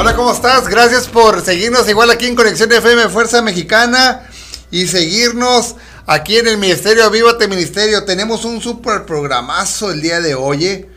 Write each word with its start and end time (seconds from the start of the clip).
Hola, 0.00 0.14
¿cómo 0.14 0.32
estás? 0.32 0.68
Gracias 0.68 1.08
por 1.08 1.44
seguirnos 1.44 1.88
igual 1.88 2.08
aquí 2.12 2.26
en 2.26 2.36
Conexión 2.36 2.70
FM 2.70 3.08
Fuerza 3.08 3.42
Mexicana 3.42 4.30
y 4.70 4.86
seguirnos 4.86 5.74
aquí 6.06 6.36
en 6.38 6.46
el 6.46 6.56
Ministerio 6.56 7.02
Avívate 7.02 7.48
Ministerio. 7.48 8.04
Tenemos 8.04 8.44
un 8.44 8.60
super 8.60 9.06
programazo 9.06 9.90
el 9.90 10.00
día 10.00 10.20
de 10.20 10.36
hoy, 10.36 10.66
¿eh? 10.66 10.88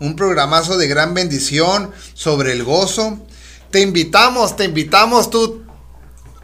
un 0.00 0.16
programazo 0.16 0.78
de 0.78 0.88
gran 0.88 1.12
bendición 1.12 1.90
sobre 2.14 2.52
el 2.52 2.64
gozo. 2.64 3.18
Te 3.70 3.82
invitamos, 3.82 4.56
te 4.56 4.64
invitamos 4.64 5.28
tú, 5.28 5.62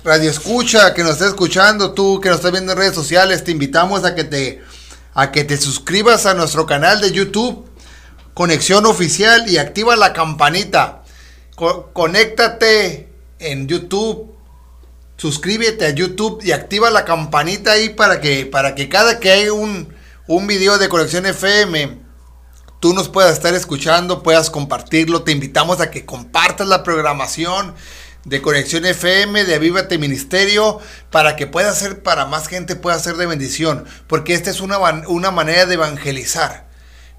Radio 0.05 0.31
Escucha, 0.31 0.93
que 0.93 1.05
nos 1.05 1.13
estés 1.13 1.29
escuchando, 1.29 1.93
tú 1.93 2.21
que 2.21 2.29
nos 2.29 2.37
estás 2.37 2.53
viendo 2.53 2.73
en 2.73 2.79
redes 2.79 2.95
sociales, 2.95 3.43
te 3.43 3.53
invitamos 3.53 4.05
a 4.05 4.15
que 4.15 4.25
te, 4.25 4.63
a 5.15 5.33
que 5.33 5.45
te 5.45 5.57
suscribas 5.57 6.27
a 6.27 6.35
nuestro 6.35 6.67
canal 6.67 7.01
de 7.01 7.11
YouTube, 7.11 7.65
Conexión 8.35 8.85
Oficial, 8.85 9.49
y 9.49 9.57
activa 9.57 9.97
la 9.97 10.13
campanita. 10.13 11.02
Conéctate 11.57 13.09
en 13.39 13.69
YouTube, 13.69 14.35
suscríbete 15.17 15.87
a 15.87 15.91
YouTube 15.91 16.43
y 16.43 16.53
activa 16.53 16.91
la 16.91 17.05
campanita 17.05 17.73
ahí 17.73 17.91
para 17.91 18.21
que, 18.21 18.47
para 18.47 18.75
que 18.75 18.89
cada 18.89 19.21
que 19.21 19.31
hay 19.31 19.49
un, 19.49 19.95
un 20.27 20.47
video 20.47 20.79
de 20.79 20.89
Conexión 20.89 21.27
FM, 21.27 21.99
tú 22.81 22.95
nos 22.95 23.09
puedas 23.09 23.33
estar 23.33 23.55
escuchando, 23.55 24.23
puedas 24.23 24.51
compartirlo. 24.51 25.23
Te 25.23 25.33
invitamos 25.33 25.81
a 25.81 25.91
que 25.91 26.05
compartas 26.05 26.67
la 26.67 26.83
programación 26.83 27.75
de 28.25 28.41
Conexión 28.41 28.87
FM, 28.87 29.45
de 29.45 29.55
Avívate 29.55 29.99
Ministerio, 29.99 30.81
para 31.11 31.37
que 31.37 31.47
pueda 31.47 31.75
ser, 31.75 32.03
para 32.03 32.27
más 32.27 32.49
gente 32.49 32.77
pueda 32.77 32.99
ser 32.99 33.17
de 33.17 33.27
bendición, 33.27 33.85
porque 34.07 34.35
esta 34.35 34.51
es 34.51 34.61
una, 34.61 34.79
una 34.79 35.31
manera 35.31 35.67
de 35.67 35.75
evangelizar. 35.75 36.72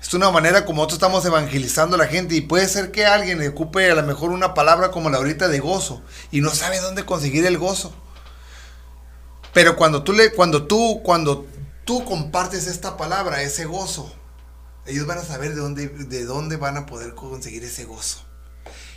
Es 0.04 0.14
una 0.14 0.30
manera 0.32 0.66
como 0.66 0.82
nosotros 0.82 0.98
estamos 0.98 1.26
evangelizando 1.26 1.96
a 1.96 2.00
la 2.00 2.08
gente 2.08 2.36
y 2.36 2.42
puede 2.42 2.68
ser 2.68 2.92
que 2.92 3.06
alguien 3.06 3.42
ocupe 3.48 3.90
a 3.90 3.96
lo 3.96 4.04
mejor 4.04 4.32
una 4.32 4.54
palabra 4.54 4.92
como 4.92 5.10
la 5.10 5.18
ahorita 5.18 5.48
de 5.48 5.62
gozo 5.62 6.04
y 6.30 6.42
no 6.42 6.50
sabe 6.50 6.82
dónde 6.82 7.06
conseguir 7.06 7.46
el 7.46 7.58
gozo. 7.58 7.94
Pero 9.54 9.78
cuando 9.78 10.04
tú 10.04 10.12
le, 10.12 10.32
cuando 10.34 10.68
tú, 10.68 11.02
cuando 11.04 11.48
tú 11.86 12.04
compartes 12.04 12.68
esta 12.68 12.98
palabra, 12.98 13.44
ese 13.44 13.64
gozo, 13.64 14.14
ellos 14.86 15.08
van 15.08 15.20
a 15.20 15.24
saber 15.24 15.56
de 15.56 15.62
dónde, 15.62 15.88
de 15.88 16.26
dónde 16.26 16.58
van 16.58 16.76
a 16.76 16.86
poder 16.86 17.16
conseguir 17.16 17.64
ese 17.64 17.86
gozo. 17.86 18.26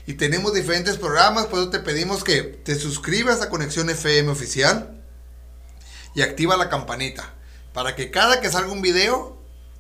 Y 0.07 0.15
tenemos 0.15 0.55
diferentes 0.55 0.97
programas, 0.97 1.47
por 1.47 1.61
eso 1.61 1.71
te 1.71 1.79
pedimos 1.79 2.25
que 2.25 2.43
te 2.43 2.75
suscribas 2.75 3.43
a 3.43 3.49
Conexión 3.49 3.89
FM 3.91 4.29
Oficial 4.29 5.05
y 6.17 6.23
activa 6.23 6.57
la 6.57 6.69
campanita 6.69 7.33
para 7.73 7.95
que 7.95 8.11
cada 8.11 8.41
que 8.41 8.51
salga 8.51 8.73
un 8.73 8.83
video, 8.83 9.36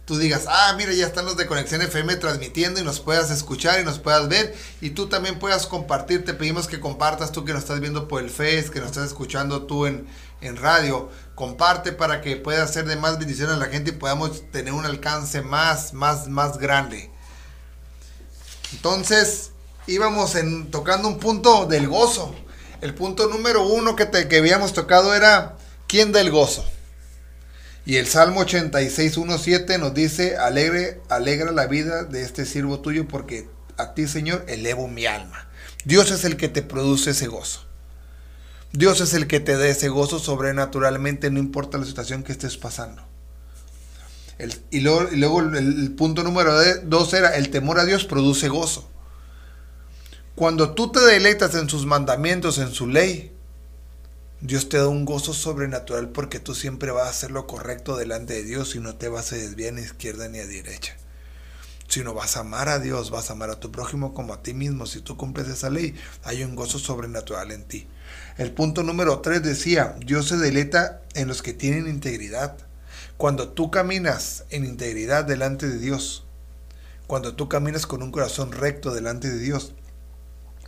tú 0.06 0.16
digas, 0.16 0.44
ah, 0.48 0.72
mira, 0.78 0.92
ya 0.92 1.04
están 1.04 1.26
los 1.26 1.36
de 1.36 1.46
Conexión 1.46 1.82
FM 1.82 2.16
transmitiendo 2.16 2.80
y 2.80 2.84
nos 2.84 3.00
puedas 3.00 3.30
escuchar 3.30 3.80
y 3.80 3.84
nos 3.84 3.98
puedas 3.98 4.28
ver 4.28 4.56
y 4.80 4.90
tú 4.90 5.08
también 5.08 5.38
puedas 5.38 5.66
compartir. 5.66 6.24
Te 6.24 6.32
pedimos 6.32 6.68
que 6.68 6.80
compartas 6.80 7.32
tú 7.32 7.44
que 7.44 7.52
nos 7.52 7.62
estás 7.62 7.80
viendo 7.80 8.06
por 8.06 8.22
el 8.22 8.30
Face, 8.30 8.70
que 8.72 8.78
nos 8.78 8.90
estás 8.90 9.08
escuchando 9.08 9.64
tú 9.66 9.84
en, 9.84 10.06
en 10.40 10.56
radio. 10.56 11.10
Comparte 11.34 11.92
para 11.92 12.20
que 12.20 12.36
pueda 12.36 12.66
ser 12.68 12.86
de 12.86 12.96
más 12.96 13.18
bendición 13.18 13.50
a 13.50 13.56
la 13.56 13.66
gente 13.66 13.90
y 13.90 13.94
podamos 13.94 14.48
tener 14.52 14.72
un 14.72 14.86
alcance 14.86 15.42
más, 15.42 15.92
más, 15.92 16.28
más 16.28 16.58
grande. 16.58 17.10
Entonces, 18.72 19.50
íbamos 19.88 20.36
en, 20.36 20.70
tocando 20.70 21.08
un 21.08 21.18
punto 21.18 21.66
del 21.66 21.88
gozo. 21.88 22.32
El 22.80 22.94
punto 22.94 23.26
número 23.26 23.66
uno 23.66 23.96
que, 23.96 24.06
te, 24.06 24.28
que 24.28 24.38
habíamos 24.38 24.72
tocado 24.72 25.14
era 25.14 25.56
¿quién 25.88 26.12
da 26.12 26.20
el 26.20 26.30
gozo? 26.30 26.64
Y 27.86 27.98
el 27.98 28.08
Salmo 28.08 28.40
86, 28.40 29.16
1.7 29.16 29.78
nos 29.78 29.94
dice, 29.94 30.36
alegre, 30.36 31.00
alegra 31.08 31.52
la 31.52 31.66
vida 31.66 32.02
de 32.02 32.22
este 32.22 32.44
siervo 32.44 32.80
tuyo 32.80 33.06
porque 33.06 33.48
a 33.76 33.94
ti, 33.94 34.08
Señor, 34.08 34.44
elevo 34.48 34.88
mi 34.88 35.06
alma. 35.06 35.48
Dios 35.84 36.10
es 36.10 36.24
el 36.24 36.36
que 36.36 36.48
te 36.48 36.62
produce 36.62 37.10
ese 37.10 37.28
gozo. 37.28 37.64
Dios 38.72 39.00
es 39.00 39.14
el 39.14 39.28
que 39.28 39.38
te 39.38 39.56
da 39.56 39.68
ese 39.68 39.88
gozo 39.88 40.18
sobrenaturalmente, 40.18 41.30
no 41.30 41.38
importa 41.38 41.78
la 41.78 41.86
situación 41.86 42.24
que 42.24 42.32
estés 42.32 42.56
pasando. 42.56 43.06
y, 44.72 44.80
luego, 44.80 45.40
el, 45.40 45.92
punto 45.92 46.24
número 46.24 46.52
dos 46.82 47.14
era, 47.14 47.36
el 47.36 47.50
temor 47.50 47.78
a 47.78 47.84
Dios 47.84 48.04
produce 48.04 48.48
gozo. 48.48 48.90
Cuando 50.34 50.74
tú 50.74 50.90
te 50.90 50.98
deleitas 50.98 51.54
en 51.54 51.70
sus 51.70 51.86
mandamientos, 51.86 52.58
en 52.58 52.72
su 52.72 52.88
ley, 52.88 53.35
Dios 54.42 54.68
te 54.68 54.76
da 54.76 54.88
un 54.88 55.06
gozo 55.06 55.32
sobrenatural 55.32 56.10
porque 56.10 56.40
tú 56.40 56.54
siempre 56.54 56.90
vas 56.90 57.06
a 57.06 57.10
hacer 57.10 57.30
lo 57.30 57.46
correcto 57.46 57.96
delante 57.96 58.34
de 58.34 58.44
Dios 58.44 58.76
y 58.76 58.80
no 58.80 58.94
te 58.94 59.08
vas 59.08 59.32
a 59.32 59.36
desviar 59.36 59.72
ni 59.72 59.80
a 59.80 59.86
izquierda 59.86 60.28
ni 60.28 60.40
a 60.40 60.46
derecha. 60.46 60.94
Sino 61.88 62.12
vas 62.12 62.36
a 62.36 62.40
amar 62.40 62.68
a 62.68 62.78
Dios, 62.78 63.10
vas 63.10 63.30
a 63.30 63.32
amar 63.32 63.48
a 63.48 63.60
tu 63.60 63.72
prójimo 63.72 64.12
como 64.12 64.34
a 64.34 64.42
ti 64.42 64.52
mismo. 64.52 64.84
Si 64.84 65.00
tú 65.00 65.16
cumples 65.16 65.48
esa 65.48 65.70
ley, 65.70 65.94
hay 66.22 66.44
un 66.44 66.54
gozo 66.54 66.78
sobrenatural 66.78 67.50
en 67.50 67.64
ti. 67.64 67.88
El 68.36 68.52
punto 68.52 68.82
número 68.82 69.20
3 69.20 69.42
decía, 69.42 69.96
Dios 70.04 70.28
se 70.28 70.36
deleita 70.36 71.00
en 71.14 71.28
los 71.28 71.40
que 71.40 71.54
tienen 71.54 71.88
integridad. 71.88 72.58
Cuando 73.16 73.48
tú 73.48 73.70
caminas 73.70 74.44
en 74.50 74.66
integridad 74.66 75.24
delante 75.24 75.66
de 75.66 75.78
Dios, 75.78 76.26
cuando 77.06 77.34
tú 77.34 77.48
caminas 77.48 77.86
con 77.86 78.02
un 78.02 78.12
corazón 78.12 78.52
recto 78.52 78.92
delante 78.92 79.30
de 79.30 79.38
Dios, 79.38 79.72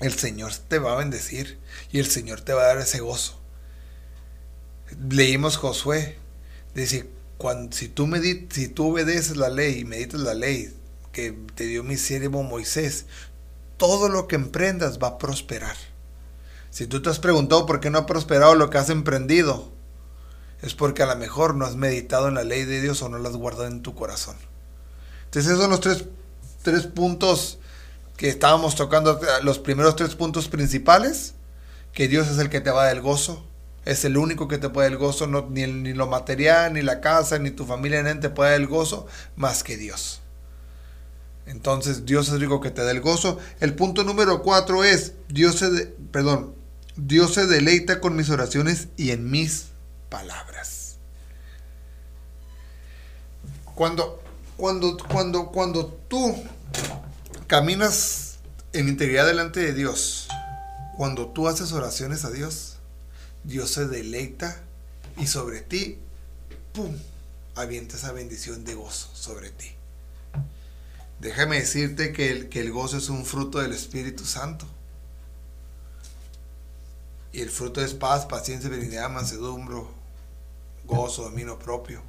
el 0.01 0.15
Señor 0.15 0.53
te 0.55 0.78
va 0.78 0.95
a 0.95 0.99
bendecir 0.99 1.59
y 1.93 1.99
el 1.99 2.07
Señor 2.07 2.41
te 2.41 2.55
va 2.55 2.62
a 2.62 2.69
dar 2.69 2.78
ese 2.78 3.01
gozo. 3.01 3.39
Leímos 5.10 5.56
Josué, 5.56 6.19
dice, 6.75 7.09
cuando, 7.37 7.76
si, 7.76 7.88
tú 7.88 8.09
si 8.50 8.69
tú 8.69 8.93
obedeces 8.93 9.37
la 9.37 9.49
ley 9.49 9.81
y 9.81 9.84
meditas 9.84 10.21
la 10.21 10.34
ley 10.34 10.75
que 11.12 11.32
te 11.54 11.65
dio 11.65 11.84
mi 11.84 11.97
siervo 11.97 12.43
Moisés, 12.43 13.06
todo 13.77 14.09
lo 14.09 14.28
que 14.28 14.37
emprendas 14.37 14.98
va 14.98 15.09
a 15.09 15.19
prosperar. 15.19 15.77
Si 16.71 16.87
tú 16.87 17.00
te 17.03 17.10
has 17.10 17.19
preguntado 17.19 17.66
por 17.66 17.81
qué 17.81 17.91
no 17.91 17.98
ha 17.98 18.06
prosperado 18.06 18.54
lo 18.54 18.71
que 18.71 18.78
has 18.78 18.91
emprendido, 18.91 19.72
es 20.62 20.75
porque 20.75 21.03
a 21.03 21.06
lo 21.06 21.16
mejor 21.16 21.54
no 21.54 21.65
has 21.65 21.77
meditado 21.77 22.28
en 22.28 22.34
la 22.34 22.44
ley 22.44 22.65
de 22.65 22.81
Dios 22.81 23.00
o 23.03 23.09
no 23.09 23.19
la 23.19 23.28
has 23.28 23.37
guardado 23.37 23.66
en 23.66 23.82
tu 23.82 23.94
corazón. 23.94 24.37
Entonces 25.25 25.53
esos 25.53 25.62
son 25.62 25.71
los 25.71 25.81
tres, 25.81 26.04
tres 26.62 26.87
puntos 26.87 27.59
que 28.16 28.28
estábamos 28.28 28.75
tocando, 28.75 29.21
los 29.43 29.59
primeros 29.59 29.94
tres 29.94 30.15
puntos 30.16 30.48
principales, 30.48 31.34
que 31.93 32.09
Dios 32.09 32.28
es 32.28 32.38
el 32.38 32.50
que 32.50 32.60
te 32.60 32.71
va 32.71 32.82
a 32.82 32.87
dar 32.87 32.97
el 32.97 33.03
gozo, 33.03 33.47
es 33.88 34.04
el 34.04 34.19
único 34.19 34.49
que 34.49 34.59
te 34.59 34.69
puede 34.69 34.88
el 34.88 34.99
gozo, 34.99 35.26
no, 35.26 35.49
ni, 35.49 35.66
ni, 35.66 35.94
lo 35.94 36.06
material, 36.06 36.75
ni 36.75 36.82
la 36.82 37.00
casa, 37.00 37.38
ni 37.38 37.50
tu 37.50 37.65
familia, 37.65 38.03
ni 38.03 38.21
te 38.21 38.28
puede 38.28 38.54
el 38.54 38.66
gozo, 38.66 39.06
más 39.34 39.65
que 39.65 39.78
Dios. 39.78 40.21
Entonces 41.47 42.04
Dios 42.04 42.28
es 42.28 42.34
el 42.34 42.41
único 42.41 42.60
que 42.60 42.71
te 42.71 42.84
da 42.84 42.91
el 42.91 43.00
gozo. 43.00 43.38
El 43.60 43.75
punto 43.75 44.04
número 44.04 44.43
cuatro 44.43 44.84
es, 44.84 45.15
Dios 45.31 45.54
se, 45.60 45.87
perdón, 46.12 46.54
Dios 46.97 47.32
se 47.32 47.47
deleita 47.47 47.98
con 47.98 48.15
mis 48.15 48.28
oraciones 48.28 48.88
y 48.98 49.10
en 49.12 49.31
mis 49.31 49.69
palabras. 50.10 50.98
Cuando, 53.75 54.22
cuando, 54.59 54.98
cuando, 54.98 55.47
cuando 55.47 55.87
tú 56.09 56.37
caminas 57.47 58.41
en 58.75 58.87
integridad 58.87 59.27
delante 59.27 59.60
de 59.60 59.72
Dios, 59.72 60.28
cuando 60.98 61.28
tú 61.28 61.48
haces 61.48 61.72
oraciones 61.72 62.27
a 62.27 62.31
Dios, 62.31 62.78
Dios 63.48 63.70
se 63.70 63.88
deleita 63.88 64.60
y 65.16 65.26
sobre 65.26 65.62
ti, 65.62 65.98
¡pum!, 66.75 66.94
avienta 67.54 67.97
esa 67.97 68.12
bendición 68.12 68.62
de 68.64 68.75
gozo 68.75 69.09
sobre 69.14 69.50
ti. 69.50 69.72
Déjame 71.19 71.59
decirte 71.59 72.12
que 72.12 72.31
el, 72.31 72.48
que 72.50 72.60
el 72.60 72.70
gozo 72.70 72.98
es 72.98 73.09
un 73.09 73.25
fruto 73.25 73.59
del 73.59 73.72
Espíritu 73.72 74.26
Santo. 74.26 74.66
Y 77.32 77.41
el 77.41 77.50
fruto 77.50 77.82
es 77.82 77.94
paz, 77.94 78.26
paciencia, 78.26 78.69
benignidad, 78.69 79.09
mansedumbre, 79.09 79.82
gozo, 80.84 81.22
dominio 81.22 81.59
propio. 81.59 82.03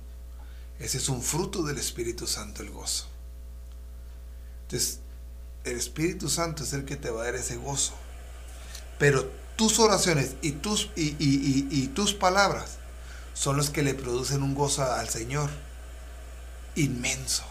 Ese 0.77 0.97
es 0.97 1.07
un 1.07 1.21
fruto 1.21 1.63
del 1.63 1.77
Espíritu 1.77 2.27
Santo, 2.27 2.63
el 2.63 2.69
gozo. 2.69 3.07
Entonces, 4.63 4.99
el 5.63 5.77
Espíritu 5.77 6.29
Santo 6.29 6.63
es 6.63 6.73
el 6.73 6.83
que 6.83 6.97
te 6.97 7.09
va 7.09 7.21
a 7.21 7.25
dar 7.25 7.35
ese 7.35 7.55
gozo. 7.55 7.93
Pero 8.97 9.31
tus 9.59 9.77
oraciones 9.79 10.35
y 10.41 10.53
tus, 10.53 10.89
y, 10.95 11.17
y, 11.19 11.87
tus 11.87 12.13
palabras 12.13 12.77
son 13.33 13.57
los 13.57 13.69
que 13.69 13.83
le 13.83 13.93
producen 13.93 14.41
un 14.41 14.55
gozo 14.55 14.89
al 14.89 15.09
Señor 15.09 15.49
inmenso. 16.75 17.43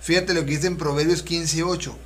Fíjate 0.00 0.34
lo 0.34 0.42
que 0.44 0.52
dice 0.52 0.68
en 0.68 0.76
Proverbios 0.76 1.24
15, 1.24 1.64
8. 1.64 1.98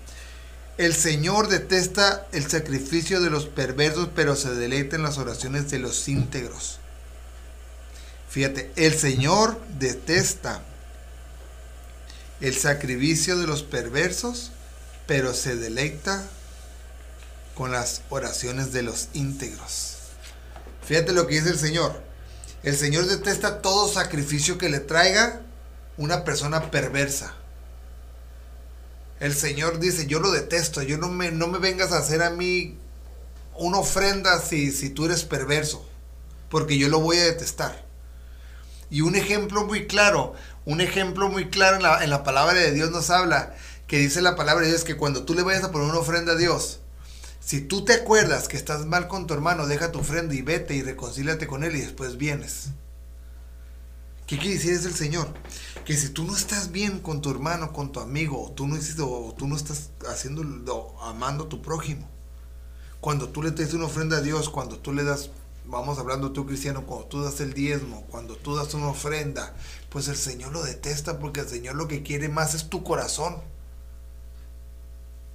El 0.78 0.94
Señor 0.94 1.48
detesta 1.48 2.26
el 2.32 2.48
sacrificio 2.48 3.20
de 3.20 3.28
los 3.28 3.44
perversos, 3.44 4.08
pero 4.16 4.34
se 4.36 4.54
deleita 4.54 4.96
en 4.96 5.02
las 5.02 5.18
oraciones 5.18 5.70
de 5.70 5.80
los 5.80 6.08
íntegros. 6.08 6.78
Fíjate, 8.30 8.72
el 8.76 8.94
Señor 8.94 9.60
detesta 9.78 10.62
el 12.40 12.56
sacrificio 12.56 13.36
de 13.36 13.48
los 13.48 13.62
perversos, 13.62 14.50
pero 15.06 15.34
se 15.34 15.56
deleita 15.56 16.26
con 17.58 17.72
las 17.72 18.02
oraciones 18.08 18.72
de 18.72 18.84
los 18.84 19.08
íntegros. 19.14 19.96
Fíjate 20.86 21.12
lo 21.12 21.26
que 21.26 21.34
dice 21.34 21.50
el 21.50 21.58
Señor. 21.58 22.00
El 22.62 22.76
Señor 22.76 23.06
detesta 23.06 23.62
todo 23.62 23.92
sacrificio 23.92 24.58
que 24.58 24.68
le 24.68 24.78
traiga 24.78 25.40
una 25.96 26.22
persona 26.22 26.70
perversa. 26.70 27.34
El 29.18 29.34
Señor 29.34 29.80
dice, 29.80 30.06
yo 30.06 30.20
lo 30.20 30.30
detesto, 30.30 30.82
yo 30.82 30.98
no 30.98 31.08
me, 31.08 31.32
no 31.32 31.48
me 31.48 31.58
vengas 31.58 31.90
a 31.90 31.98
hacer 31.98 32.22
a 32.22 32.30
mí 32.30 32.78
una 33.56 33.78
ofrenda 33.78 34.40
si, 34.40 34.70
si 34.70 34.90
tú 34.90 35.06
eres 35.06 35.24
perverso, 35.24 35.84
porque 36.50 36.78
yo 36.78 36.88
lo 36.88 37.00
voy 37.00 37.16
a 37.16 37.24
detestar. 37.24 37.84
Y 38.88 39.00
un 39.00 39.16
ejemplo 39.16 39.64
muy 39.64 39.88
claro, 39.88 40.34
un 40.64 40.80
ejemplo 40.80 41.28
muy 41.28 41.50
claro 41.50 41.78
en 41.78 41.82
la, 41.82 42.04
en 42.04 42.10
la 42.10 42.22
palabra 42.22 42.54
de 42.54 42.70
Dios 42.70 42.92
nos 42.92 43.10
habla, 43.10 43.56
que 43.88 43.98
dice 43.98 44.22
la 44.22 44.36
palabra 44.36 44.62
de 44.62 44.70
Dios 44.70 44.84
que 44.84 44.96
cuando 44.96 45.24
tú 45.24 45.34
le 45.34 45.42
vayas 45.42 45.64
a 45.64 45.72
poner 45.72 45.88
una 45.88 45.98
ofrenda 45.98 46.34
a 46.34 46.36
Dios, 46.36 46.78
si 47.48 47.62
tú 47.62 47.82
te 47.82 47.94
acuerdas 47.94 48.46
que 48.46 48.58
estás 48.58 48.84
mal 48.84 49.08
con 49.08 49.26
tu 49.26 49.32
hermano, 49.32 49.66
deja 49.66 49.90
tu 49.90 50.00
ofrenda 50.00 50.34
y 50.34 50.42
vete 50.42 50.74
y 50.74 50.82
reconcíliate 50.82 51.46
con 51.46 51.64
él 51.64 51.76
y 51.76 51.80
después 51.80 52.18
vienes. 52.18 52.72
¿Qué 54.26 54.36
quiere 54.36 54.56
decir 54.56 54.74
es 54.74 54.84
el 54.84 54.92
Señor? 54.92 55.32
Que 55.86 55.96
si 55.96 56.10
tú 56.10 56.24
no 56.24 56.36
estás 56.36 56.72
bien 56.72 56.98
con 56.98 57.22
tu 57.22 57.30
hermano, 57.30 57.72
con 57.72 57.90
tu 57.90 58.00
amigo, 58.00 58.44
o 58.44 58.52
tú 58.52 58.66
no, 58.66 58.76
o 58.76 59.32
tú 59.32 59.48
no 59.48 59.56
estás 59.56 59.88
haciendo, 60.06 60.94
amando 61.00 61.44
a 61.44 61.48
tu 61.48 61.62
prójimo, 61.62 62.06
cuando 63.00 63.30
tú 63.30 63.42
le 63.42 63.52
das 63.52 63.72
una 63.72 63.86
ofrenda 63.86 64.18
a 64.18 64.20
Dios, 64.20 64.50
cuando 64.50 64.78
tú 64.78 64.92
le 64.92 65.04
das, 65.04 65.30
vamos 65.64 65.98
hablando 65.98 66.32
tú 66.32 66.44
cristiano, 66.44 66.84
cuando 66.84 67.06
tú 67.06 67.22
das 67.22 67.40
el 67.40 67.54
diezmo, 67.54 68.04
cuando 68.10 68.36
tú 68.36 68.56
das 68.56 68.74
una 68.74 68.88
ofrenda, 68.88 69.56
pues 69.88 70.08
el 70.08 70.16
Señor 70.16 70.52
lo 70.52 70.62
detesta 70.62 71.18
porque 71.18 71.40
el 71.40 71.48
Señor 71.48 71.76
lo 71.76 71.88
que 71.88 72.02
quiere 72.02 72.28
más 72.28 72.54
es 72.54 72.68
tu 72.68 72.84
corazón. 72.84 73.36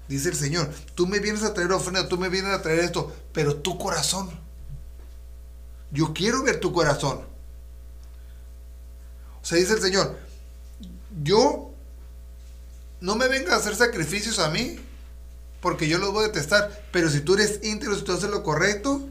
Dice 0.07 0.29
el 0.29 0.35
Señor, 0.35 0.69
tú 0.95 1.07
me 1.07 1.19
vienes 1.19 1.43
a 1.43 1.53
traer 1.53 1.71
ofrenda, 1.71 2.07
tú 2.07 2.17
me 2.17 2.29
vienes 2.29 2.51
a 2.51 2.61
traer 2.61 2.79
esto, 2.79 3.15
pero 3.31 3.55
tu 3.55 3.77
corazón. 3.77 4.29
Yo 5.91 6.13
quiero 6.13 6.43
ver 6.43 6.59
tu 6.59 6.73
corazón. 6.73 7.21
O 9.41 9.45
sea, 9.45 9.57
dice 9.57 9.73
el 9.73 9.81
Señor, 9.81 10.17
yo 11.23 11.71
no 13.01 13.15
me 13.15 13.27
venga 13.27 13.53
a 13.53 13.57
hacer 13.57 13.75
sacrificios 13.75 14.39
a 14.39 14.49
mí, 14.49 14.77
porque 15.61 15.87
yo 15.87 15.97
los 15.97 16.11
voy 16.11 16.25
a 16.25 16.27
detestar, 16.27 16.87
pero 16.91 17.09
si 17.09 17.21
tú 17.21 17.35
eres 17.35 17.59
íntegro, 17.63 17.95
si 17.95 18.03
tú 18.03 18.13
haces 18.13 18.29
lo 18.29 18.43
correcto, 18.43 19.07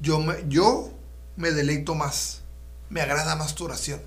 yo 0.00 0.20
me, 0.20 0.44
yo 0.48 0.90
me 1.36 1.50
deleito 1.52 1.94
más, 1.94 2.42
me 2.90 3.00
agrada 3.00 3.36
más 3.36 3.54
tu 3.54 3.64
oración. 3.64 4.00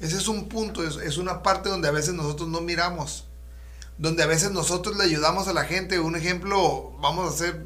Ese 0.00 0.16
es 0.16 0.28
un 0.28 0.48
punto, 0.48 0.82
es, 0.82 1.16
una 1.18 1.42
parte 1.42 1.68
donde 1.68 1.88
a 1.88 1.92
veces 1.92 2.14
nosotros 2.14 2.48
no 2.48 2.60
miramos, 2.60 3.26
donde 3.96 4.22
a 4.22 4.26
veces 4.26 4.50
nosotros 4.50 4.96
le 4.96 5.04
ayudamos 5.04 5.48
a 5.48 5.52
la 5.52 5.64
gente. 5.64 6.00
Un 6.00 6.16
ejemplo, 6.16 6.92
vamos 7.00 7.30
a 7.30 7.34
hacer 7.34 7.64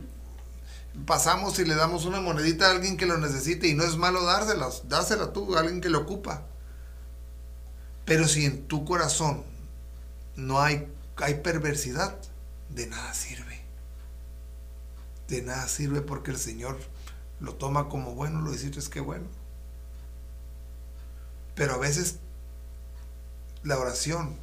pasamos 1.07 1.59
y 1.59 1.65
le 1.65 1.75
damos 1.75 2.05
una 2.05 2.21
monedita 2.21 2.67
a 2.67 2.71
alguien 2.71 2.97
que 2.97 3.07
lo 3.07 3.19
necesite 3.19 3.69
y 3.69 3.75
no 3.75 3.85
es 3.85 3.97
malo 3.97 4.25
dárselas, 4.25 4.89
dásela 4.89 5.33
tú 5.33 5.57
a 5.57 5.61
alguien 5.61 5.81
que 5.81 5.91
lo 5.91 6.01
ocupa. 6.01 6.43
Pero 8.05 8.27
si 8.27 8.45
en 8.45 8.67
tu 8.67 8.85
corazón 8.85 9.45
no 10.37 10.61
hay, 10.61 10.89
hay 11.17 11.35
perversidad, 11.35 12.17
de 12.71 12.87
nada 12.87 13.15
sirve. 13.15 13.61
De 15.29 15.43
nada 15.43 15.69
sirve 15.69 16.01
porque 16.01 16.31
el 16.31 16.39
Señor 16.39 16.79
lo 17.41 17.55
toma 17.55 17.89
como 17.89 18.15
bueno, 18.15 18.41
lo 18.41 18.51
dice 18.51 18.71
es 18.77 18.89
que 18.89 19.01
bueno. 19.01 19.27
Pero 21.59 21.75
a 21.75 21.79
veces 21.79 22.21
la 23.65 23.77
oración, 23.77 24.39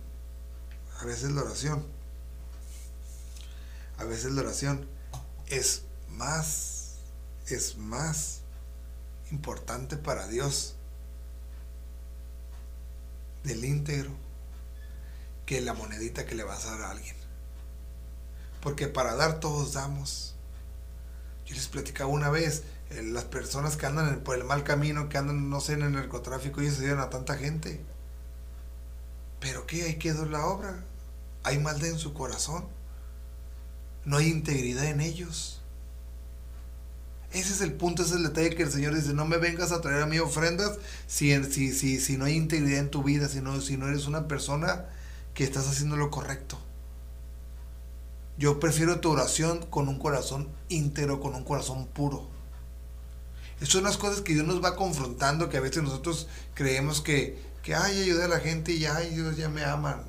a 1.00 1.06
veces 1.06 1.32
la 1.32 1.44
oración, 1.44 1.88
a 3.98 4.04
veces 4.04 4.34
la 4.34 4.42
oración 4.42 4.86
es 5.48 5.84
más, 6.10 6.96
es 7.48 7.78
más 7.78 8.42
importante 9.32 9.96
para 9.96 10.28
Dios 10.28 10.76
del 13.46 13.64
íntegro 13.64 14.12
que 15.46 15.62
la 15.62 15.74
monedita 15.74 16.26
que 16.26 16.36
le 16.36 16.44
vas 16.44 16.66
a 16.66 16.72
dar 16.72 16.82
a 16.82 16.92
alguien. 16.92 17.16
Porque 18.60 18.90
para 18.90 19.16
dar 19.16 19.40
todos 19.40 19.72
damos. 19.72 20.36
Yo 21.46 21.56
les 21.56 21.68
platicaba 21.70 22.10
una 22.10 22.30
vez, 22.30 22.64
eh, 22.92 23.02
las 23.04 23.26
personas 23.26 23.78
que 23.78 23.86
andan 23.86 24.20
por 24.22 24.38
el 24.38 24.44
mal 24.44 24.64
camino, 24.64 25.10
que 25.10 25.18
andan, 25.18 25.50
no 25.50 25.60
sé, 25.60 25.74
en 25.74 25.84
el 25.84 25.94
narcotráfico, 25.94 26.62
ellos 26.62 26.76
se 26.76 26.90
a 26.92 27.10
tanta 27.10 27.36
gente. 27.36 27.82
Pero 29.40 29.66
¿qué? 29.68 29.84
Ahí 29.84 29.96
quedó 29.96 30.26
la 30.26 30.46
obra. 30.46 30.84
Hay 31.44 31.60
maldad 31.60 31.90
en 31.90 32.00
su 32.00 32.14
corazón. 32.14 32.66
No 34.06 34.18
hay 34.18 34.28
integridad 34.28 34.86
en 34.86 35.02
ellos. 35.02 35.62
Ese 37.32 37.52
es 37.52 37.62
el 37.62 37.74
punto, 37.74 38.04
ese 38.04 38.12
es 38.14 38.18
el 38.18 38.24
detalle 38.24 38.56
que 38.56 38.64
el 38.64 38.72
Señor 38.72 38.96
dice, 38.96 39.14
no 39.14 39.26
me 39.26 39.38
vengas 39.38 39.72
a 39.74 39.82
traer 39.82 40.04
a 40.04 40.06
mí 40.06 40.20
ofrendas 40.20 40.78
si, 41.06 41.36
si, 41.44 41.74
si, 41.74 42.00
si 42.00 42.18
no 42.18 42.26
hay 42.26 42.36
integridad 42.36 42.80
en 42.80 42.90
tu 42.90 43.04
vida, 43.04 43.28
si 43.28 43.42
no, 43.42 43.60
si 43.60 43.76
no 43.76 43.88
eres 43.88 44.08
una 44.08 44.28
persona 44.28 44.86
que 45.34 45.44
estás 45.44 45.68
haciendo 45.68 45.98
lo 45.98 46.10
correcto. 46.12 46.58
Yo 48.38 48.60
prefiero 48.60 49.00
tu 49.00 49.12
oración 49.12 49.66
con 49.70 49.90
un 49.90 50.00
corazón 50.00 50.50
íntegro, 50.70 51.20
con 51.20 51.36
un 51.36 51.44
corazón 51.44 51.88
puro. 51.88 52.35
Esas 53.58 53.70
son 53.70 53.84
las 53.84 53.98
cosas 53.98 54.22
que 54.22 54.34
Dios 54.34 54.46
nos 54.46 54.64
va 54.64 54.76
confrontando, 54.76 55.50
que 55.50 55.58
a 55.58 55.62
veces 55.62 55.84
nosotros 55.84 56.28
creemos 56.54 57.02
que, 57.02 57.40
que 57.64 57.76
ay, 57.76 58.02
ayuda 58.02 58.26
a 58.26 58.30
la 58.30 58.40
gente 58.40 58.74
y 58.74 58.86
ay, 58.86 59.16
Dios 59.16 59.38
ya 59.38 59.50
me 59.50 59.64
ama 59.64 60.04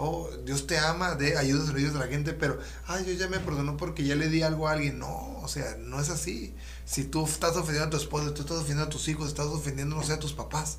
oh, 0.00 0.30
Dios 0.44 0.66
te 0.66 0.78
ama, 0.78 1.14
de 1.14 1.36
ayudas 1.36 1.68
a 1.68 1.72
los 1.72 1.92
de 1.92 1.98
la 1.98 2.06
gente, 2.06 2.32
pero, 2.32 2.58
ay, 2.86 3.04
yo 3.06 3.12
ya 3.12 3.28
me 3.28 3.38
perdonó 3.38 3.76
porque 3.76 4.04
ya 4.04 4.14
le 4.14 4.28
di 4.28 4.42
algo 4.42 4.68
a 4.68 4.72
alguien. 4.72 4.98
No, 4.98 5.38
o 5.42 5.48
sea, 5.48 5.76
no 5.78 6.00
es 6.00 6.08
así. 6.10 6.54
Si 6.84 7.04
tú 7.04 7.24
estás 7.24 7.56
ofendiendo 7.56 7.86
a 7.86 7.90
tu 7.90 7.96
esposa, 7.96 8.34
tú 8.34 8.42
estás 8.42 8.56
ofendiendo 8.56 8.84
a 8.84 8.88
tus 8.88 9.08
hijos, 9.08 9.28
estás 9.28 9.46
ofendiendo, 9.46 9.96
no 9.96 10.02
sé, 10.02 10.14
a 10.14 10.18
tus 10.18 10.32
papás, 10.32 10.78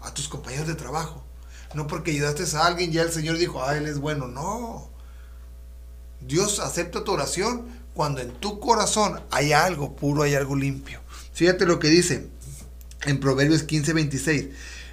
a 0.00 0.14
tus 0.14 0.28
compañeros 0.28 0.66
de 0.66 0.74
trabajo. 0.74 1.24
No 1.74 1.86
porque 1.86 2.12
ayudaste 2.12 2.44
a 2.56 2.66
alguien, 2.66 2.92
ya 2.92 3.02
el 3.02 3.12
Señor 3.12 3.36
dijo, 3.36 3.62
ah, 3.62 3.76
Él 3.76 3.86
es 3.86 3.98
bueno. 3.98 4.28
No. 4.28 4.90
Dios 6.20 6.60
acepta 6.60 7.04
tu 7.04 7.12
oración 7.12 7.66
cuando 7.94 8.20
en 8.20 8.32
tu 8.32 8.58
corazón 8.58 9.20
hay 9.30 9.52
algo 9.52 9.94
puro, 9.94 10.22
hay 10.22 10.34
algo 10.34 10.56
limpio. 10.56 11.00
Fíjate 11.38 11.66
lo 11.66 11.78
que 11.78 11.86
dice 11.86 12.26
en 13.06 13.20
Proverbios 13.20 13.62
15, 13.62 13.92
26. 13.92 14.46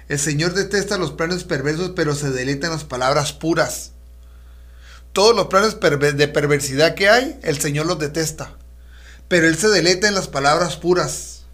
El 0.08 0.18
Señor 0.20 0.54
detesta 0.54 0.96
los 0.96 1.10
planes 1.10 1.42
perversos, 1.42 1.90
pero 1.96 2.14
se 2.14 2.30
deleita 2.30 2.68
en 2.68 2.72
las 2.72 2.84
palabras 2.84 3.32
puras. 3.32 3.90
Todos 5.12 5.34
los 5.34 5.48
planes 5.48 5.76
de 5.80 6.28
perversidad 6.28 6.94
que 6.94 7.08
hay, 7.08 7.36
el 7.42 7.58
Señor 7.58 7.86
los 7.86 7.98
detesta. 7.98 8.54
Pero 9.26 9.48
Él 9.48 9.58
se 9.58 9.66
deleita 9.70 10.06
en 10.06 10.14
las 10.14 10.28
palabras 10.28 10.76
puras, 10.76 11.46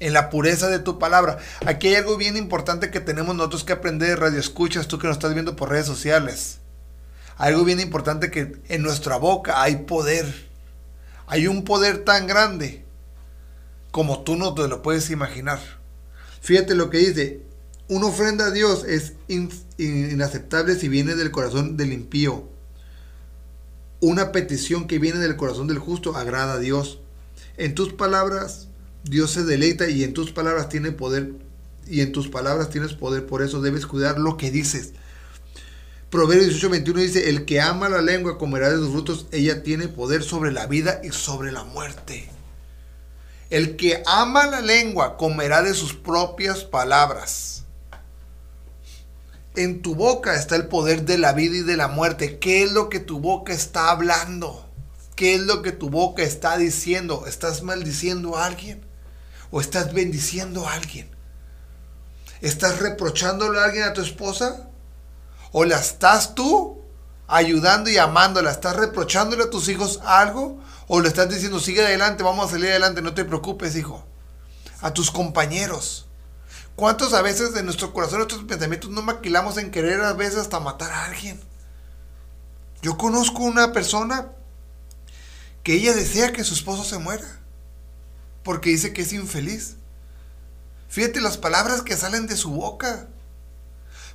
en 0.00 0.14
la 0.14 0.30
pureza 0.30 0.68
de 0.68 0.80
tu 0.80 0.98
palabra. 0.98 1.38
Aquí 1.64 1.86
hay 1.86 1.94
algo 1.94 2.16
bien 2.16 2.36
importante 2.36 2.90
que 2.90 2.98
tenemos 2.98 3.36
nosotros 3.36 3.62
que 3.62 3.74
aprender 3.74 4.08
de 4.08 4.16
radio 4.16 4.40
escuchas, 4.40 4.88
tú 4.88 4.98
que 4.98 5.06
nos 5.06 5.18
estás 5.18 5.34
viendo 5.34 5.54
por 5.54 5.70
redes 5.70 5.86
sociales. 5.86 6.58
Algo 7.36 7.62
bien 7.62 7.78
importante 7.78 8.32
que 8.32 8.56
en 8.66 8.82
nuestra 8.82 9.16
boca 9.16 9.62
hay 9.62 9.76
poder. 9.76 10.48
Hay 11.28 11.46
un 11.46 11.62
poder 11.62 11.98
tan 11.98 12.26
grande 12.26 12.87
como 13.90 14.22
tú 14.22 14.36
no 14.36 14.54
te 14.54 14.68
lo 14.68 14.82
puedes 14.82 15.10
imaginar. 15.10 15.60
Fíjate 16.40 16.74
lo 16.74 16.90
que 16.90 16.98
dice, 16.98 17.42
una 17.88 18.06
ofrenda 18.06 18.46
a 18.46 18.50
Dios 18.50 18.84
es 18.84 19.14
inaceptable 19.78 20.74
si 20.74 20.88
viene 20.88 21.14
del 21.14 21.30
corazón 21.30 21.76
del 21.76 21.92
impío. 21.92 22.48
Una 24.00 24.30
petición 24.30 24.86
que 24.86 24.98
viene 24.98 25.18
del 25.18 25.36
corazón 25.36 25.66
del 25.66 25.78
justo 25.78 26.16
agrada 26.16 26.54
a 26.54 26.58
Dios. 26.58 27.00
En 27.56 27.74
tus 27.74 27.92
palabras 27.92 28.68
Dios 29.04 29.32
se 29.32 29.44
deleita 29.44 29.88
y 29.88 30.04
en 30.04 30.12
tus 30.12 30.32
palabras 30.32 30.68
tiene 30.68 30.92
poder 30.92 31.32
y 31.86 32.02
en 32.02 32.12
tus 32.12 32.28
palabras 32.28 32.68
tienes 32.68 32.92
poder, 32.92 33.26
por 33.26 33.42
eso 33.42 33.62
debes 33.62 33.86
cuidar 33.86 34.18
lo 34.18 34.36
que 34.36 34.50
dices. 34.50 34.92
Proverbios 36.10 36.62
18:21 36.62 36.94
dice, 37.00 37.30
el 37.30 37.44
que 37.44 37.60
ama 37.60 37.88
la 37.88 38.02
lengua 38.02 38.38
comerá 38.38 38.70
de 38.70 38.76
sus 38.76 38.90
frutos, 38.90 39.26
ella 39.32 39.62
tiene 39.62 39.88
poder 39.88 40.22
sobre 40.22 40.52
la 40.52 40.66
vida 40.66 41.00
y 41.02 41.10
sobre 41.10 41.52
la 41.52 41.64
muerte. 41.64 42.30
El 43.50 43.76
que 43.76 44.02
ama 44.06 44.46
la 44.46 44.60
lengua 44.60 45.16
comerá 45.16 45.62
de 45.62 45.72
sus 45.72 45.94
propias 45.94 46.64
palabras. 46.64 47.64
En 49.56 49.80
tu 49.80 49.94
boca 49.94 50.34
está 50.34 50.54
el 50.54 50.68
poder 50.68 51.04
de 51.04 51.16
la 51.16 51.32
vida 51.32 51.56
y 51.56 51.62
de 51.62 51.76
la 51.76 51.88
muerte. 51.88 52.38
¿Qué 52.38 52.62
es 52.62 52.72
lo 52.72 52.90
que 52.90 53.00
tu 53.00 53.20
boca 53.20 53.52
está 53.52 53.90
hablando? 53.90 54.68
¿Qué 55.16 55.34
es 55.34 55.40
lo 55.40 55.62
que 55.62 55.72
tu 55.72 55.88
boca 55.88 56.22
está 56.22 56.58
diciendo? 56.58 57.24
¿Estás 57.26 57.62
maldiciendo 57.62 58.36
a 58.36 58.44
alguien? 58.44 58.84
¿O 59.50 59.60
estás 59.60 59.94
bendiciendo 59.94 60.68
a 60.68 60.74
alguien? 60.74 61.10
¿Estás 62.40 62.78
reprochándole 62.78 63.58
a 63.58 63.64
alguien 63.64 63.84
a 63.84 63.94
tu 63.94 64.02
esposa? 64.02 64.68
¿O 65.52 65.64
la 65.64 65.78
estás 65.78 66.34
tú 66.34 66.82
ayudando 67.26 67.88
y 67.90 67.96
amándola? 67.96 68.50
¿Estás 68.50 68.76
reprochándole 68.76 69.44
a 69.44 69.50
tus 69.50 69.68
hijos 69.68 70.00
algo? 70.04 70.60
¿O 70.88 71.00
le 71.00 71.08
estás 71.08 71.28
diciendo, 71.28 71.60
sigue 71.60 71.84
adelante, 71.84 72.22
vamos 72.22 72.46
a 72.46 72.50
salir 72.52 72.70
adelante, 72.70 73.02
no 73.02 73.14
te 73.14 73.24
preocupes, 73.24 73.76
hijo? 73.76 74.04
A 74.80 74.92
tus 74.92 75.10
compañeros. 75.10 76.06
¿Cuántos 76.74 77.12
a 77.12 77.22
veces 77.22 77.52
de 77.52 77.62
nuestro 77.62 77.92
corazón, 77.92 78.18
nuestros 78.18 78.44
pensamientos 78.44 78.90
no 78.90 79.02
maquilamos 79.02 79.58
en 79.58 79.70
querer 79.70 80.00
a 80.00 80.14
veces 80.14 80.38
hasta 80.38 80.60
matar 80.60 80.90
a 80.90 81.04
alguien? 81.04 81.40
Yo 82.80 82.96
conozco 82.96 83.42
una 83.42 83.72
persona 83.72 84.28
que 85.62 85.74
ella 85.74 85.94
desea 85.94 86.32
que 86.32 86.44
su 86.44 86.54
esposo 86.54 86.84
se 86.84 86.98
muera 86.98 87.38
porque 88.42 88.70
dice 88.70 88.94
que 88.94 89.02
es 89.02 89.12
infeliz. 89.12 89.76
Fíjate 90.88 91.20
las 91.20 91.36
palabras 91.36 91.82
que 91.82 91.96
salen 91.96 92.26
de 92.26 92.36
su 92.36 92.50
boca. 92.50 93.08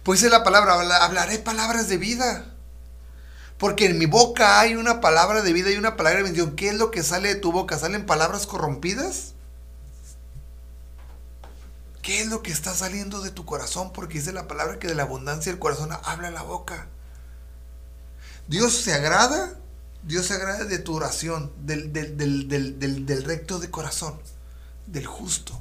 Pues 0.02 0.24
es 0.24 0.32
la 0.32 0.44
palabra, 0.44 0.74
hablaré 1.04 1.38
palabras 1.38 1.88
de 1.88 1.98
vida. 1.98 2.53
Porque 3.64 3.86
en 3.86 3.98
mi 3.98 4.08
boca 4.08 4.60
hay 4.60 4.76
una 4.76 5.00
palabra 5.00 5.42
de 5.42 5.54
vida 5.54 5.72
y 5.72 5.78
una 5.78 5.96
palabra 5.96 6.18
de 6.18 6.24
bendición. 6.24 6.58
¿Qué 6.58 6.68
es 6.68 6.76
lo 6.76 6.92
que 6.92 7.02
sale 7.02 7.30
de 7.30 7.40
tu 7.40 7.54
boca? 7.54 7.80
¿Salen 7.80 8.06
palabras 8.06 8.46
corrompidas? 8.46 9.36
¿Qué 12.02 12.20
es 12.20 12.28
lo 12.28 12.44
que 12.44 12.52
está 12.52 12.74
saliendo 12.74 13.22
de 13.22 13.32
tu 13.32 13.46
corazón? 13.46 13.94
Porque 13.94 14.16
dice 14.16 14.34
la 14.34 14.50
palabra 14.50 14.80
que 14.80 14.90
de 14.90 14.96
la 14.96 15.04
abundancia 15.04 15.50
del 15.50 15.62
corazón 15.62 15.92
habla 16.04 16.30
la 16.30 16.42
boca. 16.42 16.90
Dios 18.50 18.74
se 18.74 18.92
agrada, 18.92 19.58
Dios 20.04 20.26
se 20.26 20.34
agrada 20.34 20.66
de 20.66 20.80
tu 20.80 20.94
oración, 20.94 21.54
del, 21.62 23.24
recto 23.26 23.60
de 23.60 23.72
corazón, 23.72 24.20
del 24.88 25.06
justo. 25.06 25.58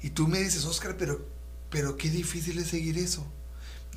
Y 0.00 0.08
tú 0.08 0.28
me 0.28 0.38
dices, 0.38 0.64
Oscar, 0.64 0.96
pero, 0.96 1.26
pero 1.68 1.98
qué 1.98 2.08
difícil 2.08 2.58
es 2.58 2.68
seguir 2.68 2.96
eso. 2.96 3.26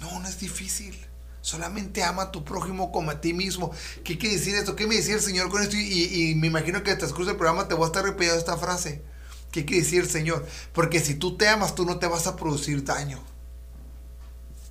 No, 0.02 0.20
no 0.20 0.28
es 0.28 0.38
difícil. 0.38 1.12
Solamente 1.44 2.02
ama 2.06 2.24
a 2.24 2.32
tu 2.32 2.46
prójimo 2.46 2.90
como 2.94 3.12
a 3.12 3.20
ti 3.20 3.34
mismo. 3.34 3.74
¿Qué 4.06 4.18
quiere 4.18 4.38
decir 4.38 4.56
esto? 4.56 4.78
¿Qué 4.78 4.88
me 4.88 4.96
decía 4.96 5.16
el 5.16 5.20
Señor 5.20 5.50
con 5.50 5.62
esto? 5.62 5.76
Y, 5.76 6.36
me 6.36 6.48
imagino 6.48 6.84
que 6.84 6.92
en 6.92 6.98
el 7.02 7.36
programa 7.36 7.68
te 7.68 7.74
voy 7.74 7.84
a 7.84 7.88
estar 7.88 8.06
repitiendo 8.06 8.40
esta 8.40 8.56
frase. 8.56 9.04
¿Qué 9.52 9.66
quiere 9.66 9.84
decir 9.84 10.04
el 10.04 10.10
Señor? 10.10 10.48
Porque 10.72 11.02
si 11.02 11.16
tú 11.16 11.36
te 11.36 11.50
amas, 11.50 11.76
tú 11.76 11.86
no 11.86 12.00
te 12.00 12.08
vas 12.08 12.28
a 12.28 12.38
producir 12.38 12.86
daño. 12.86 13.22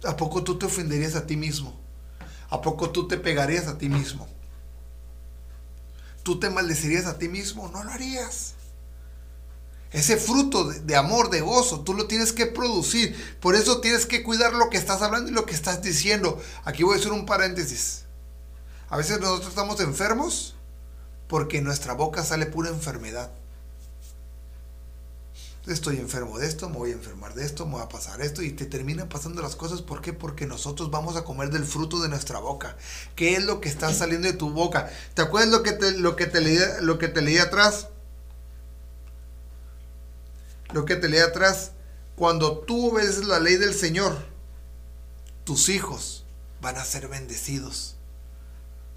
¿A 0.04 0.16
poco 0.16 0.44
tú 0.44 0.58
te 0.58 0.64
ofenderías 0.64 1.14
a 1.14 1.26
ti 1.26 1.36
mismo? 1.36 1.78
¿A 2.48 2.62
poco 2.62 2.88
tú 2.88 3.06
te 3.06 3.18
pegarías 3.18 3.66
a 3.66 3.76
ti 3.76 3.90
mismo? 3.90 4.26
¿Tú 6.22 6.40
te 6.40 6.48
maldecirías 6.48 7.04
a 7.04 7.18
ti 7.18 7.28
mismo? 7.28 7.68
No 7.68 7.84
lo 7.84 7.90
harías. 7.90 8.54
Ese 9.92 10.16
fruto 10.16 10.64
de, 10.64 10.96
amor, 10.96 11.28
de 11.28 11.42
gozo, 11.42 11.80
tú 11.80 11.92
lo 11.92 12.06
tienes 12.06 12.32
que 12.32 12.46
producir. 12.46 13.14
Por 13.40 13.54
eso 13.54 13.80
tienes 13.80 14.06
que 14.06 14.22
cuidar 14.22 14.54
lo 14.54 14.70
que 14.70 14.78
estás 14.78 15.02
hablando 15.02 15.30
y 15.30 15.34
lo 15.34 15.44
que 15.44 15.54
estás 15.54 15.82
diciendo. 15.82 16.40
Aquí 16.64 16.82
voy 16.82 16.96
a 16.96 16.98
hacer 16.98 17.12
un 17.12 17.26
paréntesis. 17.26 18.04
A 18.88 18.96
veces 18.96 19.20
nosotros 19.20 19.50
estamos 19.50 19.80
enfermos 19.80 20.54
porque 21.28 21.60
nuestra 21.60 21.92
boca 21.92 22.24
sale 22.24 22.46
pura 22.46 22.70
enfermedad. 22.70 23.30
Estoy 25.66 25.98
enfermo 25.98 26.38
de 26.38 26.48
esto, 26.48 26.68
me 26.68 26.76
voy 26.76 26.90
a 26.90 26.94
enfermar 26.94 27.34
de 27.34 27.44
esto, 27.44 27.66
me 27.66 27.76
va 27.76 27.82
a 27.82 27.88
pasar 27.88 28.20
esto 28.20 28.42
y 28.42 28.50
te 28.50 28.66
terminan 28.66 29.08
pasando 29.08 29.42
las 29.42 29.56
cosas. 29.56 29.80
¿Por 29.80 30.00
qué? 30.00 30.12
Porque 30.12 30.46
nosotros 30.46 30.90
vamos 30.90 31.16
a 31.16 31.22
comer 31.22 31.50
del 31.50 31.64
fruto 31.64 32.00
de 32.00 32.08
nuestra 32.08 32.40
boca. 32.40 32.76
¿Qué 33.14 33.36
es 33.36 33.44
lo 33.44 33.60
que 33.60 33.68
está 33.68 33.92
saliendo 33.94 34.26
de 34.26 34.34
tu 34.34 34.50
boca? 34.50 34.90
¿Te 35.14 35.22
acuerdas 35.22 35.50
lo 35.50 35.62
que 35.62 35.72
te, 35.72 35.92
lo 35.92 36.16
que 36.16 36.26
te, 36.26 36.40
leí, 36.40 36.58
lo 36.80 36.98
que 36.98 37.08
te 37.08 37.22
leí 37.22 37.38
atrás? 37.38 37.88
Lo 40.72 40.84
que 40.84 40.96
te 40.96 41.08
leí 41.08 41.20
atrás, 41.20 41.72
cuando 42.16 42.58
tú 42.58 42.92
ves 42.92 43.24
la 43.24 43.40
ley 43.40 43.56
del 43.56 43.74
Señor, 43.74 44.16
tus 45.44 45.68
hijos 45.68 46.24
van 46.60 46.76
a 46.76 46.84
ser 46.84 47.08
bendecidos. 47.08 47.96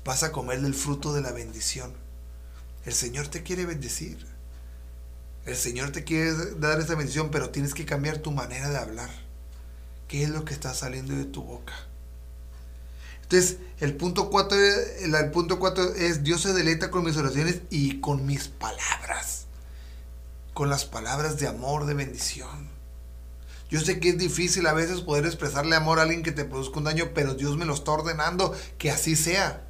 Vas 0.04 0.24
a 0.24 0.32
comer 0.32 0.62
del 0.62 0.76
fruto 0.76 1.14
de 1.14 1.22
la 1.22 1.32
bendición. 1.32 1.94
El 2.86 2.94
Señor 2.94 3.28
te 3.28 3.44
quiere 3.44 3.66
bendecir. 3.66 4.26
El 5.46 5.56
Señor 5.56 5.92
te 5.92 6.04
quiere 6.04 6.34
dar 6.60 6.80
esa 6.80 6.96
bendición, 6.96 7.32
pero 7.32 7.50
tienes 7.50 7.74
que 7.74 7.86
cambiar 7.86 8.20
tu 8.20 8.32
manera 8.32 8.70
de 8.70 8.78
hablar. 8.78 9.10
¿Qué 10.08 10.24
es 10.24 10.30
lo 10.30 10.46
que 10.46 10.54
está 10.54 10.74
saliendo 10.74 11.16
de 11.16 11.26
tu 11.26 11.44
boca? 11.44 11.74
Entonces, 13.24 13.58
el 13.80 13.96
punto 13.96 14.30
4 14.30 14.58
el, 15.02 15.32
punto 15.32 15.58
cuatro 15.58 15.96
es 15.96 16.24
Dios 16.24 16.42
se 16.42 16.54
deleita 16.54 16.92
con 16.92 17.04
mis 17.04 17.18
oraciones 17.18 17.62
y 17.72 18.00
con 18.00 18.24
mis 18.28 18.48
palabras 18.48 19.25
con 20.56 20.70
las 20.70 20.86
palabras 20.86 21.38
de 21.38 21.48
amor, 21.48 21.86
de 21.86 21.94
bendición. 21.94 22.70
Yo 23.70 23.82
sé 23.82 24.00
que 24.00 24.10
es 24.10 24.18
difícil 24.18 24.66
a 24.68 24.74
veces 24.74 25.02
poder 25.02 25.26
expresarle 25.26 25.76
amor 25.76 26.00
a 26.00 26.04
alguien 26.04 26.24
que 26.24 26.32
te 26.32 26.46
produzca 26.46 26.78
un 26.78 26.86
daño, 26.86 27.12
pero 27.14 27.34
Dios 27.34 27.58
me 27.58 27.66
lo 27.66 27.74
está 27.74 27.92
ordenando 27.92 28.56
que 28.78 28.90
así 28.90 29.18
sea. 29.18 29.68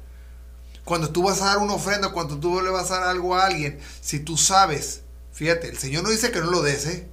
Cuando 0.84 1.10
tú 1.10 1.24
vas 1.24 1.42
a 1.42 1.46
dar 1.46 1.58
una 1.58 1.74
ofrenda, 1.74 2.12
cuando 2.12 2.38
tú 2.38 2.60
le 2.60 2.70
vas 2.70 2.92
a 2.92 3.00
dar 3.00 3.08
algo 3.08 3.34
a 3.34 3.46
alguien, 3.46 3.80
si 4.00 4.20
tú 4.20 4.36
sabes, 4.36 5.02
fíjate, 5.32 5.68
el 5.68 5.76
Señor 5.76 6.04
no 6.04 6.10
dice 6.10 6.30
que 6.30 6.38
no 6.38 6.52
lo 6.52 6.62
des, 6.62 6.86
¿eh? 6.86 7.10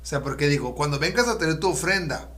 O 0.00 0.06
sea, 0.06 0.22
porque 0.22 0.46
digo, 0.46 0.76
cuando 0.76 1.00
vengas 1.00 1.26
a 1.26 1.36
tener 1.36 1.58
tu 1.58 1.70
ofrenda, 1.70 2.30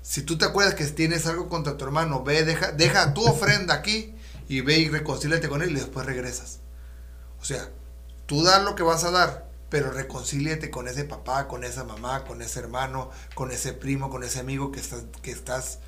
si 0.00 0.22
tú 0.22 0.38
te 0.38 0.44
acuerdas 0.44 0.76
que 0.76 0.86
tienes 0.86 1.26
algo 1.26 1.48
contra 1.48 1.76
tu 1.76 1.84
hermano, 1.84 2.22
ve, 2.22 2.44
deja, 2.44 2.70
deja 2.70 3.14
tu 3.14 3.24
ofrenda 3.26 3.74
aquí 3.74 4.14
y 4.48 4.60
ve 4.60 4.78
y 4.78 4.88
reconcíliate 4.88 5.48
con 5.48 5.60
él 5.60 5.72
y 5.72 5.80
después 5.80 6.06
regresas. 6.06 6.60
O 7.40 7.44
sea, 7.44 7.68
tú 8.26 8.44
das 8.44 8.62
lo 8.62 8.76
que 8.76 8.84
vas 8.84 9.02
a 9.02 9.10
dar, 9.10 9.51
pero 9.72 9.90
reconcíliate 9.90 10.68
con 10.70 10.86
ese 10.86 11.04
papá, 11.04 11.48
con 11.48 11.64
esa 11.64 11.82
mamá, 11.82 12.24
con 12.24 12.42
ese 12.42 12.58
hermano, 12.58 13.10
con 13.34 13.50
ese 13.50 13.72
primo, 13.72 14.10
con 14.10 14.22
ese 14.22 14.38
amigo 14.38 14.70
que 14.70 14.80
estás, 14.80 15.04
que 15.22 15.30
estás, 15.30 15.78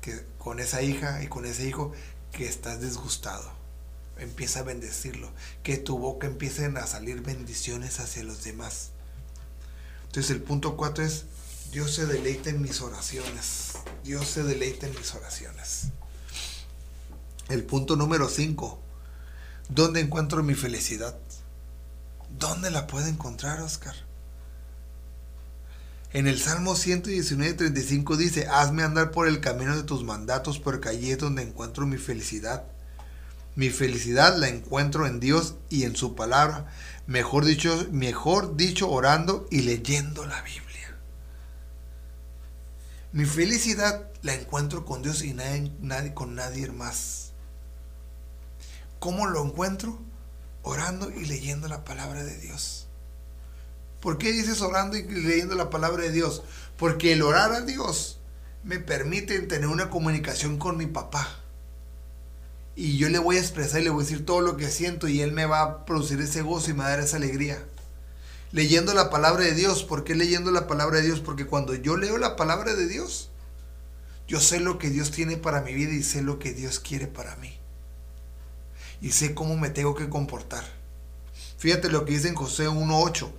que, 0.00 0.26
con 0.36 0.58
esa 0.58 0.82
hija 0.82 1.22
y 1.22 1.28
con 1.28 1.46
ese 1.46 1.68
hijo 1.68 1.92
que 2.32 2.48
estás 2.48 2.80
disgustado. 2.80 3.48
Empieza 4.18 4.58
a 4.58 4.62
bendecirlo, 4.64 5.30
que 5.62 5.76
tu 5.76 5.96
boca 5.96 6.26
empiecen 6.26 6.76
a 6.76 6.88
salir 6.88 7.22
bendiciones 7.22 8.00
hacia 8.00 8.24
los 8.24 8.42
demás. 8.42 8.90
Entonces 10.06 10.32
el 10.32 10.42
punto 10.42 10.76
cuatro 10.76 11.04
es, 11.04 11.26
Dios 11.70 11.94
se 11.94 12.06
deleita 12.06 12.50
en 12.50 12.60
mis 12.60 12.80
oraciones. 12.80 13.74
Dios 14.02 14.26
se 14.26 14.42
deleita 14.42 14.88
en 14.88 14.96
mis 14.96 15.14
oraciones. 15.14 15.90
El 17.48 17.62
punto 17.62 17.94
número 17.94 18.28
cinco, 18.28 18.80
¿dónde 19.68 20.00
encuentro 20.00 20.42
mi 20.42 20.56
felicidad? 20.56 21.16
¿Dónde 22.38 22.70
la 22.70 22.86
puede 22.86 23.10
encontrar, 23.10 23.60
Oscar? 23.60 23.94
En 26.12 26.26
el 26.26 26.40
Salmo 26.40 26.74
119, 26.74 27.54
35 27.54 28.16
dice, 28.16 28.48
hazme 28.48 28.82
andar 28.82 29.12
por 29.12 29.28
el 29.28 29.40
camino 29.40 29.76
de 29.76 29.84
tus 29.84 30.02
mandatos, 30.02 30.58
porque 30.58 30.88
allí 30.88 31.12
es 31.12 31.18
donde 31.18 31.42
encuentro 31.42 31.86
mi 31.86 31.98
felicidad. 31.98 32.64
Mi 33.54 33.70
felicidad 33.70 34.36
la 34.36 34.48
encuentro 34.48 35.06
en 35.06 35.20
Dios 35.20 35.54
y 35.68 35.84
en 35.84 35.94
su 35.94 36.16
palabra, 36.16 36.66
mejor 37.06 37.44
dicho, 37.44 37.86
mejor 37.92 38.56
dicho 38.56 38.90
orando 38.90 39.46
y 39.50 39.62
leyendo 39.62 40.26
la 40.26 40.42
Biblia. 40.42 40.96
Mi 43.12 43.24
felicidad 43.24 44.08
la 44.22 44.34
encuentro 44.34 44.84
con 44.84 45.02
Dios 45.02 45.22
y 45.22 45.34
nadie, 45.34 46.14
con 46.14 46.34
nadie 46.34 46.70
más. 46.70 47.32
¿Cómo 48.98 49.26
lo 49.26 49.44
encuentro? 49.44 50.00
Orando 50.62 51.10
y 51.10 51.24
leyendo 51.24 51.68
la 51.68 51.84
palabra 51.84 52.22
de 52.22 52.36
Dios. 52.38 52.86
¿Por 54.00 54.18
qué 54.18 54.32
dices 54.32 54.62
orando 54.62 54.96
y 54.96 55.02
leyendo 55.02 55.54
la 55.54 55.70
palabra 55.70 56.04
de 56.04 56.12
Dios? 56.12 56.42
Porque 56.76 57.12
el 57.12 57.22
orar 57.22 57.52
a 57.52 57.60
Dios 57.60 58.18
me 58.64 58.78
permite 58.78 59.38
tener 59.40 59.68
una 59.68 59.90
comunicación 59.90 60.58
con 60.58 60.76
mi 60.76 60.86
papá. 60.86 61.28
Y 62.76 62.96
yo 62.96 63.08
le 63.10 63.18
voy 63.18 63.36
a 63.36 63.40
expresar 63.40 63.80
y 63.80 63.84
le 63.84 63.90
voy 63.90 64.02
a 64.02 64.06
decir 64.06 64.24
todo 64.24 64.40
lo 64.40 64.56
que 64.56 64.70
siento 64.70 65.08
y 65.08 65.20
él 65.20 65.32
me 65.32 65.44
va 65.44 65.60
a 65.60 65.84
producir 65.84 66.20
ese 66.20 66.40
gozo 66.40 66.70
y 66.70 66.72
me 66.72 66.80
va 66.80 66.86
a 66.86 66.90
dar 66.90 67.00
esa 67.00 67.16
alegría. 67.16 67.62
Leyendo 68.52 68.94
la 68.94 69.10
palabra 69.10 69.44
de 69.44 69.54
Dios. 69.54 69.84
¿Por 69.84 70.02
qué 70.02 70.14
leyendo 70.14 70.50
la 70.50 70.66
palabra 70.66 70.98
de 70.98 71.06
Dios? 71.06 71.20
Porque 71.20 71.46
cuando 71.46 71.74
yo 71.74 71.96
leo 71.96 72.16
la 72.16 72.36
palabra 72.36 72.74
de 72.74 72.88
Dios, 72.88 73.30
yo 74.26 74.40
sé 74.40 74.60
lo 74.60 74.78
que 74.78 74.88
Dios 74.88 75.10
tiene 75.10 75.36
para 75.36 75.60
mi 75.60 75.74
vida 75.74 75.92
y 75.92 76.02
sé 76.02 76.22
lo 76.22 76.38
que 76.38 76.52
Dios 76.52 76.80
quiere 76.80 77.06
para 77.06 77.36
mí 77.36 77.59
y 79.00 79.12
sé 79.12 79.34
cómo 79.34 79.56
me 79.56 79.70
tengo 79.70 79.94
que 79.94 80.08
comportar. 80.08 80.64
Fíjate 81.58 81.90
lo 81.90 82.04
que 82.04 82.12
dice 82.12 82.28
en 82.28 82.34
José 82.34 82.68
1.8. 82.68 83.30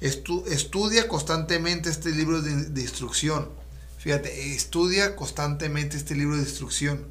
estudia 0.00 1.08
constantemente 1.08 1.90
este 1.90 2.10
libro 2.10 2.40
de, 2.40 2.80
instrucción. 2.80 3.48
Fíjate, 3.98 4.54
estudia 4.54 5.16
constantemente 5.16 5.96
este 5.96 6.14
libro 6.14 6.36
de 6.36 6.42
instrucción. 6.42 7.06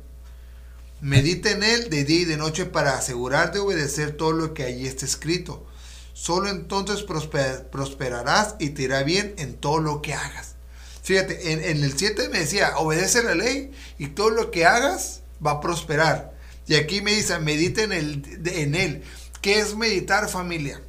Medita 1.01 1.51
en 1.51 1.63
él 1.63 1.89
de 1.89 2.06
día 2.06 2.22
y 2.22 2.25
de 2.25 2.38
noche 2.38 2.65
para 2.65 2.98
asegurar 2.98 3.51
de 3.51 3.60
obedecer 3.60 4.13
todo 4.13 4.32
lo 4.32 4.53
que 4.53 4.63
allí 4.63 4.88
está 4.88 5.06
escrito. 5.06 5.65
Solo 6.13 6.50
entonces 6.50 7.03
prosperarás 7.03 8.56
y 8.58 8.70
te 8.70 8.84
irá 8.84 9.03
bien 9.03 9.36
en 9.38 9.53
todo 9.53 9.79
lo 9.79 10.01
que 10.01 10.13
hagas. 10.13 10.56
Fíjate, 11.03 11.51
en, 11.51 11.63
en 11.63 11.84
el 11.84 11.96
7 11.96 12.29
me 12.29 12.39
decía, 12.39 12.77
obedece 12.77 13.22
la 13.22 13.36
ley 13.36 13.72
y 14.00 14.08
todo 14.08 14.29
lo 14.29 14.50
que 14.50 14.65
hagas 14.65 15.22
va 15.46 15.51
a 15.51 15.62
prosperar. 15.62 16.37
Y 16.67 16.75
aquí 16.75 17.01
me 17.01 17.13
dice, 17.13 17.39
medite 17.39 17.83
en, 17.83 17.93
el, 17.93 18.41
en 18.45 18.75
él. 18.75 19.03
¿Qué 19.41 19.59
es 19.59 19.75
meditar 19.75 20.27
familia? 20.27 20.81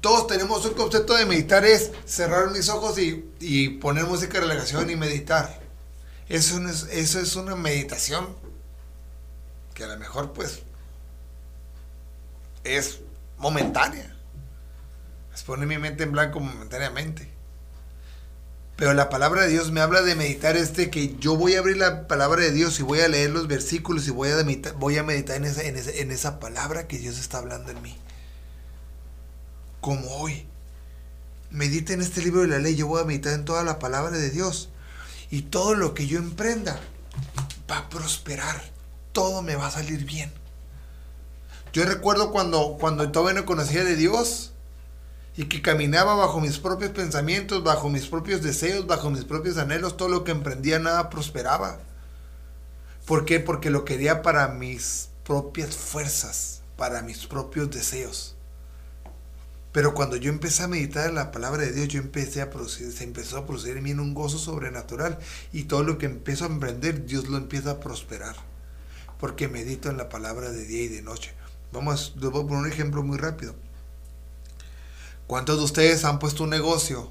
Todos 0.00 0.26
tenemos 0.26 0.64
un 0.64 0.74
concepto 0.74 1.14
de 1.14 1.26
meditar 1.26 1.64
es 1.64 1.90
cerrar 2.06 2.50
mis 2.50 2.68
ojos 2.68 2.98
y, 2.98 3.68
poner 3.80 4.04
música 4.04 4.34
de 4.34 4.46
relajación 4.46 4.88
y 4.88 4.96
meditar. 4.96 5.60
Eso 6.28 6.66
es, 6.66 6.84
eso 6.84 7.20
es 7.20 7.36
una 7.36 7.56
meditación 7.56 8.34
que 9.74 9.84
a 9.84 9.88
lo 9.88 9.98
mejor 9.98 10.32
pues 10.32 10.62
es 12.64 13.00
momentánea. 13.36 14.16
Es 15.34 15.42
poner 15.42 15.68
mi 15.68 15.76
mente 15.76 16.04
en 16.04 16.12
blanco 16.12 16.40
momentáneamente. 16.40 17.35
Pero 18.76 18.92
la 18.92 19.08
palabra 19.08 19.42
de 19.42 19.48
Dios 19.48 19.72
me 19.72 19.80
habla 19.80 20.02
de 20.02 20.14
meditar 20.14 20.54
este 20.56 20.90
que 20.90 21.16
yo 21.18 21.34
voy 21.34 21.54
a 21.54 21.60
abrir 21.60 21.78
la 21.78 22.06
palabra 22.06 22.42
de 22.42 22.52
Dios 22.52 22.78
y 22.78 22.82
voy 22.82 23.00
a 23.00 23.08
leer 23.08 23.30
los 23.30 23.48
versículos 23.48 24.06
y 24.06 24.10
voy 24.10 24.30
a 24.30 24.44
meditar, 24.44 24.74
voy 24.74 24.98
a 24.98 25.02
meditar 25.02 25.36
en, 25.36 25.46
esa, 25.46 25.62
en, 25.62 26.10
esa 26.10 26.38
palabra 26.38 26.86
que 26.86 26.98
Dios 26.98 27.18
está 27.18 27.38
hablando 27.38 27.70
en 27.70 27.80
mí. 27.80 27.96
Como 29.80 30.06
hoy. 30.16 30.46
medita 31.50 31.94
en 31.94 32.02
este 32.02 32.22
libro 32.22 32.42
de 32.42 32.48
la 32.48 32.58
ley, 32.58 32.76
yo 32.76 32.86
voy 32.86 33.00
a 33.00 33.06
meditar 33.06 33.32
en 33.32 33.46
toda 33.46 33.64
la 33.64 33.78
palabra 33.78 34.10
de 34.10 34.30
Dios. 34.30 34.68
Y 35.30 35.42
todo 35.42 35.74
lo 35.74 35.94
que 35.94 36.06
yo 36.06 36.18
emprenda 36.18 36.78
va 37.70 37.78
a 37.78 37.88
prosperar, 37.88 38.62
todo 39.12 39.40
me 39.40 39.56
va 39.56 39.68
a 39.68 39.70
salir 39.70 40.04
bien. 40.04 40.30
Yo 41.72 41.86
recuerdo 41.86 42.30
cuando, 42.30 42.76
cuando 42.78 43.10
todavía 43.10 43.40
no 43.40 43.46
conocía 43.46 43.84
de 43.84 43.96
Dios 43.96 44.52
y 45.36 45.44
que 45.44 45.60
caminaba 45.60 46.14
bajo 46.14 46.40
mis 46.40 46.58
propios 46.58 46.92
pensamientos, 46.92 47.62
bajo 47.62 47.90
mis 47.90 48.06
propios 48.06 48.42
deseos, 48.42 48.86
bajo 48.86 49.10
mis 49.10 49.24
propios 49.24 49.58
anhelos, 49.58 49.96
todo 49.96 50.08
lo 50.08 50.24
que 50.24 50.32
emprendía 50.32 50.78
nada 50.78 51.10
prosperaba. 51.10 51.78
¿Por 53.04 53.24
qué? 53.24 53.38
Porque 53.38 53.70
lo 53.70 53.84
quería 53.84 54.22
para 54.22 54.48
mis 54.48 55.10
propias 55.24 55.76
fuerzas, 55.76 56.62
para 56.76 57.02
mis 57.02 57.26
propios 57.26 57.70
deseos. 57.70 58.34
Pero 59.72 59.92
cuando 59.92 60.16
yo 60.16 60.30
empecé 60.30 60.62
a 60.62 60.68
meditar 60.68 61.06
en 61.06 61.16
la 61.16 61.30
palabra 61.30 61.62
de 61.62 61.72
Dios, 61.72 61.88
yo 61.88 62.00
empecé 62.00 62.40
a 62.40 62.50
se 62.66 63.04
empezó 63.04 63.36
a 63.36 63.44
producir 63.46 63.76
en 63.76 63.82
mí 63.82 63.92
un 63.92 64.14
gozo 64.14 64.38
sobrenatural. 64.38 65.18
Y 65.52 65.64
todo 65.64 65.82
lo 65.82 65.98
que 65.98 66.06
empiezo 66.06 66.44
a 66.44 66.48
emprender, 66.48 67.04
Dios 67.04 67.28
lo 67.28 67.36
empieza 67.36 67.72
a 67.72 67.80
prosperar. 67.80 68.36
Porque 69.20 69.48
medito 69.48 69.90
en 69.90 69.98
la 69.98 70.08
palabra 70.08 70.50
de 70.50 70.64
día 70.64 70.84
y 70.84 70.88
de 70.88 71.02
noche. 71.02 71.34
Vamos, 71.72 72.14
les 72.16 72.26
a 72.26 72.32
poner 72.32 72.56
un 72.56 72.66
ejemplo 72.66 73.02
muy 73.02 73.18
rápido. 73.18 73.54
¿Cuántos 75.26 75.58
de 75.58 75.64
ustedes 75.64 76.04
han 76.04 76.18
puesto 76.18 76.44
un 76.44 76.50
negocio 76.50 77.10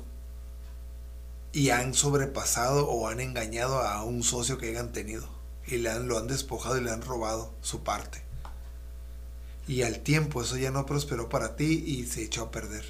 y 1.52 1.70
han 1.70 1.94
sobrepasado 1.94 2.88
o 2.88 3.08
han 3.08 3.20
engañado 3.20 3.82
a 3.82 4.04
un 4.04 4.24
socio 4.24 4.58
que 4.58 4.70
hayan 4.70 4.94
tenido? 4.94 5.28
Y 5.68 5.78
le 5.78 5.90
han, 5.90 6.08
lo 6.08 6.18
han 6.18 6.28
despojado 6.28 6.78
y 6.78 6.82
le 6.82 6.92
han 6.92 7.02
robado 7.02 7.52
su 7.62 7.84
parte 7.84 8.26
y 9.68 9.82
al 9.82 10.00
tiempo 10.00 10.42
eso 10.42 10.58
ya 10.58 10.72
no 10.72 10.86
prosperó 10.86 11.30
para 11.30 11.56
ti 11.56 11.84
y 11.86 12.06
se 12.06 12.24
echó 12.24 12.44
a 12.44 12.52
perder 12.52 12.84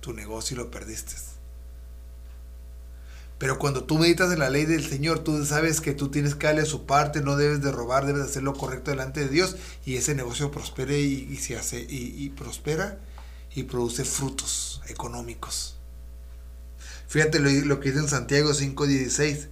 tu 0.00 0.12
negocio 0.12 0.54
y 0.54 0.58
lo 0.58 0.70
perdiste. 0.70 1.14
Pero 3.38 3.58
cuando 3.58 3.84
tú 3.84 3.98
meditas 3.98 4.32
en 4.32 4.40
la 4.40 4.50
ley 4.50 4.64
del 4.64 4.86
Señor, 4.86 5.20
tú 5.20 5.44
sabes 5.44 5.80
que 5.80 5.94
tú 5.94 6.08
tienes 6.10 6.34
que 6.34 6.48
darle 6.48 6.66
su 6.66 6.86
parte, 6.86 7.20
no 7.20 7.36
debes 7.36 7.62
de 7.62 7.70
robar, 7.70 8.04
debes 8.04 8.22
de 8.22 8.28
hacer 8.28 8.42
lo 8.42 8.54
correcto 8.54 8.90
delante 8.90 9.20
de 9.20 9.28
Dios 9.28 9.56
y 9.86 9.96
ese 9.96 10.16
negocio 10.16 10.50
prospere 10.50 10.98
y, 10.98 11.36
se 11.36 11.56
hace 11.56 11.86
y, 11.88 12.28
prospera 12.30 12.98
y 13.58 13.64
produce 13.64 14.04
frutos 14.04 14.80
económicos. 14.88 15.74
Fíjate 17.08 17.40
lo, 17.40 17.80
que 17.80 17.88
dice 17.88 18.00
en 18.00 18.08
Santiago 18.08 18.52
5:16. 18.52 19.48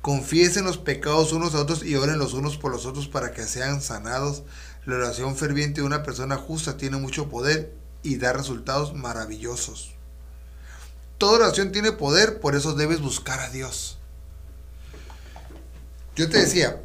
Confiesen 0.00 0.64
los 0.64 0.78
pecados 0.78 1.32
unos 1.32 1.54
a 1.54 1.60
otros 1.60 1.84
y 1.84 1.96
oren 1.96 2.18
los 2.18 2.34
unos 2.34 2.56
por 2.56 2.72
los 2.72 2.86
otros 2.86 3.08
para 3.08 3.32
que 3.32 3.42
sean 3.42 3.82
sanados. 3.82 4.44
La 4.86 4.96
oración 4.96 5.36
ferviente 5.36 5.80
de 5.80 5.86
una 5.86 6.02
persona 6.02 6.36
justa 6.36 6.76
tiene 6.76 6.96
mucho 6.96 7.28
poder 7.28 7.74
y 8.02 8.16
da 8.16 8.32
resultados 8.32 8.94
maravillosos. 8.94 9.92
Toda 11.18 11.46
oración 11.46 11.72
tiene 11.72 11.92
poder, 11.92 12.40
por 12.40 12.54
eso 12.54 12.74
debes 12.74 13.00
buscar 13.00 13.40
a 13.40 13.50
Dios. 13.50 13.98
Yo 16.14 16.30
te 16.30 16.38
decía, 16.38 16.80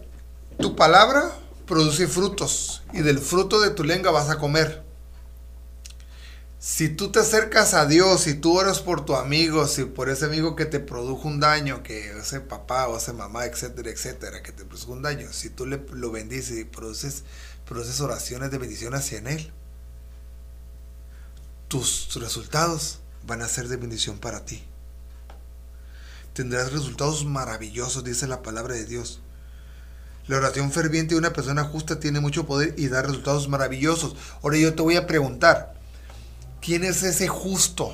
tu 0.59 0.75
palabra 0.75 1.31
produce 1.67 2.07
frutos 2.07 2.81
y 2.91 3.01
del 3.01 3.19
fruto 3.19 3.61
de 3.61 3.69
tu 3.69 3.83
lengua 3.83 4.11
vas 4.11 4.29
a 4.29 4.39
comer. 4.39 4.83
Si 6.65 6.87
tú 6.87 7.11
te 7.11 7.19
acercas 7.19 7.73
a 7.73 7.85
Dios, 7.87 8.21
si 8.21 8.35
tú 8.35 8.57
oras 8.57 8.79
por 8.79 9.03
tu 9.03 9.17
amigo, 9.17 9.67
si 9.67 9.83
por 9.83 10.07
ese 10.07 10.23
amigo 10.23 10.55
que 10.55 10.63
te 10.63 10.79
produjo 10.79 11.27
un 11.27 11.41
daño, 11.41 11.83
que 11.83 12.17
ese 12.17 12.39
papá 12.39 12.87
o 12.87 12.95
esa 12.95 13.11
mamá, 13.11 13.43
etcétera, 13.43 13.89
etcétera, 13.89 14.41
que 14.41 14.53
te 14.53 14.63
produjo 14.63 14.93
un 14.93 15.01
daño, 15.01 15.27
si 15.33 15.49
tú 15.49 15.65
le, 15.65 15.85
lo 15.91 16.09
bendices 16.09 16.57
y 16.57 16.63
produces 16.63 17.25
produces 17.65 17.99
oraciones 17.99 18.49
de 18.49 18.59
bendición 18.59 18.95
hacia 18.95 19.19
Él, 19.19 19.51
tus 21.67 22.15
resultados 22.15 22.99
van 23.27 23.41
a 23.41 23.49
ser 23.49 23.67
de 23.67 23.75
bendición 23.75 24.17
para 24.17 24.45
ti. 24.45 24.63
Tendrás 26.31 26.71
resultados 26.71 27.25
maravillosos, 27.25 28.05
dice 28.05 28.25
la 28.25 28.41
palabra 28.41 28.75
de 28.75 28.85
Dios. 28.85 29.19
La 30.27 30.37
oración 30.37 30.71
ferviente 30.71 31.13
de 31.13 31.19
una 31.19 31.33
persona 31.33 31.65
justa 31.65 31.99
tiene 31.99 32.21
mucho 32.21 32.45
poder 32.45 32.73
y 32.77 32.87
da 32.87 33.01
resultados 33.01 33.49
maravillosos. 33.49 34.15
Ahora 34.41 34.55
yo 34.55 34.73
te 34.73 34.81
voy 34.81 34.95
a 34.95 35.07
preguntar, 35.07 35.82
¿quién 36.63 36.83
es 36.83 37.03
ese 37.03 37.27
justo? 37.27 37.93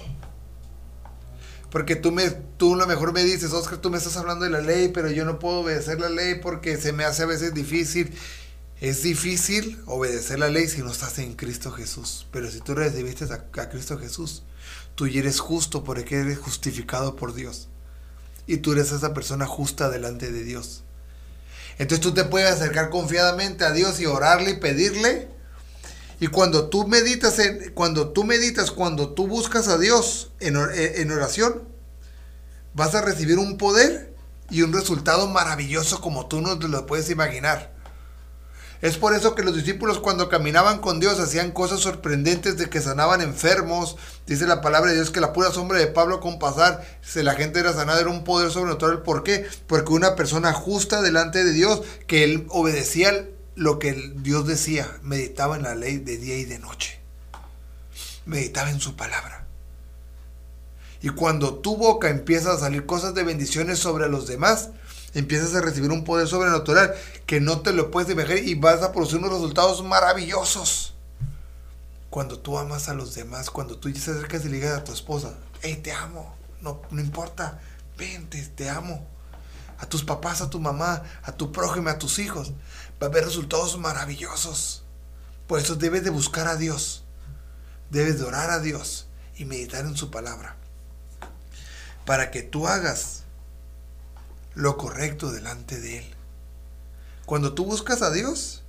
Porque 1.72 1.96
tú, 1.96 2.12
me, 2.12 2.30
tú 2.30 2.74
a 2.74 2.78
lo 2.78 2.88
mejor 2.88 3.14
me 3.14 3.24
dices, 3.24 3.54
Oscar, 3.54 3.78
tú 3.78 3.90
me 3.90 3.98
estás 3.98 4.18
hablando 4.18 4.46
de 4.46 4.52
la 4.52 4.62
ley, 4.62 4.90
pero 4.90 5.12
yo 5.12 5.24
no 5.24 5.40
puedo 5.40 5.60
obedecer 5.60 6.00
la 6.00 6.10
ley 6.10 6.36
porque 6.42 6.78
se 6.78 6.94
me 6.94 7.04
hace 7.04 7.24
a 7.24 7.28
veces 7.28 7.54
difícil 7.54 8.12
es 8.82 9.04
difícil 9.04 9.78
obedecer 9.88 10.40
la 10.40 10.50
ley 10.50 10.68
si 10.68 10.82
no 10.82 10.92
estás 10.92 11.20
en 11.20 11.34
Cristo 11.34 11.72
Jesús. 11.72 12.28
Pero 12.32 12.50
si 12.50 12.62
tú 12.62 12.76
recibiste 12.76 13.26
a, 13.26 13.62
a 13.62 13.70
Cristo 13.70 13.98
Jesús, 13.98 14.44
tú 14.96 15.06
eres 15.06 15.40
justo 15.40 15.84
porque 15.84 16.16
eres 16.16 16.38
justificado 16.38 17.16
por 17.16 17.34
Dios. 17.34 17.68
Y 18.48 18.58
tú 18.58 18.72
eres 18.72 18.92
esa 18.92 19.14
persona 19.14 19.46
justa 19.46 19.90
delante 19.90 20.32
de 20.32 20.44
Dios. 20.44 20.84
Entonces 21.78 22.02
tú 22.02 22.14
te 22.14 22.24
puedes 22.24 22.50
acercar 22.50 22.90
confiadamente 22.90 23.66
a 23.66 23.72
Dios 23.72 24.00
y 24.00 24.06
orarle 24.06 24.52
y 24.52 24.58
pedirle. 24.58 25.28
Y 26.20 26.28
cuando 26.28 26.70
tú 26.70 26.88
meditas, 26.88 27.38
cuando 27.74 28.10
tú 28.10 28.24
meditas, 28.24 28.72
cuando 28.72 29.10
tú 29.14 29.28
buscas 29.28 29.68
a 29.68 29.78
Dios 29.78 30.32
en, 30.40 30.58
en 30.74 31.12
oración, 31.12 31.64
vas 32.74 32.94
a 32.96 33.02
recibir 33.02 33.38
un 33.40 33.58
poder 33.58 34.14
y 34.50 34.64
un 34.64 34.74
resultado 34.74 35.28
maravilloso 35.28 36.02
como 36.02 36.28
tú 36.28 36.42
no 36.42 36.60
te 36.60 36.68
lo 36.68 36.86
puedes 36.86 37.10
imaginar. 37.10 37.80
Es 38.82 38.98
por 38.98 39.14
eso 39.14 39.36
que 39.36 39.44
los 39.44 39.56
discípulos 39.56 40.00
cuando 40.00 40.30
caminaban 40.30 40.80
con 40.80 41.02
Dios 41.02 41.20
hacían 41.20 41.52
cosas 41.52 41.82
sorprendentes 41.82 42.58
de 42.58 42.70
que 42.70 42.80
sanaban 42.80 43.20
enfermos. 43.20 43.98
Dice 44.26 44.48
la 44.48 44.62
palabra 44.62 44.92
de 44.92 44.96
Dios 44.96 45.12
que 45.12 45.20
la 45.20 45.34
pura 45.34 45.52
sombra 45.52 45.80
de 45.80 45.88
Pablo 45.88 46.22
con 46.22 46.40
pasar, 46.40 46.88
si 47.02 47.22
la 47.22 47.34
gente 47.34 47.60
era 47.60 47.74
sanada, 47.74 48.00
era 48.00 48.10
un 48.10 48.24
poder 48.24 48.52
sobrenatural. 48.52 49.02
¿Por 49.02 49.24
qué? 49.24 49.46
Porque 49.68 49.92
una 49.92 50.16
persona 50.16 50.54
justa 50.54 51.02
delante 51.02 51.44
de 51.44 51.52
Dios, 51.52 51.82
que 52.08 52.24
él 52.24 52.48
obedecía 52.50 53.28
lo 53.60 53.78
que 53.78 54.13
Dios 54.15 54.48
decía, 54.48 54.89
meditaba 55.02 55.58
en 55.58 55.63
la 55.63 55.76
ley 55.76 55.98
de 55.98 56.17
día 56.17 56.38
y 56.38 56.45
de 56.45 56.60
noche. 56.60 56.98
Meditaba 58.26 58.69
en 58.69 58.80
su 58.80 58.95
palabra. 58.95 59.45
Y 61.02 61.10
cuando 61.10 61.56
tu 61.56 61.76
boca 61.76 62.10
empieza 62.10 62.54
a 62.54 62.58
salir 62.58 62.86
cosas 62.86 63.13
de 63.13 63.24
bendiciones 63.24 63.78
sobre 63.78 64.08
los 64.08 64.28
demás, 64.28 64.69
empiezas 65.13 65.54
a 65.56 65.62
recibir 65.62 65.91
un 65.91 66.06
poder 66.06 66.30
sobrenatural 66.30 66.95
que 67.26 67.41
no 67.41 67.60
te 67.60 67.74
lo 67.74 67.91
puedes 67.91 68.10
imaginar 68.10 68.38
y 68.38 68.56
vas 68.56 68.82
a 68.82 68.93
producir 68.93 69.19
unos 69.19 69.34
resultados 69.34 69.84
maravillosos. 69.84 70.93
Cuando 72.10 72.39
tú 72.39 72.58
amas 72.58 72.88
a 72.88 72.93
los 72.93 73.13
demás, 73.13 73.50
cuando 73.50 73.78
tú 73.78 73.91
te 73.91 74.00
acercas 74.00 74.45
y 74.45 74.50
le 74.50 74.56
digas 74.56 74.78
a 74.78 74.84
tu 74.86 74.93
esposa, 74.93 75.34
hey, 75.62 75.82
te 75.84 75.91
amo, 75.91 76.34
no, 76.62 76.82
no 76.91 77.02
importa, 77.02 77.60
vente, 77.98 78.41
te 78.56 78.69
amo. 78.69 79.06
A 79.80 79.86
tus 79.86 80.04
papás, 80.04 80.41
a 80.41 80.50
tu 80.50 80.60
mamá, 80.60 81.04
a 81.24 81.32
tu 81.32 81.54
prójimo, 81.54 81.89
a 81.89 81.98
tus 81.98 82.19
hijos, 82.19 82.52
va 83.02 83.08
a 83.08 83.10
haber 83.10 83.26
resultados 83.26 83.78
maravillosos. 83.78 84.84
Por 85.48 85.60
eso 85.60 85.76
debes 85.76 86.04
de 86.04 86.10
buscar 86.10 86.48
a 86.48 86.56
Dios, 86.56 87.04
debes 87.90 88.20
de 88.20 88.26
orar 88.26 88.50
a 88.52 88.60
Dios 88.60 89.08
y 89.36 89.46
meditar 89.46 89.86
en 89.86 89.96
su 89.96 90.12
palabra. 90.12 90.56
Para 92.06 92.32
que 92.32 92.44
tú 92.44 92.68
hagas 92.68 93.24
lo 94.54 94.78
correcto 94.78 95.32
delante 95.32 95.80
de 95.80 96.00
Él. 96.00 96.16
Cuando 97.26 97.54
tú 97.54 97.66
buscas 97.66 98.02
a 98.02 98.12
Dios, 98.12 98.64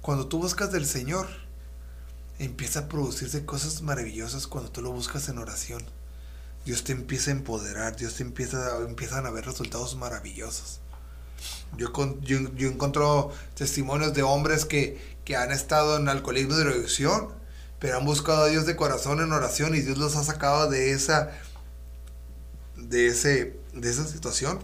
cuando 0.00 0.28
tú 0.28 0.38
buscas 0.38 0.70
del 0.70 0.86
Señor, 0.86 1.28
empieza 2.38 2.80
a 2.80 2.88
producirse 2.88 3.44
cosas 3.44 3.82
maravillosas 3.82 4.46
cuando 4.46 4.70
tú 4.70 4.82
lo 4.82 4.92
buscas 4.92 5.28
en 5.28 5.38
oración. 5.38 5.82
Dios 6.64 6.84
te 6.84 6.92
empieza 6.92 7.30
a 7.30 7.34
empoderar, 7.34 7.96
Dios 7.96 8.14
te 8.14 8.22
empieza, 8.22 8.76
empiezan 8.78 9.26
a 9.26 9.30
ver 9.30 9.44
resultados 9.46 9.96
maravillosos. 9.96 10.80
Yo, 11.76 11.92
yo, 12.20 12.38
yo 12.54 12.68
encuentro 12.68 13.30
testimonios 13.54 14.12
de 14.14 14.22
hombres 14.22 14.64
que, 14.64 15.00
que 15.24 15.36
han 15.36 15.50
estado 15.50 15.96
en 15.96 16.08
alcoholismo 16.08 16.54
de 16.54 16.64
drogadicción, 16.64 17.28
pero 17.78 17.98
han 17.98 18.04
buscado 18.04 18.44
a 18.44 18.48
Dios 18.48 18.66
de 18.66 18.76
corazón 18.76 19.20
en 19.20 19.32
oración 19.32 19.74
y 19.74 19.80
Dios 19.80 19.98
los 19.98 20.16
ha 20.16 20.22
sacado 20.22 20.68
de 20.68 20.92
esa, 20.92 21.30
de 22.76 23.06
ese, 23.06 23.58
de 23.72 23.90
esa 23.90 24.06
situación. 24.06 24.60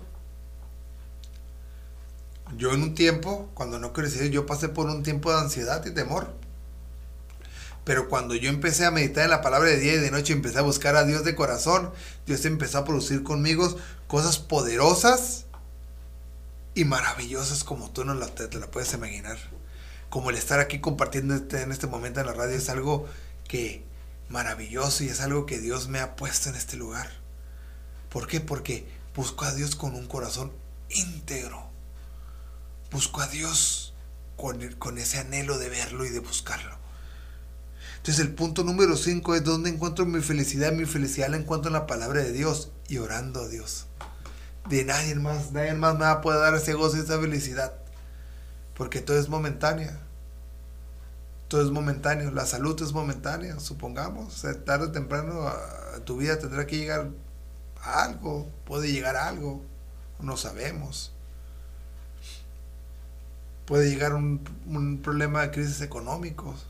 Yo 2.57 2.73
en 2.73 2.83
un 2.83 2.95
tiempo, 2.95 3.51
cuando 3.55 3.79
no 3.79 3.93
crecí, 3.93 4.31
yo 4.31 4.47
pasé 4.47 4.69
por 4.69 4.87
un 4.87 5.03
tiempo 5.03 5.33
de 5.33 5.41
ansiedad 5.41 5.85
y 5.85 5.91
temor. 5.91 6.33
Pero 7.85 8.09
cuando 8.09 8.35
yo 8.35 8.51
empecé 8.51 8.85
a 8.85 8.91
meditar 8.91 9.25
en 9.25 9.31
la 9.31 9.43
palabra 9.43 9.71
de 9.71 9.79
día 9.79 9.95
y 9.95 9.99
de 9.99 10.11
noche, 10.11 10.33
empecé 10.33 10.59
a 10.59 10.63
buscar 10.63 10.95
a 10.97 11.05
Dios 11.05 11.25
de 11.25 11.35
corazón, 11.35 11.91
Dios 12.27 12.45
empezó 12.45 12.79
a 12.79 12.85
producir 12.85 13.23
conmigo 13.23 13.75
cosas 14.07 14.39
poderosas 14.39 15.47
y 16.79 16.85
maravillosas 16.85 17.65
como 17.65 17.91
tú 17.91 18.05
no 18.05 18.15
la, 18.15 18.27
te, 18.29 18.59
la 18.59 18.71
puedes 18.71 18.93
imaginar. 18.95 19.39
Como 20.11 20.31
el 20.31 20.37
estar 20.37 20.61
aquí 20.61 20.81
compartiendo 20.81 21.35
este, 21.35 21.63
en 21.63 21.73
este 21.73 21.87
momento 21.87 22.21
en 22.21 22.27
la 22.27 22.33
radio 22.33 22.57
es 22.57 22.69
algo 22.69 23.07
que 23.47 23.85
maravilloso 24.29 25.05
y 25.05 25.09
es 25.09 25.21
algo 25.21 25.47
que 25.47 25.59
Dios 25.59 25.89
me 25.89 26.01
ha 26.01 26.17
puesto 26.17 26.49
en 26.51 26.55
este 26.57 26.77
lugar. 26.77 27.11
¿Por 28.11 28.27
qué? 28.27 28.41
Porque 28.41 28.89
busco 29.15 29.45
a 29.45 29.55
Dios 29.55 29.77
con 29.77 29.95
un 29.95 30.07
corazón 30.07 30.53
íntegro 30.91 31.69
busco 32.91 33.21
a 33.21 33.27
Dios 33.27 33.95
con, 34.37 34.61
con 34.75 34.99
ese 34.99 35.19
anhelo 35.19 35.59
de 35.59 35.69
verlo 35.69 36.05
y 36.05 36.11
de 36.11 36.21
buscarlo. 36.21 36.77
Entonces 37.97 38.25
el 38.25 38.35
punto 38.35 38.65
número 38.65 38.97
5 38.97 39.35
es 39.35 39.45
donde 39.45 39.71
encuentro 39.71 40.07
mi 40.07 40.21
felicidad. 40.21 40.73
Mi 40.73 40.87
felicidad 40.87 41.29
la 41.29 41.37
encuentro 41.37 41.69
en 41.69 41.75
la 41.75 41.87
palabra 41.87 42.23
de 42.23 42.33
Dios 42.33 42.71
y 42.89 42.99
orando 42.99 43.43
a 43.43 43.49
Dios. 43.49 43.87
De 44.69 44.85
nadie 44.85 45.15
más, 45.15 45.53
nadie 45.53 45.75
más 45.75 45.95
me 45.95 46.01
va 46.01 46.13
a 46.13 46.21
poder 46.21 46.41
dar 46.41 46.55
ese 46.55 46.75
gozo 46.75 46.97
y 46.97 47.01
esa 47.01 47.19
felicidad. 47.21 47.73
Porque 48.75 49.01
todo 49.01 49.19
es 49.19 49.29
momentáneo. 49.29 49.91
Todo 51.49 51.63
es 51.63 51.71
momentáneo. 51.71 52.31
La 52.31 52.47
salud 52.47 52.81
es 52.83 52.93
momentánea, 52.93 53.59
supongamos. 53.61 54.45
tarde 54.65 54.87
o 54.87 54.93
temprano 54.93 55.49
a 55.49 56.05
tu 56.05 56.19
vida 56.19 56.39
tendrá 56.39 56.67
que 56.67 56.77
llegar 56.79 57.09
a 57.83 58.05
algo. 58.05 58.49
Puede 58.65 58.93
llegar 58.93 59.17
a 59.17 59.29
algo. 59.29 59.63
No 60.21 60.37
sabemos 60.37 61.13
puede 63.69 63.91
llegar 63.91 64.15
un, 64.15 64.41
un 64.67 65.03
problema 65.03 65.43
de 65.43 65.51
crisis 65.51 65.83
económicos. 65.83 66.65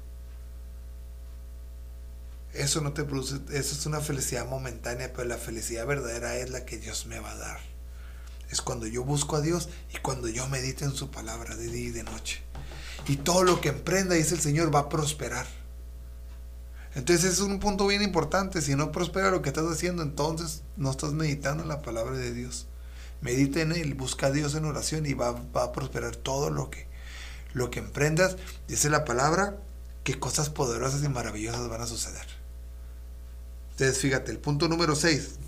Eso 2.53 2.81
no 2.81 2.93
te 2.93 3.05
produce, 3.05 3.37
eso 3.53 3.75
es 3.77 3.87
una 3.87 4.01
felicidad 4.01 4.49
momentánea, 4.49 5.13
pero 5.13 5.29
la 5.29 5.37
felicidad 5.37 5.87
verdadera 5.87 6.35
es 6.37 6.51
la 6.51 6.65
que 6.65 6.77
Dios 6.77 7.07
me 7.07 7.21
va 7.21 7.31
a 7.31 7.37
dar. 7.37 7.61
Es 8.51 8.63
cuando 8.63 8.87
yo 8.87 9.05
busco 9.05 9.37
a 9.37 9.41
Dios 9.41 9.69
y 9.95 9.99
cuando 9.99 10.29
yo 10.29 10.49
medito 10.49 10.85
en 10.85 10.93
su 10.93 11.11
palabra 11.11 11.57
de 11.57 11.69
día 11.69 11.89
y 11.89 11.91
de 11.91 12.03
noche. 12.03 12.43
Y 13.07 13.17
todo 13.17 13.43
lo 13.43 13.61
que 13.61 13.69
emprenda, 13.71 14.15
dice 14.15 14.35
el 14.35 14.41
Señor, 14.41 14.75
va 14.75 14.81
a 14.81 14.89
prosperar. 14.89 15.47
Entonces 16.95 17.33
es 17.33 17.41
un 17.41 17.61
punto 17.61 17.87
bien 17.87 18.03
importante. 18.03 18.61
Si 18.63 18.75
no 18.75 18.93
prospera 18.93 19.31
lo 19.31 19.43
que 19.43 19.51
estás 19.51 19.67
haciendo, 19.71 20.03
entonces 20.03 20.63
no 20.77 20.91
estás 20.91 21.13
meditando 21.13 21.63
en 21.63 21.69
la 21.69 21.83
palabra 21.83 22.17
de 22.17 22.33
Dios. 22.33 22.67
Medita 23.21 23.61
en 23.61 23.73
Él, 23.73 23.95
busca 23.95 24.29
a 24.29 24.31
Dios 24.31 24.55
en 24.55 24.65
oración 24.65 25.07
y 25.07 25.15
va, 25.15 25.33
va 25.33 25.65
a 25.65 25.73
prosperar 25.73 26.17
todo 26.17 26.51
lo 26.51 26.71
que, 26.71 26.87
lo 27.53 27.71
que 27.71 27.81
emprendas, 27.81 28.37
dice 28.67 28.91
la 28.91 29.05
palabra, 29.05 29.57
que 30.05 30.19
cosas 30.19 30.51
poderosas 30.51 31.03
y 31.03 31.09
maravillosas 31.09 31.69
van 31.69 31.83
a 31.83 31.87
suceder. 31.87 32.27
Entonces, 33.73 33.99
fíjate, 33.99 34.33
el 34.33 34.39
punto 34.39 34.69
número 34.69 34.95
6. 34.95 35.39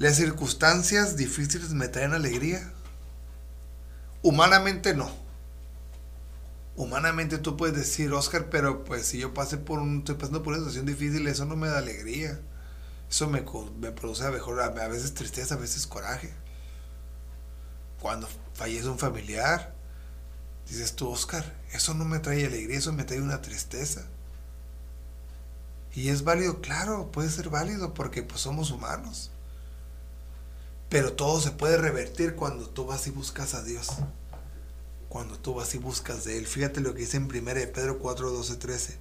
Las 0.00 0.16
circunstancias 0.16 1.18
difíciles 1.18 1.74
me 1.74 1.86
traen 1.86 2.14
alegría. 2.14 2.72
Humanamente 4.22 4.94
no. 4.94 5.10
Humanamente 6.74 7.36
tú 7.36 7.58
puedes 7.58 7.76
decir, 7.76 8.10
Oscar, 8.14 8.48
pero 8.48 8.82
pues 8.82 9.04
si 9.04 9.18
yo 9.18 9.34
pasé 9.34 9.58
por 9.58 9.78
un, 9.78 9.98
estoy 9.98 10.14
pasando 10.14 10.42
por 10.42 10.54
una 10.54 10.60
situación 10.60 10.86
difícil, 10.86 11.26
eso 11.26 11.44
no 11.44 11.54
me 11.54 11.68
da 11.68 11.76
alegría. 11.76 12.40
Eso 13.10 13.28
me, 13.28 13.42
produce 13.42 14.24
a, 14.24 14.30
mejor, 14.30 14.62
a 14.62 14.70
veces 14.88 15.12
tristeza, 15.12 15.56
a 15.56 15.58
veces 15.58 15.86
coraje. 15.86 16.32
Cuando 18.00 18.26
fallece 18.54 18.88
un 18.88 18.98
familiar, 18.98 19.74
dices 20.66 20.96
tú, 20.96 21.10
Oscar, 21.10 21.44
eso 21.74 21.92
no 21.92 22.06
me 22.06 22.20
trae 22.20 22.46
alegría, 22.46 22.78
eso 22.78 22.94
me 22.94 23.04
trae 23.04 23.20
una 23.20 23.42
tristeza. 23.42 24.06
Y 25.92 26.08
es 26.08 26.24
válido, 26.24 26.62
claro, 26.62 27.12
puede 27.12 27.28
ser 27.28 27.50
válido 27.50 27.92
porque 27.92 28.22
pues 28.22 28.40
somos 28.40 28.70
humanos. 28.70 29.30
Pero 30.90 31.14
todo 31.14 31.40
se 31.40 31.52
puede 31.52 31.78
revertir 31.78 32.34
cuando 32.34 32.68
tú 32.68 32.84
vas 32.84 33.06
y 33.06 33.10
buscas 33.10 33.54
a 33.54 33.62
Dios. 33.62 33.88
Cuando 35.08 35.38
tú 35.38 35.54
vas 35.54 35.74
y 35.74 35.78
buscas 35.78 36.24
de 36.24 36.36
Él. 36.36 36.46
Fíjate 36.46 36.80
lo 36.80 36.92
que 36.92 37.00
dice 37.00 37.16
en 37.16 37.24
1 37.24 37.32
Pedro 37.72 37.98
4, 37.98 38.30
12, 38.30 38.56
13. 38.56 38.98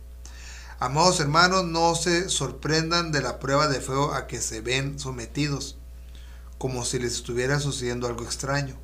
Amados 0.79 1.19
hermanos, 1.19 1.65
no 1.65 1.93
se 1.95 2.29
sorprendan 2.29 3.11
de 3.11 3.21
la 3.21 3.39
prueba 3.39 3.67
de 3.67 3.81
fuego 3.81 4.13
a 4.13 4.27
que 4.27 4.39
se 4.39 4.61
ven 4.61 4.97
sometidos, 4.97 5.77
como 6.57 6.85
si 6.85 6.97
les 6.97 7.15
estuviera 7.15 7.59
sucediendo 7.59 8.07
algo 8.07 8.23
extraño 8.23 8.77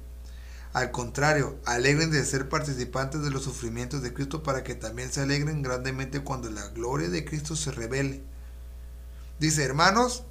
al 0.75 0.91
contrario, 0.91 1.57
alegren 1.63 2.11
de 2.11 2.25
ser 2.25 2.49
participantes 2.49 3.21
de 3.21 3.29
los 3.29 3.45
sufrimientos 3.45 4.01
de 4.01 4.13
Cristo 4.13 4.43
para 4.43 4.61
que 4.61 4.75
también 4.75 5.09
se 5.09 5.21
alegren 5.21 5.61
grandemente 5.61 6.19
cuando 6.19 6.51
la 6.51 6.67
gloria 6.67 7.07
de 7.07 7.23
Cristo 7.23 7.55
se 7.55 7.71
revele. 7.71 8.21
Dice, 9.39 9.63
hermanos, 9.63 10.25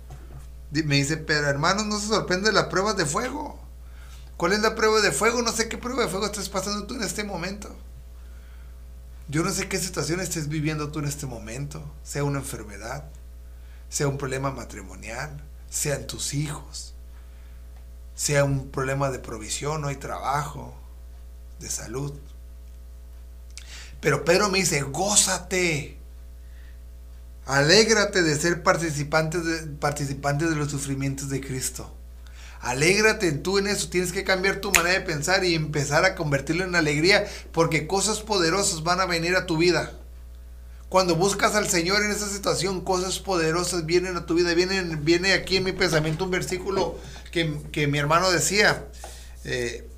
me 0.82 0.96
dice, 0.96 1.16
pero 1.16 1.48
hermanos, 1.48 1.86
no 1.86 1.98
se 2.00 2.08
sorprende 2.08 2.52
la 2.52 2.68
prueba 2.68 2.94
de 2.94 3.06
fuego. 3.06 3.60
¿Cuál 4.36 4.52
es 4.52 4.60
la 4.60 4.74
prueba 4.74 5.00
de 5.00 5.12
fuego? 5.12 5.42
No 5.42 5.52
sé 5.52 5.68
qué 5.68 5.78
prueba 5.78 6.02
de 6.02 6.08
fuego 6.08 6.26
estás 6.26 6.48
pasando 6.48 6.86
tú 6.86 6.94
en 6.94 7.02
este 7.02 7.22
momento. 7.22 7.74
Yo 9.28 9.42
no 9.42 9.50
sé 9.50 9.68
qué 9.68 9.78
situación 9.78 10.20
estés 10.20 10.48
viviendo 10.48 10.90
tú 10.90 10.98
en 10.98 11.06
este 11.06 11.26
momento. 11.26 11.82
Sea 12.02 12.24
una 12.24 12.40
enfermedad, 12.40 13.04
sea 13.88 14.08
un 14.08 14.18
problema 14.18 14.50
matrimonial, 14.50 15.42
sean 15.70 16.06
tus 16.06 16.34
hijos, 16.34 16.94
sea 18.14 18.44
un 18.44 18.70
problema 18.70 19.10
de 19.10 19.18
provisión, 19.18 19.80
no 19.80 19.88
hay 19.88 19.96
trabajo, 19.96 20.74
de 21.60 21.70
salud. 21.70 22.12
Pero 24.00 24.24
Pedro 24.24 24.50
me 24.50 24.58
dice, 24.58 24.82
gózate, 24.82 25.98
alégrate 27.46 28.22
de 28.22 28.36
ser 28.36 28.62
participantes 28.62 29.44
de, 29.44 29.66
participantes 29.76 30.50
de 30.50 30.56
los 30.56 30.70
sufrimientos 30.70 31.28
de 31.28 31.40
Cristo. 31.40 31.94
Alégrate 32.60 33.32
tú 33.32 33.58
en 33.58 33.66
eso, 33.66 33.90
tienes 33.90 34.12
que 34.12 34.24
cambiar 34.24 34.56
tu 34.56 34.72
manera 34.72 34.98
de 34.98 35.04
pensar 35.04 35.44
y 35.44 35.54
empezar 35.54 36.06
a 36.06 36.14
convertirlo 36.14 36.64
en 36.64 36.74
alegría, 36.74 37.26
porque 37.52 37.86
cosas 37.86 38.20
poderosas 38.20 38.82
van 38.82 39.00
a 39.00 39.06
venir 39.06 39.36
a 39.36 39.44
tu 39.44 39.58
vida. 39.58 39.92
Cuando 40.88 41.16
buscas 41.16 41.56
al 41.56 41.68
Señor 41.68 42.02
en 42.02 42.10
esa 42.10 42.28
situación, 42.28 42.80
cosas 42.82 43.18
poderosas 43.18 43.84
vienen 43.84 44.16
a 44.16 44.26
tu 44.26 44.34
vida. 44.34 44.54
Viene, 44.54 44.80
viene 44.96 45.32
aquí 45.32 45.56
en 45.56 45.64
mi 45.64 45.72
pensamiento 45.72 46.24
un 46.24 46.30
versículo 46.30 46.98
que, 47.32 47.86
mi 47.88 47.98
hermano 47.98 48.30
decía. 48.30 48.86
Eh, 49.44 49.88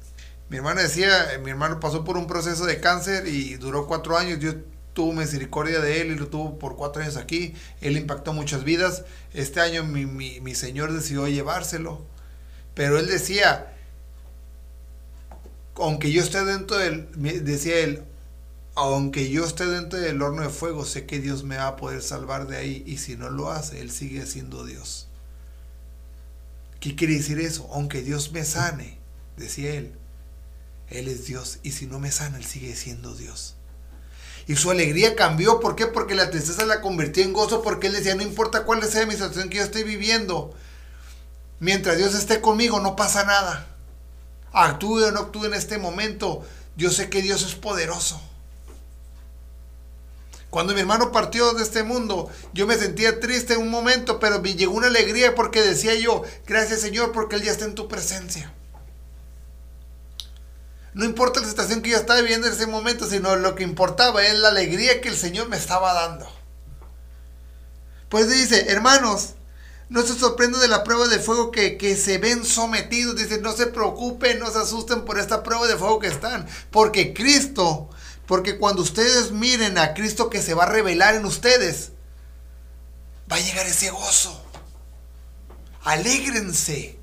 mi 0.49 0.57
hermano 0.57 0.81
decía, 0.81 1.39
mi 1.45 1.51
hermano 1.51 1.81
pasó 1.81 2.03
por 2.03 2.17
un 2.17 2.27
proceso 2.27 2.65
de 2.65 2.81
cáncer 2.81 3.27
y 3.27 3.57
duró 3.57 3.87
cuatro 3.87 4.17
años. 4.17 4.41
Dios 4.41 4.57
tuvo 4.97 5.13
misericordia 5.13 5.81
de 5.81 6.01
él 6.01 6.13
y 6.13 6.15
lo 6.17 6.29
tuvo 6.29 6.59
por 6.59 6.77
cuatro 6.77 7.03
años 7.03 7.19
aquí. 7.19 7.55
Él 7.83 7.99
impactó 7.99 8.33
muchas 8.33 8.65
vidas. 8.65 9.05
Este 9.35 9.61
año 9.61 9.85
mi, 9.85 10.07
mi 10.07 10.55
Señor 10.55 10.93
decidió 10.95 11.29
llevárselo. 11.29 12.03
Pero 12.75 12.99
él 12.99 13.07
decía, 13.07 13.75
aunque 15.77 16.11
yo 16.11 16.23
esté 16.23 16.45
dentro 16.45 16.79
del, 16.79 17.09
decía 17.45 17.79
él, 17.81 18.05
aunque 18.75 19.31
yo 19.31 19.45
esté 19.45 19.67
dentro 19.67 19.99
del 19.99 20.21
horno 20.23 20.43
de 20.43 20.49
fuego, 20.49 20.87
sé 20.87 21.05
que 21.05 21.21
Dios 21.21 21.45
me 21.45 21.59
va 21.59 21.69
a 21.69 21.77
poder 21.77 22.03
salvar 22.03 22.47
de 22.47 22.57
ahí. 22.57 22.83
Y 22.87 22.97
si 22.97 23.17
no 23.17 23.29
lo 23.31 23.51
hace, 23.51 23.81
Él 23.81 23.91
sigue 23.91 24.27
siendo 24.27 24.65
Dios. 24.65 25.09
¿Qué 26.81 26.95
quiere 26.95 27.15
decir 27.15 27.39
eso? 27.39 27.69
Aunque 27.73 28.03
Dios 28.03 28.33
me 28.33 28.45
sane, 28.45 28.99
decía 29.37 29.75
Él, 29.75 29.93
Él 30.89 31.09
es 31.09 31.27
Dios. 31.27 31.59
Y 31.63 31.73
si 31.73 31.87
no 31.87 31.99
me 31.99 32.11
sana, 32.11 32.37
Él 32.39 32.45
sigue 32.45 32.75
siendo 32.77 33.15
Dios. 33.15 33.56
Y 34.47 34.57
su 34.57 34.71
alegría 34.71 35.17
cambió. 35.17 35.61
¿Por 35.61 35.75
qué? 35.75 35.87
Porque 35.87 36.15
la 36.15 36.31
tristeza 36.31 36.65
la 36.65 36.81
convirtió 36.81 37.25
en 37.25 37.33
gozo. 37.33 37.63
Porque 37.63 37.89
Él 37.89 37.95
decía, 37.95 38.15
no 38.15 38.23
importa 38.23 38.65
cuál 38.65 38.83
sea 38.85 39.07
mi 39.07 39.15
situación 39.15 39.49
que 39.49 39.59
yo 39.59 39.65
estoy 39.65 39.83
viviendo. 39.83 40.55
Mientras 41.59 41.97
Dios 41.97 42.15
esté 42.15 42.41
conmigo, 42.41 42.81
no 42.81 42.97
pasa 42.97 43.25
nada. 43.25 43.67
Actúe 44.53 45.05
o 45.05 45.11
no 45.11 45.21
actúe 45.21 45.47
en 45.47 45.55
este 45.55 45.79
momento. 45.79 46.45
Yo 46.77 46.91
sé 46.91 47.11
que 47.11 47.23
Dios 47.23 47.43
es 47.43 47.55
poderoso. 47.55 48.21
Cuando 50.51 50.75
mi 50.75 50.81
hermano 50.81 51.13
partió 51.13 51.53
de 51.53 51.63
este 51.63 51.83
mundo, 51.83 52.31
yo 52.55 52.67
me 52.67 52.77
sentía 52.77 53.21
triste 53.21 53.55
en 53.55 53.61
un 53.61 53.71
momento, 53.71 54.21
pero 54.21 54.41
me 54.41 54.55
llegó 54.55 54.73
una 54.75 54.87
alegría 54.87 55.35
porque 55.35 55.61
decía 55.61 55.95
yo, 55.97 56.23
gracias 56.47 56.81
Señor 56.81 57.13
porque 57.13 57.37
Él 57.37 57.43
ya 57.43 57.53
está 57.53 57.67
en 57.67 57.75
tu 57.75 57.89
presencia. 57.89 58.55
No 60.97 61.05
importa 61.05 61.41
la 61.41 61.47
situación 61.47 61.83
que 61.83 61.91
yo 61.91 61.99
estaba 61.99 62.23
viviendo 62.23 62.47
en 62.47 62.55
ese 62.55 62.67
momento, 62.67 63.07
sino 63.07 63.37
lo 63.37 63.55
que 63.55 63.63
importaba 63.63 64.25
es 64.25 64.35
la 64.39 64.49
alegría 64.49 65.03
que 65.03 65.11
el 65.11 65.17
Señor 65.17 65.49
me 65.49 65.59
estaba 65.59 65.93
dando. 65.93 66.27
Pues 68.09 68.31
dice, 68.31 68.71
hermanos, 68.71 69.35
no 69.91 70.03
se 70.03 70.15
sorprendan 70.15 70.63
de 70.63 70.69
la 70.69 70.85
prueba 70.85 71.07
de 71.07 71.19
fuego 71.19 71.51
que, 71.51 71.77
que, 71.77 71.97
se 71.97 72.17
ven 72.17 72.47
sometidos. 72.47 73.15
Dice, 73.17 73.43
no 73.43 73.53
se 73.53 73.67
preocupen, 73.67 74.39
no 74.39 74.51
se 74.51 74.59
asusten 74.59 75.05
por 75.05 75.19
esta 75.19 75.43
prueba 75.43 75.67
de 75.67 75.77
fuego 75.77 75.99
que 75.99 76.07
están. 76.07 76.49
Porque 76.71 77.13
Cristo 77.13 77.91
porque 78.27 78.59
cuando 78.59 78.83
ustedes 78.83 79.31
miren 79.31 79.79
a 79.79 79.95
Cristo 79.95 80.29
que 80.31 80.43
se 80.43 80.55
va 80.55 80.65
a 80.65 80.69
revelar 80.69 81.15
en 81.15 81.25
ustedes, 81.25 81.93
va 83.31 83.37
a 83.37 83.41
llegar 83.41 83.67
ese 83.67 83.91
gozo. 83.91 84.43
Alégrense, 85.83 86.99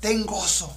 ten 0.00 0.26
gozo. 0.26 0.76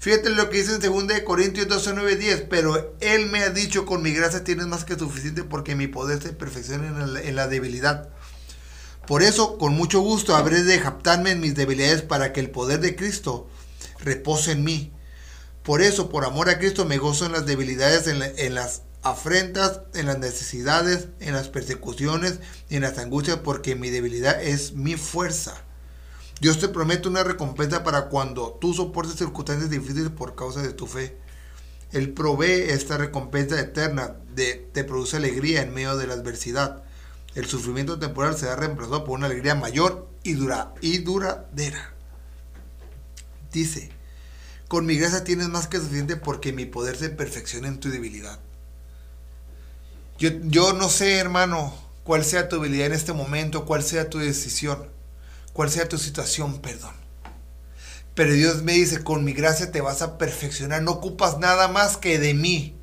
Fíjate 0.00 0.30
lo 0.30 0.48
que 0.48 0.56
dice 0.56 0.74
en 0.74 0.80
2 0.80 1.20
Corintios 1.26 1.68
12, 1.68 1.92
9, 1.94 2.16
10. 2.16 2.40
Pero 2.48 2.96
Él 3.00 3.26
me 3.26 3.40
ha 3.40 3.50
dicho, 3.50 3.84
con 3.84 4.02
mi 4.02 4.12
gracia 4.12 4.42
tienes 4.42 4.66
más 4.66 4.84
que 4.84 4.98
suficiente 4.98 5.44
porque 5.44 5.76
mi 5.76 5.88
poder 5.88 6.22
se 6.22 6.32
perfecciona 6.32 7.20
en 7.22 7.36
la, 7.36 7.48
debilidad. 7.48 8.08
Por 9.06 9.22
eso, 9.22 9.58
con 9.58 9.74
mucho 9.74 10.00
gusto, 10.00 10.34
habré 10.34 10.62
de 10.62 10.80
japtarme 10.80 11.32
en 11.32 11.40
mis 11.40 11.54
debilidades 11.54 12.00
para 12.00 12.32
que 12.32 12.40
el 12.40 12.50
poder 12.50 12.80
de 12.80 12.96
Cristo 12.96 13.50
repose 13.98 14.52
en 14.52 14.64
mí. 14.64 14.90
Por 15.62 15.82
eso, 15.82 16.08
por 16.08 16.24
amor 16.24 16.48
a 16.48 16.58
Cristo, 16.58 16.86
me 16.86 16.96
gozo 16.96 17.26
en 17.26 17.32
las 17.32 17.44
debilidades, 17.44 18.06
en, 18.06 18.22
en 18.22 18.54
las 18.54 18.82
afrentas, 19.02 19.82
en 19.92 20.06
las 20.06 20.18
necesidades, 20.18 21.08
en 21.20 21.34
las 21.34 21.48
persecuciones 21.48 22.40
y 22.70 22.76
en 22.76 22.82
las 22.82 22.96
angustias, 22.96 23.40
porque 23.44 23.74
mi 23.74 23.90
debilidad 23.90 24.42
es 24.42 24.72
mi 24.72 24.96
fuerza. 24.96 25.62
Dios 26.40 26.58
te 26.58 26.68
promete 26.68 27.06
una 27.06 27.22
recompensa 27.22 27.84
para 27.84 28.08
cuando 28.08 28.56
tú 28.60 28.72
soportes 28.72 29.16
circunstancias 29.16 29.68
difíciles 29.68 30.10
por 30.10 30.34
causa 30.34 30.62
de 30.62 30.72
tu 30.72 30.86
fe. 30.86 31.18
Él 31.92 32.14
provee 32.14 32.70
esta 32.70 32.96
recompensa 32.96 33.60
eterna, 33.60 34.16
de, 34.34 34.54
te 34.72 34.84
produce 34.84 35.18
alegría 35.18 35.60
en 35.60 35.74
medio 35.74 35.96
de 35.98 36.06
la 36.06 36.14
adversidad. 36.14 36.82
El 37.34 37.46
sufrimiento 37.46 37.98
temporal 37.98 38.38
será 38.38 38.56
reemplazado 38.56 39.04
por 39.04 39.18
una 39.18 39.26
alegría 39.26 39.54
mayor 39.54 40.08
y, 40.22 40.32
dura, 40.32 40.72
y 40.80 40.98
duradera. 40.98 41.92
Dice, 43.52 43.90
con 44.66 44.86
mi 44.86 44.96
gracia 44.96 45.24
tienes 45.24 45.48
más 45.48 45.66
que 45.66 45.78
suficiente 45.78 46.16
porque 46.16 46.52
mi 46.52 46.64
poder 46.64 46.96
se 46.96 47.10
perfecciona 47.10 47.68
en 47.68 47.80
tu 47.80 47.90
debilidad. 47.90 48.38
Yo, 50.18 50.30
yo 50.44 50.72
no 50.72 50.88
sé, 50.88 51.18
hermano, 51.18 51.74
cuál 52.04 52.24
sea 52.24 52.48
tu 52.48 52.56
debilidad 52.56 52.86
en 52.86 52.92
este 52.94 53.12
momento, 53.12 53.66
cuál 53.66 53.82
sea 53.82 54.08
tu 54.08 54.18
decisión, 54.18 54.88
cuál 55.52 55.70
sea 55.70 55.88
tu 55.88 55.98
situación, 55.98 56.60
perdón. 56.60 56.94
Pero 58.14 58.32
Dios 58.32 58.62
me 58.62 58.72
dice, 58.72 59.02
con 59.02 59.24
mi 59.24 59.32
gracia 59.32 59.72
te 59.72 59.80
vas 59.80 60.02
a 60.02 60.18
perfeccionar, 60.18 60.82
no 60.82 60.92
ocupas 60.92 61.38
nada 61.38 61.68
más 61.68 61.96
que 61.96 62.18
de 62.18 62.34
mí. 62.34 62.76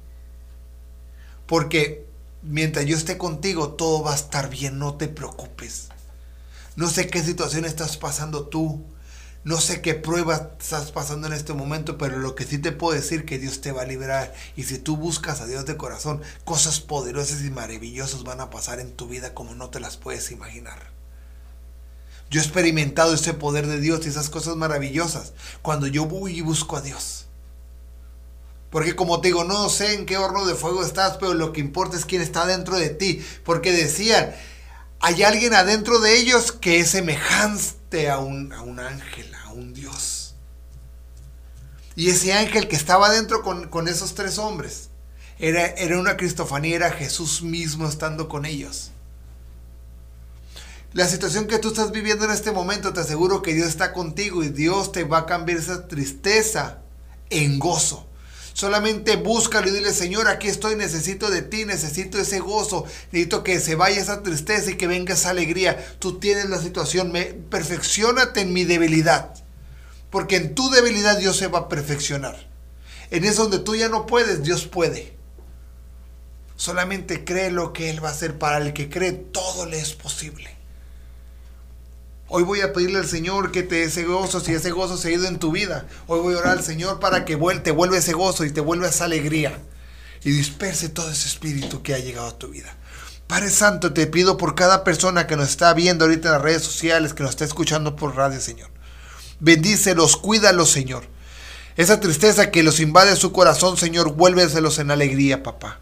Porque 1.45 2.05
mientras 2.41 2.85
yo 2.85 2.97
esté 2.97 3.17
contigo, 3.17 3.73
todo 3.73 4.03
va 4.03 4.13
a 4.13 4.15
estar 4.15 4.49
bien, 4.49 4.79
no 4.79 4.95
te 4.95 5.07
preocupes. 5.07 5.89
No 6.75 6.89
sé 6.89 7.07
qué 7.07 7.23
situación 7.23 7.65
estás 7.65 7.97
pasando 7.97 8.47
tú, 8.47 8.83
no 9.43 9.61
sé 9.61 9.81
qué 9.81 9.95
prueba 9.95 10.51
estás 10.59 10.91
pasando 10.91 11.27
en 11.27 11.33
este 11.33 11.53
momento, 11.53 11.97
pero 11.97 12.19
lo 12.19 12.35
que 12.35 12.43
sí 12.43 12.57
te 12.57 12.71
puedo 12.71 12.93
decir 12.93 13.25
que 13.25 13.39
Dios 13.39 13.61
te 13.61 13.71
va 13.71 13.83
a 13.83 13.85
liberar. 13.85 14.33
Y 14.55 14.63
si 14.63 14.77
tú 14.77 14.97
buscas 14.97 15.41
a 15.41 15.45
Dios 15.45 15.65
de 15.65 15.77
corazón, 15.77 16.21
cosas 16.43 16.79
poderosas 16.79 17.41
y 17.43 17.49
maravillosas 17.49 18.23
van 18.23 18.41
a 18.41 18.49
pasar 18.49 18.79
en 18.79 18.91
tu 18.91 19.07
vida 19.07 19.33
como 19.33 19.55
no 19.55 19.69
te 19.69 19.79
las 19.79 19.97
puedes 19.97 20.31
imaginar. 20.31 20.96
Yo 22.29 22.41
he 22.41 22.43
experimentado 22.43 23.13
ese 23.13 23.33
poder 23.33 23.67
de 23.67 23.79
Dios 23.79 24.05
y 24.05 24.09
esas 24.09 24.29
cosas 24.29 24.55
maravillosas 24.55 25.33
cuando 25.61 25.87
yo 25.87 26.05
voy 26.05 26.37
y 26.37 26.41
busco 26.41 26.75
a 26.75 26.81
Dios. 26.81 27.25
Porque 28.69 28.95
como 28.95 29.21
te 29.21 29.29
digo, 29.29 29.45
no 29.45 29.69
sé 29.69 29.93
en 29.93 30.05
qué 30.05 30.17
horno 30.17 30.45
de 30.45 30.55
fuego 30.55 30.83
estás, 30.83 31.17
pero 31.17 31.33
lo 31.33 31.53
que 31.53 31.61
importa 31.61 31.95
es 31.95 32.05
quién 32.05 32.21
está 32.21 32.45
dentro 32.45 32.77
de 32.77 32.89
ti. 32.89 33.25
Porque 33.45 33.71
decían, 33.71 34.35
hay 34.99 35.23
alguien 35.23 35.53
adentro 35.53 35.99
de 35.99 36.17
ellos 36.17 36.51
que 36.51 36.79
es 36.79 36.89
semejante 36.89 38.09
a 38.09 38.19
un, 38.19 38.51
ángel, 38.51 39.33
a 39.45 39.53
un 39.53 39.73
Dios. 39.73 40.35
Y 41.95 42.09
ese 42.09 42.33
ángel 42.33 42.67
que 42.67 42.75
estaba 42.75 43.07
adentro 43.07 43.41
con, 43.41 43.69
con 43.69 43.87
esos 43.87 44.15
tres 44.15 44.37
hombres, 44.37 44.89
era, 45.39 45.65
era 45.65 45.99
una 45.99 46.17
cristofanía, 46.17 46.75
era 46.75 46.91
Jesús 46.91 47.41
mismo 47.41 47.87
estando 47.87 48.27
con 48.27 48.45
ellos. 48.45 48.91
La 50.93 51.07
situación 51.07 51.47
que 51.47 51.59
tú 51.59 51.69
estás 51.69 51.91
viviendo 51.91 52.25
en 52.25 52.31
este 52.31 52.51
momento, 52.51 52.93
te 52.93 53.01
aseguro 53.01 53.41
que 53.41 53.53
Dios 53.53 53.67
está 53.67 53.93
contigo 53.93 54.43
y 54.43 54.49
Dios 54.49 54.91
te 54.91 55.03
va 55.03 55.19
a 55.19 55.25
cambiar 55.25 55.59
esa 55.59 55.87
tristeza 55.87 56.79
en 57.29 57.59
gozo. 57.59 58.07
Solamente 58.53 59.17
búscalo 59.17 59.67
y 59.67 59.71
dile, 59.71 59.93
Señor, 59.93 60.27
aquí 60.27 60.47
estoy, 60.47 60.75
necesito 60.75 61.29
de 61.29 61.43
ti, 61.43 61.65
necesito 61.65 62.17
ese 62.17 62.39
gozo, 62.39 62.85
necesito 63.11 63.43
que 63.43 63.59
se 63.59 63.75
vaya 63.75 64.01
esa 64.01 64.23
tristeza 64.23 64.71
y 64.71 64.77
que 64.77 64.87
venga 64.87 65.13
esa 65.13 65.29
alegría. 65.29 65.77
Tú 65.99 66.17
tienes 66.19 66.49
la 66.49 66.59
situación, 66.59 67.11
me, 67.11 67.25
perfeccionate 67.25 68.41
en 68.41 68.53
mi 68.53 68.63
debilidad, 68.63 69.35
porque 70.09 70.37
en 70.37 70.55
tu 70.55 70.71
debilidad 70.71 71.19
Dios 71.19 71.37
se 71.37 71.47
va 71.47 71.59
a 71.59 71.69
perfeccionar. 71.69 72.47
En 73.11 73.25
eso 73.25 73.43
donde 73.43 73.59
tú 73.59 73.75
ya 73.75 73.89
no 73.89 74.07
puedes, 74.07 74.41
Dios 74.41 74.65
puede. 74.65 75.15
Solamente 76.55 77.23
cree 77.23 77.51
lo 77.51 77.73
que 77.73 77.91
Él 77.91 78.03
va 78.03 78.09
a 78.09 78.13
hacer. 78.13 78.39
Para 78.39 78.57
el 78.57 78.73
que 78.73 78.89
cree, 78.89 79.11
todo 79.11 79.67
le 79.67 79.79
es 79.79 79.93
posible. 79.93 80.57
Hoy 82.29 82.43
voy 82.43 82.59
a 82.59 82.73
pedirle 82.73 82.99
al 82.99 83.07
Señor 83.07 83.53
que 83.53 83.63
te 83.63 83.75
dé 83.75 83.83
ese 83.83 84.03
gozo, 84.03 84.41
si 84.41 84.53
ese 84.53 84.71
gozo 84.71 84.97
se 84.97 85.07
ha 85.07 85.11
ido 85.11 85.27
en 85.27 85.39
tu 85.39 85.51
vida. 85.51 85.85
Hoy 86.07 86.19
voy 86.19 86.35
a 86.35 86.39
orar 86.39 86.57
al 86.57 86.63
Señor 86.63 86.99
para 86.99 87.23
que 87.23 87.37
te 87.63 87.71
vuelva 87.71 87.97
ese 87.97 88.11
gozo 88.11 88.43
y 88.43 88.51
te 88.51 88.59
vuelva 88.59 88.89
esa 88.89 89.05
alegría. 89.05 89.57
Y 90.25 90.31
disperse 90.31 90.89
todo 90.89 91.09
ese 91.09 91.29
espíritu 91.29 91.81
que 91.81 91.93
ha 91.93 91.99
llegado 91.99 92.27
a 92.27 92.37
tu 92.37 92.49
vida. 92.49 92.75
Padre 93.27 93.49
Santo, 93.49 93.93
te 93.93 94.07
pido 94.07 94.35
por 94.35 94.55
cada 94.55 94.83
persona 94.83 95.25
que 95.25 95.37
nos 95.37 95.47
está 95.47 95.73
viendo 95.73 96.03
ahorita 96.03 96.27
en 96.27 96.33
las 96.33 96.41
redes 96.41 96.63
sociales, 96.63 97.13
que 97.13 97.23
nos 97.23 97.29
está 97.29 97.45
escuchando 97.45 97.95
por 97.95 98.15
radio, 98.15 98.41
Señor. 98.41 98.69
Bendícelos, 99.39 100.17
cuídalos, 100.17 100.69
Señor. 100.69 101.05
Esa 101.77 102.01
tristeza 102.01 102.51
que 102.51 102.63
los 102.63 102.81
invade 102.81 103.15
su 103.15 103.31
corazón, 103.31 103.77
Señor, 103.77 104.13
vuélveselos 104.13 104.79
en 104.79 104.91
alegría, 104.91 105.43
papá. 105.43 105.79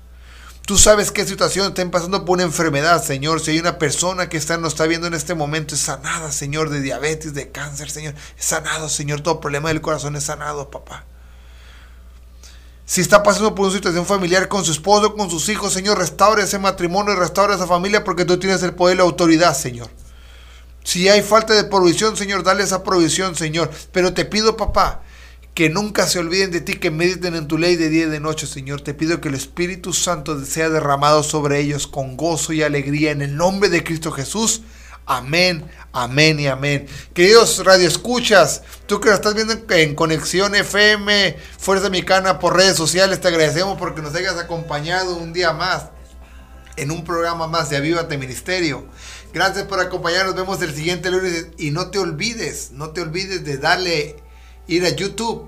Tú 0.65 0.79
sabes 0.79 1.11
qué 1.11 1.25
situación 1.25 1.67
estén 1.67 1.91
pasando 1.91 2.25
por 2.25 2.35
una 2.35 2.43
enfermedad, 2.43 3.03
Señor. 3.03 3.39
Si 3.39 3.51
hay 3.51 3.59
una 3.59 3.77
persona 3.77 4.29
que 4.29 4.37
está, 4.37 4.57
nos 4.57 4.73
está 4.73 4.87
viendo 4.87 5.05
en 5.05 5.13
este 5.13 5.35
momento, 5.35 5.75
es 5.75 5.81
sanada, 5.81 6.31
Señor, 6.31 6.69
de 6.69 6.81
diabetes, 6.81 7.35
de 7.35 7.51
cáncer, 7.51 7.91
Señor. 7.91 8.15
Es 8.37 8.45
sanado, 8.45 8.89
Señor. 8.89 9.21
Todo 9.21 9.39
problema 9.39 9.69
del 9.69 9.81
corazón 9.81 10.15
es 10.15 10.23
sanado, 10.23 10.71
papá. 10.71 11.05
Si 12.87 13.01
está 13.01 13.21
pasando 13.21 13.53
por 13.53 13.65
una 13.65 13.75
situación 13.75 14.07
familiar 14.07 14.47
con 14.47 14.65
su 14.65 14.71
esposo, 14.71 15.15
con 15.15 15.29
sus 15.29 15.49
hijos, 15.49 15.71
Señor, 15.71 15.99
restaure 15.99 16.43
ese 16.43 16.57
matrimonio 16.57 17.13
y 17.13 17.17
restaure 17.17 17.53
esa 17.53 17.67
familia 17.67 18.03
porque 18.03 18.25
tú 18.25 18.39
tienes 18.39 18.63
el 18.63 18.73
poder 18.73 18.95
y 18.95 18.97
la 18.97 19.03
autoridad, 19.03 19.55
Señor. 19.55 19.89
Si 20.83 21.09
hay 21.09 21.21
falta 21.21 21.53
de 21.53 21.63
provisión, 21.63 22.17
Señor, 22.17 22.43
dale 22.43 22.63
esa 22.63 22.83
provisión, 22.83 23.35
Señor. 23.35 23.69
Pero 23.91 24.13
te 24.13 24.25
pido, 24.25 24.57
papá, 24.57 25.01
que 25.55 25.69
nunca 25.69 26.05
se 26.05 26.19
olviden 26.19 26.51
de 26.51 26.59
ti, 26.59 26.73
que 26.73 26.91
mediten 26.91 27.33
en 27.33 27.47
tu 27.47 27.57
ley 27.57 27.77
de 27.77 27.87
día 27.87 28.03
y 28.03 28.09
de 28.09 28.19
noche, 28.19 28.45
Señor. 28.45 28.81
Te 28.81 28.93
pido 28.93 29.21
que 29.21 29.29
el 29.29 29.35
Espíritu 29.35 29.93
Santo 29.93 30.43
sea 30.43 30.69
derramado 30.69 31.23
sobre 31.23 31.61
ellos 31.61 31.87
con 31.87 32.17
gozo 32.17 32.51
y 32.51 32.61
alegría 32.61 33.11
en 33.11 33.21
el 33.21 33.37
nombre 33.37 33.69
de 33.69 33.81
Cristo 33.81 34.11
Jesús. 34.11 34.63
Amén, 35.05 35.65
amén 35.93 36.41
y 36.41 36.47
amén. 36.47 36.87
Queridos 37.13 37.63
radioescuchas, 37.63 38.63
tú 38.85 38.99
que 38.99 39.07
nos 39.07 39.19
estás 39.19 39.33
viendo 39.33 39.53
en 39.69 39.95
Conexión 39.95 40.55
FM, 40.55 41.37
Fuerza 41.57 41.89
Mexicana 41.89 42.37
por 42.37 42.57
redes 42.57 42.75
sociales, 42.75 43.21
te 43.21 43.29
agradecemos 43.29 43.77
porque 43.77 44.01
nos 44.01 44.13
hayas 44.13 44.37
acompañado 44.37 45.15
un 45.15 45.31
día 45.31 45.53
más 45.53 45.85
en 46.75 46.91
un 46.91 47.05
programa 47.05 47.47
más 47.47 47.69
de 47.69 47.77
Avívate 47.77 48.17
Ministerio. 48.17 48.85
Gracias 49.31 49.65
por 49.67 49.79
acompañarnos, 49.79 50.35
nos 50.35 50.43
vemos 50.43 50.61
el 50.61 50.75
siguiente 50.75 51.09
lunes 51.11 51.47
y 51.57 51.71
no 51.71 51.91
te 51.91 51.99
olvides, 51.99 52.71
no 52.71 52.89
te 52.89 52.99
olvides 52.99 53.45
de 53.45 53.57
darle 53.57 54.24
ir 54.67 54.85
a 54.85 54.89
YouTube 54.89 55.47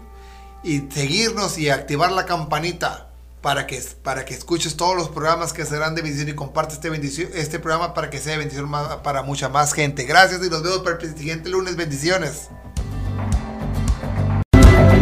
y 0.63 0.83
seguirnos 0.91 1.57
y 1.57 1.69
activar 1.69 2.11
la 2.11 2.25
campanita 2.25 3.07
para 3.41 3.67
que, 3.67 3.81
para 4.03 4.25
que 4.25 4.33
escuches 4.33 4.75
todos 4.75 4.95
los 4.95 5.09
programas 5.09 5.53
que 5.53 5.65
serán 5.65 5.95
de 5.95 6.01
bendición 6.01 6.29
y 6.29 6.33
comparte 6.33 6.73
este, 6.73 6.89
bendición, 6.89 7.29
este 7.33 7.59
programa 7.59 7.93
para 7.93 8.09
que 8.09 8.19
sea 8.19 8.33
de 8.33 8.39
bendición 8.39 8.69
para 9.03 9.21
mucha 9.21 9.49
más 9.49 9.73
gente. 9.73 10.03
Gracias 10.03 10.45
y 10.45 10.49
nos 10.49 10.63
vemos 10.63 10.79
para 10.79 10.97
el 10.97 11.17
siguiente 11.17 11.49
lunes. 11.49 11.75
Bendiciones. 11.75 12.49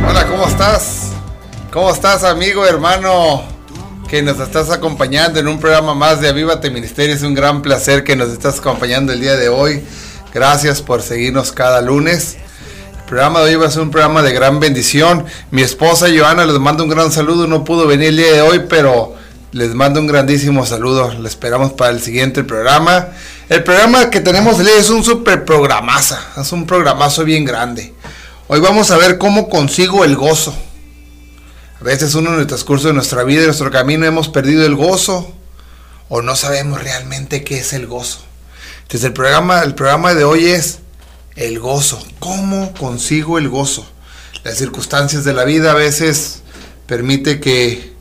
Hola, 0.08 0.28
¿cómo 0.28 0.47
estás? 0.47 1.12
¿Cómo 1.71 1.89
estás, 1.89 2.23
amigo, 2.23 2.65
hermano? 2.65 3.43
Que 4.08 4.21
nos 4.21 4.39
estás 4.39 4.69
acompañando 4.69 5.39
en 5.39 5.47
un 5.47 5.60
programa 5.60 5.95
más 5.95 6.21
de 6.21 6.30
Avívate 6.30 6.69
Ministerio. 6.69 7.15
Es 7.15 7.23
un 7.23 7.34
gran 7.34 7.62
placer 7.62 8.04
que 8.04 8.15
nos 8.15 8.30
estás 8.30 8.60
acompañando 8.60 9.12
el 9.12 9.21
día 9.21 9.36
de 9.36 9.49
hoy. 9.49 9.84
Gracias 10.34 10.82
por 10.82 11.01
seguirnos 11.01 11.51
cada 11.51 11.82
lunes. 11.82 12.38
Programa 13.07 13.41
de 13.41 13.51
hoy 13.51 13.55
va 13.61 13.67
a 13.67 13.71
ser 13.71 13.83
un 13.83 13.91
programa 13.91 14.23
de 14.23 14.33
gran 14.33 14.59
bendición. 14.59 15.25
Mi 15.51 15.61
esposa 15.61 16.07
Joana 16.15 16.43
les 16.43 16.57
manda 16.57 16.83
un 16.83 16.89
gran 16.89 17.11
saludo. 17.11 17.45
No 17.45 17.63
pudo 17.63 17.85
venir 17.85 18.07
el 18.07 18.17
día 18.17 18.33
de 18.33 18.41
hoy, 18.41 18.65
pero 18.67 19.13
les 19.51 19.75
mando 19.75 19.99
un 19.99 20.07
grandísimo 20.07 20.65
saludo. 20.65 21.13
Le 21.13 21.29
esperamos 21.29 21.73
para 21.73 21.91
el 21.91 22.01
siguiente 22.01 22.43
programa. 22.43 23.09
El 23.47 23.63
programa 23.63 24.09
que 24.09 24.21
tenemos 24.21 24.59
es 24.59 24.89
un 24.89 25.03
super 25.03 25.45
programaza. 25.45 26.19
Es 26.35 26.51
un 26.51 26.65
programazo 26.65 27.23
bien 27.23 27.45
grande. 27.45 27.93
Hoy 28.47 28.59
vamos 28.59 28.89
a 28.89 28.97
ver 28.97 29.19
cómo 29.19 29.49
consigo 29.49 30.03
el 30.03 30.15
gozo. 30.15 30.55
A 31.79 31.83
veces 31.83 32.15
uno 32.15 32.33
en 32.33 32.39
el 32.39 32.47
transcurso 32.47 32.87
de 32.87 32.95
nuestra 32.95 33.23
vida 33.23 33.43
y 33.43 33.45
nuestro 33.45 33.69
camino 33.69 34.07
hemos 34.07 34.29
perdido 34.29 34.65
el 34.65 34.75
gozo 34.75 35.31
o 36.09 36.23
no 36.23 36.35
sabemos 36.35 36.81
realmente 36.81 37.43
qué 37.43 37.59
es 37.59 37.71
el 37.73 37.85
gozo. 37.85 38.21
Entonces 38.81 39.03
el 39.03 39.13
programa, 39.13 39.61
el 39.61 39.75
programa 39.75 40.15
de 40.15 40.23
hoy 40.23 40.47
es 40.47 40.79
el 41.35 41.59
gozo. 41.59 42.01
¿Cómo 42.19 42.73
consigo 42.73 43.37
el 43.37 43.49
gozo? 43.49 43.85
Las 44.43 44.57
circunstancias 44.57 45.23
de 45.23 45.33
la 45.33 45.43
vida 45.43 45.71
a 45.71 45.75
veces 45.75 46.41
permite 46.87 47.39
que, 47.39 47.93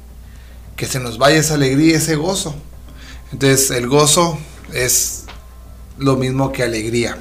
que 0.76 0.86
se 0.86 1.00
nos 1.00 1.18
vaya 1.18 1.38
esa 1.38 1.54
alegría, 1.54 1.96
ese 1.96 2.16
gozo. 2.16 2.54
Entonces 3.32 3.70
el 3.70 3.88
gozo 3.88 4.38
es 4.72 5.24
lo 5.98 6.16
mismo 6.16 6.52
que 6.52 6.62
alegría. 6.62 7.18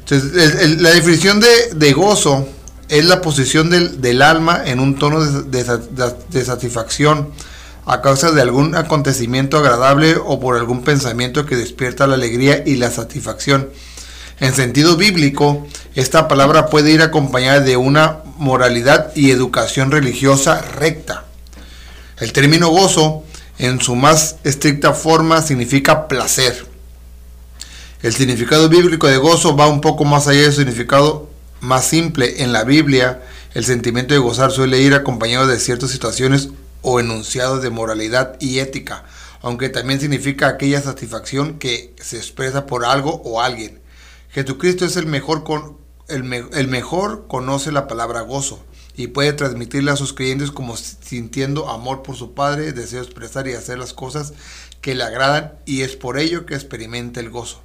Entonces 0.00 0.80
la 0.80 0.90
definición 0.90 1.40
de, 1.40 1.92
gozo 1.92 2.48
es 2.88 3.04
la 3.04 3.20
posición 3.20 3.70
del, 3.70 4.22
alma 4.22 4.62
en 4.64 4.80
un 4.80 4.98
tono 4.98 5.24
de, 5.24 5.64
de 6.30 6.44
satisfacción 6.44 7.30
a 7.84 8.02
causa 8.02 8.32
de 8.32 8.42
algún 8.42 8.74
acontecimiento 8.74 9.58
agradable 9.58 10.16
o 10.16 10.40
por 10.40 10.56
algún 10.56 10.82
pensamiento 10.82 11.46
que 11.46 11.54
despierta 11.56 12.08
la 12.08 12.14
alegría 12.14 12.64
y 12.66 12.76
la 12.76 12.90
satisfacción. 12.90 13.68
En 14.38 14.54
sentido 14.54 14.96
bíblico, 14.98 15.66
esta 15.94 16.28
palabra 16.28 16.66
puede 16.66 16.90
ir 16.90 17.00
acompañada 17.00 17.60
de 17.60 17.78
una 17.78 18.18
moralidad 18.36 19.16
y 19.16 19.30
educación 19.30 19.90
religiosa 19.90 20.60
recta. 20.60 21.24
El 22.18 22.32
término 22.32 22.68
gozo, 22.68 23.24
en 23.58 23.80
su 23.80 23.94
más 23.94 24.36
estricta 24.44 24.92
forma, 24.92 25.40
significa 25.40 26.06
placer. 26.06 26.66
El 28.02 28.14
significado 28.14 28.68
bíblico 28.68 29.06
de 29.06 29.16
gozo 29.16 29.56
va 29.56 29.68
un 29.68 29.80
poco 29.80 30.04
más 30.04 30.28
allá 30.28 30.42
del 30.42 30.52
significado 30.52 31.30
más 31.60 31.86
simple. 31.86 32.42
En 32.42 32.52
la 32.52 32.64
Biblia, 32.64 33.22
el 33.54 33.64
sentimiento 33.64 34.12
de 34.12 34.20
gozar 34.20 34.52
suele 34.52 34.82
ir 34.82 34.92
acompañado 34.92 35.46
de 35.46 35.58
ciertas 35.58 35.90
situaciones 35.90 36.50
o 36.82 37.00
enunciados 37.00 37.62
de 37.62 37.70
moralidad 37.70 38.36
y 38.38 38.58
ética, 38.58 39.04
aunque 39.40 39.70
también 39.70 39.98
significa 39.98 40.48
aquella 40.48 40.82
satisfacción 40.82 41.58
que 41.58 41.94
se 42.02 42.18
expresa 42.18 42.66
por 42.66 42.84
algo 42.84 43.22
o 43.24 43.40
alguien. 43.40 43.85
Jesucristo 44.36 44.84
es 44.84 44.98
el 44.98 45.06
mejor, 45.06 45.44
con, 45.44 45.78
el, 46.08 46.30
el 46.52 46.68
mejor 46.68 47.26
conoce 47.26 47.72
la 47.72 47.88
palabra 47.88 48.20
gozo 48.20 48.62
y 48.94 49.06
puede 49.06 49.32
transmitirle 49.32 49.90
a 49.90 49.96
sus 49.96 50.12
creyentes 50.12 50.50
como 50.50 50.76
sintiendo 50.76 51.70
amor 51.70 52.02
por 52.02 52.16
su 52.16 52.34
Padre, 52.34 52.74
deseo 52.74 53.00
expresar 53.00 53.48
y 53.48 53.54
hacer 53.54 53.78
las 53.78 53.94
cosas 53.94 54.34
que 54.82 54.94
le 54.94 55.04
agradan 55.04 55.54
y 55.64 55.80
es 55.80 55.96
por 55.96 56.18
ello 56.18 56.44
que 56.44 56.52
experimenta 56.52 57.18
el 57.20 57.30
gozo. 57.30 57.62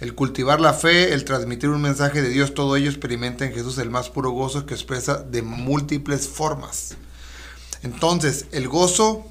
El 0.00 0.14
cultivar 0.14 0.62
la 0.62 0.72
fe, 0.72 1.12
el 1.12 1.26
transmitir 1.26 1.68
un 1.68 1.82
mensaje 1.82 2.22
de 2.22 2.30
Dios, 2.30 2.54
todo 2.54 2.76
ello 2.76 2.88
experimenta 2.88 3.44
en 3.44 3.52
Jesús 3.52 3.76
el 3.76 3.90
más 3.90 4.08
puro 4.08 4.30
gozo 4.30 4.64
que 4.64 4.72
expresa 4.72 5.18
de 5.18 5.42
múltiples 5.42 6.26
formas. 6.26 6.96
Entonces, 7.82 8.46
el 8.52 8.66
gozo 8.66 9.26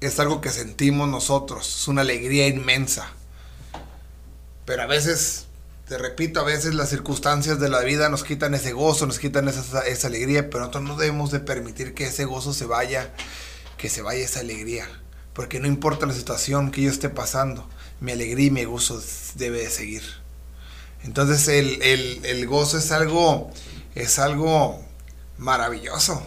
es 0.00 0.18
algo 0.18 0.40
que 0.40 0.48
sentimos 0.48 1.10
nosotros, 1.10 1.82
es 1.82 1.88
una 1.88 2.00
alegría 2.00 2.48
inmensa. 2.48 3.12
Pero 4.72 4.84
a 4.84 4.86
veces 4.86 5.44
te 5.86 5.98
repito, 5.98 6.40
a 6.40 6.44
veces 6.44 6.72
las 6.72 6.88
circunstancias 6.88 7.60
de 7.60 7.68
la 7.68 7.80
vida 7.80 8.08
nos 8.08 8.24
quitan 8.24 8.54
ese 8.54 8.72
gozo, 8.72 9.04
nos 9.04 9.18
quitan 9.18 9.46
esa, 9.46 10.06
alegría, 10.06 10.48
pero 10.48 10.60
nosotros 10.60 10.84
no 10.84 10.96
debemos 10.96 11.30
de 11.30 11.40
permitir 11.40 11.92
que 11.92 12.06
ese 12.06 12.24
gozo 12.24 12.54
se 12.54 12.64
vaya, 12.64 13.12
que 13.76 13.90
se 13.90 14.00
vaya 14.00 14.24
esa 14.24 14.40
alegría. 14.40 14.86
Porque 15.34 15.60
no 15.60 15.66
importa 15.66 16.06
la 16.06 16.14
situación 16.14 16.70
que 16.70 16.80
yo 16.80 16.90
esté 16.90 17.10
pasando, 17.10 17.68
mi 18.00 18.12
alegría 18.12 18.46
y 18.46 18.50
mi 18.50 18.64
gozo 18.64 18.98
debe 19.34 19.58
de 19.58 19.68
seguir. 19.68 20.04
Entonces 21.04 21.48
el, 21.48 21.82
el, 21.82 22.24
el 22.24 22.46
gozo 22.46 22.78
es 22.78 22.92
algo, 22.92 23.50
es 23.94 24.18
algo 24.18 24.82
maravilloso. 25.36 26.26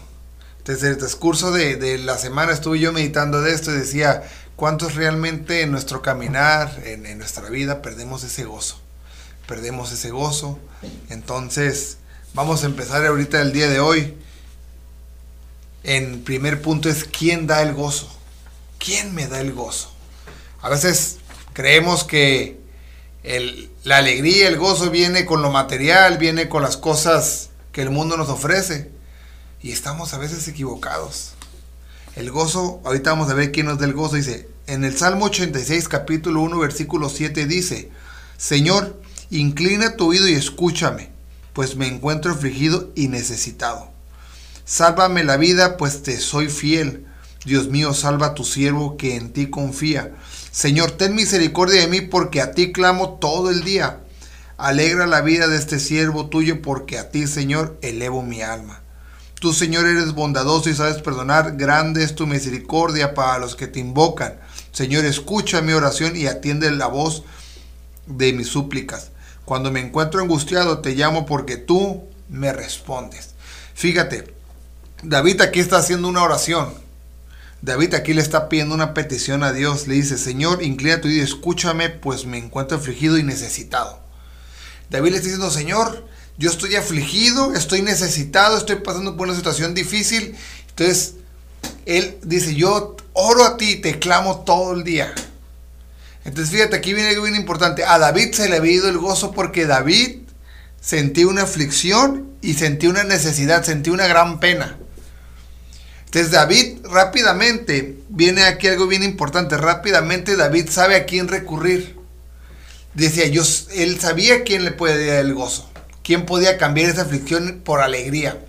Desde 0.66 0.90
el 0.90 1.00
transcurso 1.00 1.52
de, 1.52 1.78
de, 1.78 1.98
la 1.98 2.20
semana 2.20 2.52
estuve 2.52 2.78
yo 2.78 2.94
meditando 2.94 3.42
de 3.42 3.54
esto 3.54 3.72
y 3.72 3.78
decía, 3.78 4.22
¿cuántos 4.56 4.96
realmente 4.96 5.62
en 5.62 5.72
nuestro 5.72 6.02
caminar, 6.02 6.82
en, 6.86 7.18
nuestra 7.18 7.50
vida, 7.50 7.82
perdemos 7.82 8.24
ese 8.24 8.46
gozo? 8.46 8.80
perdemos 9.48 9.92
ese 9.92 10.12
gozo. 10.12 10.60
Entonces, 11.10 11.98
vamos 12.34 12.64
a 12.64 12.68
empezar 12.68 13.06
ahorita 13.06 13.42
el 13.42 13.54
día 13.54 13.70
de 13.70 13.80
hoy. 13.80 14.16
En 15.84 16.24
primer 16.24 16.62
punto 16.62 16.90
es 16.90 17.04
quién 17.04 17.48
da 17.48 17.62
el 17.62 17.74
gozo. 17.74 18.12
¿Quién 18.80 19.14
me 19.14 19.28
da 19.28 19.40
el 19.40 19.54
gozo? 19.54 19.92
A 20.62 20.70
veces 20.70 21.18
creemos 21.54 22.04
que 22.04 22.60
la 23.84 23.98
alegría, 23.98 24.48
el 24.48 24.58
gozo 24.58 24.90
viene 24.90 25.26
con 25.26 25.42
lo 25.42 25.52
material, 25.52 26.18
viene 26.18 26.50
con 26.50 26.62
las 26.62 26.78
cosas 26.78 27.50
que 27.72 27.82
el 27.82 27.90
mundo 27.90 28.18
nos 28.18 28.30
ofrece. 28.30 28.92
Y 29.62 29.72
estamos 29.72 30.14
a 30.14 30.18
veces 30.18 30.48
equivocados. 30.48 31.35
El 32.16 32.32
gozo, 32.32 32.82
ahorita 32.86 33.12
vamos 33.12 33.30
a 33.30 33.34
ver 33.34 33.52
quién 33.52 33.66
nos 33.66 33.80
da 33.80 33.86
el 33.86 33.94
gozo. 33.94 34.16
Dice, 34.16 34.48
en 34.68 34.84
el 34.84 34.98
Salmo 34.98 35.26
86, 35.26 35.88
capítulo 35.90 36.42
1, 36.42 36.60
versículo 36.60 37.10
7 37.10 37.46
dice, 37.46 37.92
Señor, 38.38 39.00
Inclina 39.32 39.96
tu 39.96 40.10
oído 40.10 40.28
y 40.28 40.34
escúchame, 40.34 41.10
pues 41.54 41.76
me 41.76 41.88
encuentro 41.88 42.32
afligido 42.32 42.92
y 42.96 43.08
necesitado. 43.08 43.90
Sálvame 44.66 45.24
la 45.24 45.38
vida, 45.38 45.78
pues 45.78 46.04
te 46.04 46.18
soy 46.20 46.50
fiel. 46.50 47.06
Dios 47.44 47.70
mío, 47.70 47.94
salva 47.94 48.28
a 48.28 48.34
tu 48.34 48.44
siervo 48.44 48.98
que 48.98 49.16
en 49.16 49.34
ti 49.34 49.50
confía. 49.50 50.16
Señor, 50.52 50.92
ten 50.92 51.16
misericordia 51.16 51.82
de 51.82 51.88
mí, 51.88 52.02
porque 52.02 52.42
a 52.42 52.52
ti 52.52 52.72
clamo 52.72 53.18
todo 53.20 53.50
el 53.50 53.64
día. 53.64 54.00
Alegra 54.58 55.06
la 55.06 55.22
vida 55.22 55.48
de 55.48 55.58
este 55.58 55.80
siervo 55.80 56.28
tuyo, 56.28 56.62
porque 56.62 56.98
a 56.98 57.10
ti, 57.10 57.28
Señor, 57.28 57.78
elevo 57.82 58.22
mi 58.22 58.42
alma. 58.42 58.85
Tú, 59.40 59.54
Señor, 59.54 59.86
eres 59.86 60.14
bondadoso 60.14 60.70
y 60.70 60.76
sabes 60.76 61.02
perdonar. 61.02 61.58
Grande 61.58 62.04
es 62.04 62.16
tu 62.16 62.26
misericordia 62.26 63.14
para 63.14 63.38
los 63.38 63.56
que 63.56 63.68
te 63.68 63.80
invocan. 63.80 64.40
Señor, 64.72 65.06
escucha 65.06 65.62
mi 65.62 65.74
oración 65.74 66.16
y 66.16 66.28
atiende 66.28 66.72
la 66.72 66.88
voz 66.88 67.24
de 68.08 68.34
mis 68.34 68.48
súplicas. 68.48 69.12
Cuando 69.44 69.72
me 69.72 69.80
encuentro 69.80 70.22
angustiado, 70.22 70.80
te 70.80 70.96
llamo 70.96 71.26
porque 71.26 71.58
tú 71.58 72.04
me 72.30 72.52
respondes. 72.54 73.32
Fíjate, 73.74 74.34
David 75.04 75.42
aquí 75.42 75.60
está 75.60 75.78
haciendo 75.78 76.08
una 76.08 76.24
oración. 76.24 76.74
David 77.62 77.94
aquí 77.94 78.14
le 78.14 78.22
está 78.22 78.50
pidiendo 78.50 78.76
una 78.76 78.94
petición 78.94 79.44
a 79.44 79.52
Dios. 79.52 79.88
Le 79.88 79.96
dice, 79.96 80.18
Señor, 80.18 80.64
inclina 80.64 81.02
tu 81.02 81.08
oído, 81.08 81.24
escúchame, 81.24 81.90
pues 81.90 82.26
me 82.26 82.38
encuentro 82.38 82.78
afligido 82.78 83.18
y 83.18 83.24
necesitado. 83.24 84.00
David 84.90 85.12
le 85.12 85.18
está 85.18 85.28
diciendo, 85.28 85.52
Señor, 85.52 86.08
yo 86.38 86.50
estoy 86.50 86.76
afligido, 86.76 87.54
estoy 87.54 87.82
necesitado, 87.82 88.58
estoy 88.58 88.78
pasando 88.78 89.16
por 89.16 89.28
una 89.28 89.36
situación 89.36 89.74
difícil. 89.74 90.36
Entonces, 90.70 91.16
él 91.86 92.18
dice, 92.24 92.56
yo 92.56 92.98
oro 93.14 93.46
a 93.46 93.58
ti, 93.58 93.78
te 93.78 94.00
clamo 94.00 94.44
todo 94.44 94.74
el 94.74 94.84
día. 94.84 95.14
Entonces 96.26 96.52
fíjate, 96.52 96.76
aquí 96.76 96.94
viene 96.94 97.10
algo 97.10 97.24
bien 97.24 97.36
importante. 97.36 97.86
A 97.86 98.00
David 98.00 98.34
se 98.34 98.50
le 98.50 98.58
había 98.58 98.74
ido 98.74 98.90
el 98.90 98.98
gozo 98.98 99.32
porque 99.32 99.66
David 99.66 100.18
sentía 100.82 101.28
una 101.28 101.44
aflicción 101.44 102.32
y 102.42 102.56
sentía 102.56 102.90
una 102.90 103.04
necesidad, 103.04 103.64
sentía 103.64 103.94
una 103.94 104.08
gran 104.08 104.40
pena. 104.40 104.78
Entonces 106.06 106.32
David 106.32 106.78
rápidamente, 106.84 108.00
viene 108.10 108.44
aquí 108.44 108.68
algo 108.68 108.88
bien 108.88 109.04
importante, 109.04 109.58
rápidamente 109.58 110.36
David 110.36 110.70
sabe 110.70 110.96
a 110.96 111.06
quién 111.06 111.28
recurrir. 111.28 111.96
Decía, 112.96 113.28
yo, 113.28 113.44
él 113.74 114.00
sabía 114.00 114.44
quién 114.44 114.64
le 114.64 114.72
puede 114.72 115.06
dar 115.06 115.26
el 115.26 115.34
gozo, 115.34 115.70
quién 116.06 116.26
podía 116.26 116.58
cambiar 116.58 116.90
esa 116.92 117.02
aflicción 117.02 117.62
por 117.66 117.82
alegría. 117.82 118.40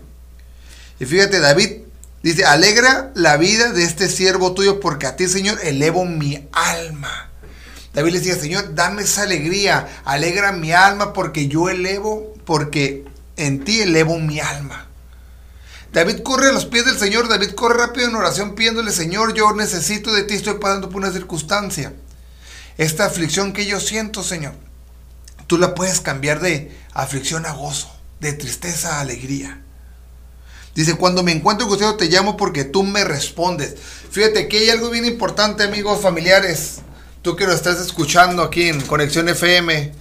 Y 1.00 1.06
fíjate, 1.06 1.40
David 1.40 1.78
dice, 2.22 2.44
alegra 2.44 3.10
la 3.14 3.38
vida 3.38 3.72
de 3.72 3.82
este 3.82 4.08
siervo 4.08 4.52
tuyo 4.52 4.78
porque 4.78 5.06
a 5.06 5.16
ti, 5.16 5.26
Señor, 5.26 5.58
elevo 5.62 6.04
mi 6.04 6.46
alma. 6.52 7.30
David 7.94 8.12
le 8.12 8.18
decía, 8.18 8.36
Señor, 8.36 8.74
dame 8.74 9.02
esa 9.02 9.22
alegría, 9.22 9.88
alegra 10.04 10.52
mi 10.52 10.72
alma 10.72 11.14
porque 11.14 11.48
yo 11.48 11.70
elevo, 11.70 12.34
porque 12.44 13.06
en 13.36 13.64
ti 13.64 13.80
elevo 13.80 14.18
mi 14.18 14.38
alma. 14.38 14.86
David 15.94 16.18
corre 16.22 16.50
a 16.50 16.52
los 16.52 16.66
pies 16.66 16.84
del 16.84 16.98
Señor, 16.98 17.26
David 17.26 17.52
corre 17.52 17.78
rápido 17.78 18.06
en 18.08 18.16
oración 18.16 18.54
pidiéndole, 18.54 18.92
Señor, 18.92 19.32
yo 19.32 19.54
necesito 19.54 20.12
de 20.12 20.24
ti, 20.24 20.34
estoy 20.34 20.58
pasando 20.58 20.90
por 20.90 20.98
una 20.98 21.10
circunstancia. 21.10 21.94
Esta 22.76 23.06
aflicción 23.06 23.54
que 23.54 23.64
yo 23.64 23.80
siento, 23.80 24.22
Señor, 24.22 24.52
tú 25.46 25.58
la 25.58 25.74
puedes 25.74 26.00
cambiar 26.00 26.40
de 26.40 26.76
aflicción 26.92 27.46
a 27.46 27.52
gozo, 27.52 27.94
de 28.20 28.32
tristeza 28.32 28.96
a 28.96 29.00
alegría. 29.00 29.62
Dice, 30.74 30.96
cuando 30.96 31.22
me 31.22 31.32
encuentro 31.32 31.68
contigo 31.68 31.96
te 31.96 32.06
llamo 32.06 32.36
porque 32.36 32.64
tú 32.64 32.82
me 32.82 33.04
respondes. 33.04 33.76
Fíjate 34.10 34.48
que 34.48 34.58
hay 34.58 34.70
algo 34.70 34.90
bien 34.90 35.04
importante, 35.04 35.64
amigos 35.64 36.00
familiares 36.02 36.80
tú 37.26 37.34
que 37.34 37.44
lo 37.44 37.52
estás 37.52 37.80
escuchando 37.80 38.44
aquí 38.44 38.68
en 38.68 38.80
Conexión 38.82 39.28
FM, 39.28 39.92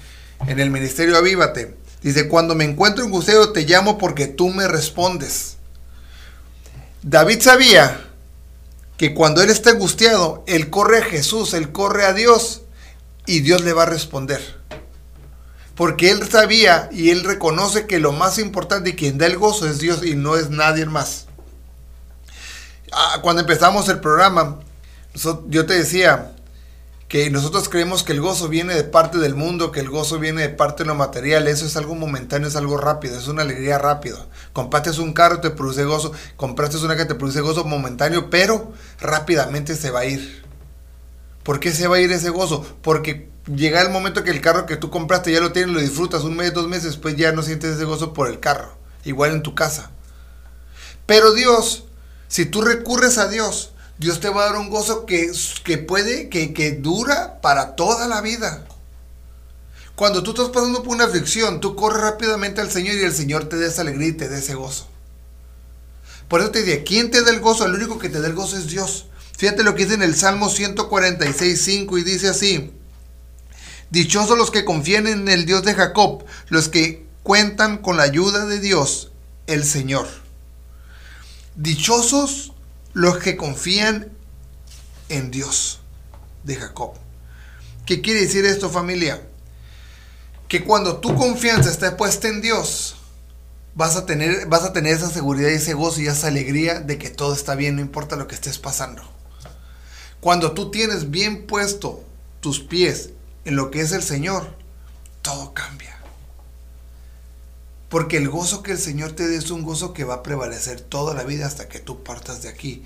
en 0.45 0.59
el 0.59 0.69
Ministerio 0.69 1.17
Avívate, 1.17 1.75
dice, 2.03 2.27
cuando 2.27 2.53
me 2.53 2.65
encuentro 2.65 3.03
en 3.03 3.09
gusteo 3.09 3.51
te 3.51 3.63
llamo 3.63 3.97
porque 3.97 4.27
tú 4.27 4.49
me 4.49 4.67
respondes. 4.67 5.57
David 7.01 7.41
sabía 7.41 7.99
que 8.97 9.15
cuando 9.15 9.41
él 9.41 9.49
está 9.49 9.71
angustiado, 9.71 10.43
él 10.45 10.69
corre 10.69 10.99
a 10.99 11.03
Jesús, 11.03 11.55
él 11.55 11.71
corre 11.71 12.05
a 12.05 12.13
Dios 12.13 12.61
y 13.25 13.39
Dios 13.39 13.63
le 13.63 13.73
va 13.73 13.83
a 13.83 13.87
responder. 13.87 14.59
Porque 15.75 16.11
él 16.11 16.27
sabía 16.29 16.89
y 16.91 17.09
él 17.09 17.23
reconoce 17.23 17.85
que 17.85 17.99
lo 17.99 18.11
más 18.11 18.39
importante 18.39 18.91
y 18.91 18.95
quien 18.95 19.17
da 19.17 19.25
el 19.25 19.37
gozo 19.37 19.67
es 19.67 19.79
Dios 19.79 20.05
y 20.05 20.15
no 20.15 20.37
es 20.37 20.49
nadie 20.49 20.85
más. 20.85 21.27
Ah, 22.91 23.19
cuando 23.21 23.41
empezamos 23.41 23.89
el 23.89 23.99
programa, 23.99 24.59
yo 25.49 25.65
te 25.65 25.73
decía, 25.73 26.35
que 27.07 27.29
nosotros 27.29 27.69
creemos 27.69 28.03
que 28.03 28.13
el 28.13 28.21
gozo 28.21 28.49
viene 28.49 28.73
de 28.73 28.83
parte 28.83 29.19
del 29.19 29.35
mundo, 29.35 29.71
que 29.71 29.79
el 29.79 29.89
gozo 29.89 30.17
viene 30.19 30.41
de 30.41 30.49
parte 30.49 30.83
de 30.83 30.87
lo 30.87 30.95
material, 30.95 31.47
eso 31.47 31.65
es 31.65 31.77
algo 31.77 31.93
momentáneo, 31.93 32.47
es 32.47 32.55
algo 32.55 32.77
rápido, 32.77 33.17
es 33.17 33.27
una 33.27 33.43
alegría 33.43 33.77
rápida. 33.77 34.25
Compraste 34.53 34.99
un 34.99 35.13
carro, 35.13 35.39
te 35.39 35.51
produce 35.51 35.83
gozo, 35.83 36.13
compraste 36.35 36.77
una 36.77 36.95
que 36.95 37.05
te 37.05 37.15
produce 37.15 37.41
gozo 37.41 37.63
momentáneo, 37.63 38.29
pero 38.29 38.73
rápidamente 38.99 39.75
se 39.75 39.91
va 39.91 40.01
a 40.01 40.05
ir. 40.05 40.43
¿Por 41.43 41.59
qué 41.59 41.71
se 41.71 41.87
va 41.87 41.97
a 41.97 41.99
ir 41.99 42.11
ese 42.11 42.31
gozo? 42.31 42.65
Porque 42.81 43.29
llega 43.47 43.81
el 43.81 43.89
momento 43.89 44.23
que 44.23 44.31
el 44.31 44.41
carro 44.41 44.65
que 44.65 44.77
tú 44.77 44.89
compraste 44.89 45.31
ya 45.31 45.39
lo 45.39 45.51
tienes, 45.51 45.73
lo 45.73 45.81
disfrutas 45.81 46.23
un 46.23 46.35
mes, 46.35 46.53
dos 46.53 46.67
meses, 46.67 46.85
después 46.85 47.15
ya 47.15 47.31
no 47.31 47.43
sientes 47.43 47.75
ese 47.75 47.85
gozo 47.85 48.13
por 48.13 48.27
el 48.27 48.39
carro, 48.39 48.77
igual 49.03 49.31
en 49.31 49.43
tu 49.43 49.55
casa. 49.55 49.91
Pero 51.05 51.33
Dios, 51.33 51.85
si 52.27 52.45
tú 52.45 52.61
recurres 52.61 53.17
a 53.17 53.27
Dios, 53.27 53.71
Dios 53.97 54.19
te 54.19 54.29
va 54.29 54.43
a 54.43 54.45
dar 54.47 54.57
un 54.57 54.69
gozo 54.69 55.05
que, 55.05 55.31
que 55.63 55.77
puede, 55.77 56.29
que, 56.29 56.53
que 56.53 56.71
dura 56.71 57.39
para 57.41 57.75
toda 57.75 58.07
la 58.07 58.21
vida. 58.21 58.65
Cuando 59.95 60.23
tú 60.23 60.31
estás 60.31 60.49
pasando 60.49 60.83
por 60.83 60.93
una 60.93 61.05
aflicción, 61.05 61.61
tú 61.61 61.75
corres 61.75 62.01
rápidamente 62.01 62.59
al 62.59 62.71
Señor 62.71 62.95
y 62.95 63.03
el 63.03 63.13
Señor 63.13 63.45
te 63.45 63.57
da 63.57 63.67
esa 63.67 63.81
alegría 63.81 64.09
y 64.09 64.13
te 64.13 64.27
da 64.27 64.37
ese 64.37 64.55
gozo. 64.55 64.87
Por 66.27 66.41
eso 66.41 66.51
te 66.51 66.63
digo, 66.63 66.83
¿quién 66.85 67.11
te 67.11 67.23
da 67.23 67.29
el 67.29 67.39
gozo? 67.39 67.65
El 67.65 67.75
único 67.75 67.99
que 67.99 68.09
te 68.09 68.19
da 68.19 68.27
el 68.27 68.33
gozo 68.33 68.57
es 68.57 68.67
Dios. 68.67 69.05
Fíjate 69.37 69.63
lo 69.63 69.75
que 69.75 69.83
dice 69.83 69.95
en 69.95 70.01
el 70.01 70.15
Salmo 70.15 70.49
146, 70.49 71.61
5 71.61 71.97
y 71.97 72.03
dice 72.03 72.27
así. 72.27 72.73
Dichosos 73.89 74.37
los 74.37 74.51
que 74.51 74.65
confían 74.65 75.07
en 75.07 75.27
el 75.27 75.45
Dios 75.45 75.63
de 75.63 75.73
Jacob, 75.73 76.25
los 76.49 76.69
que 76.69 77.05
cuentan 77.23 77.77
con 77.77 77.97
la 77.97 78.03
ayuda 78.03 78.45
de 78.45 78.59
Dios, 78.59 79.11
el 79.47 79.63
Señor. 79.63 80.07
Dichosos 81.55 82.53
los 82.93 83.17
que 83.17 83.37
confían 83.37 84.11
en 85.09 85.31
Dios 85.31 85.79
de 86.43 86.55
Jacob. 86.55 86.93
¿Qué 87.85 88.01
quiere 88.01 88.21
decir 88.21 88.45
esto 88.45 88.69
familia? 88.69 89.21
Que 90.47 90.63
cuando 90.63 90.97
tu 90.97 91.15
confianza 91.15 91.69
está 91.69 91.97
puesta 91.97 92.27
en 92.27 92.41
Dios, 92.41 92.95
vas 93.75 93.95
a 93.95 94.05
tener, 94.05 94.47
vas 94.47 94.63
a 94.63 94.73
tener 94.73 94.93
esa 94.93 95.09
seguridad 95.09 95.49
y 95.49 95.53
ese 95.53 95.73
gozo 95.73 96.01
y 96.01 96.07
esa 96.07 96.27
alegría 96.27 96.79
de 96.79 96.97
que 96.97 97.09
todo 97.09 97.33
está 97.33 97.55
bien, 97.55 97.75
no 97.75 97.81
importa 97.81 98.15
lo 98.15 98.27
que 98.27 98.35
estés 98.35 98.57
pasando. 98.57 99.03
Cuando 100.19 100.53
tú 100.53 100.71
tienes 100.71 101.11
bien 101.11 101.45
puesto 101.45 102.03
tus 102.39 102.59
pies 102.59 103.11
en 103.45 103.55
lo 103.55 103.71
que 103.71 103.81
es 103.81 103.91
el 103.91 104.03
Señor, 104.03 104.55
todo 105.21 105.53
cambia. 105.53 105.95
Porque 107.89 108.17
el 108.17 108.27
gozo 108.27 108.63
que 108.63 108.71
el 108.71 108.79
Señor 108.79 109.13
te 109.13 109.27
dé 109.27 109.37
es 109.37 109.51
un 109.51 109.63
gozo 109.63 109.93
que 109.93 110.03
va 110.03 110.15
a 110.15 110.23
prevalecer 110.23 110.81
toda 110.81 111.13
la 111.13 111.23
vida 111.23 111.45
hasta 111.45 111.69
que 111.69 111.79
tú 111.79 112.03
partas 112.03 112.41
de 112.41 112.49
aquí. 112.49 112.83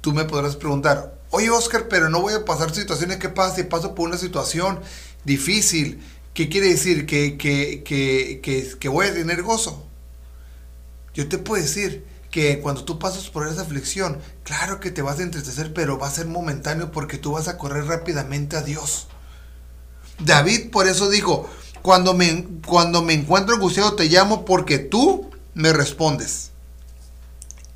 Tú 0.00 0.12
me 0.12 0.24
podrás 0.24 0.56
preguntar, 0.56 1.18
oye 1.30 1.50
Oscar, 1.50 1.88
pero 1.88 2.08
no 2.08 2.22
voy 2.22 2.34
a 2.34 2.44
pasar 2.44 2.74
situaciones. 2.74 3.18
¿Qué 3.18 3.28
pasa 3.28 3.56
si 3.56 3.64
paso 3.64 3.94
por 3.94 4.08
una 4.08 4.18
situación 4.18 4.80
difícil? 5.24 6.02
¿Qué 6.32 6.48
quiere 6.48 6.68
decir? 6.68 7.06
¿Que, 7.06 7.36
que, 7.36 7.82
que, 7.84 8.78
que 8.78 8.88
voy 8.88 9.06
a 9.06 9.14
tener 9.14 9.42
gozo? 9.42 9.86
Yo 11.14 11.28
te 11.28 11.38
puedo 11.38 11.62
decir 11.62 12.06
que 12.30 12.60
cuando 12.60 12.84
tú 12.84 12.98
pasas 12.98 13.30
por 13.30 13.46
esa 13.46 13.62
aflicción, 13.62 14.18
claro 14.42 14.80
que 14.80 14.90
te 14.90 15.02
vas 15.02 15.20
a 15.20 15.22
entristecer, 15.22 15.72
pero 15.72 15.98
va 15.98 16.08
a 16.08 16.10
ser 16.10 16.26
momentáneo 16.26 16.90
porque 16.90 17.18
tú 17.18 17.32
vas 17.32 17.46
a 17.48 17.56
correr 17.58 17.86
rápidamente 17.86 18.56
a 18.56 18.62
Dios. 18.62 19.08
David 20.18 20.70
por 20.70 20.86
eso 20.86 21.08
dijo, 21.08 21.48
cuando 21.82 22.14
me, 22.14 22.46
cuando 22.66 23.02
me 23.02 23.12
encuentro 23.12 23.54
angustiado 23.54 23.94
te 23.94 24.06
llamo 24.06 24.44
porque 24.44 24.78
tú 24.78 25.30
me 25.54 25.72
respondes. 25.72 26.50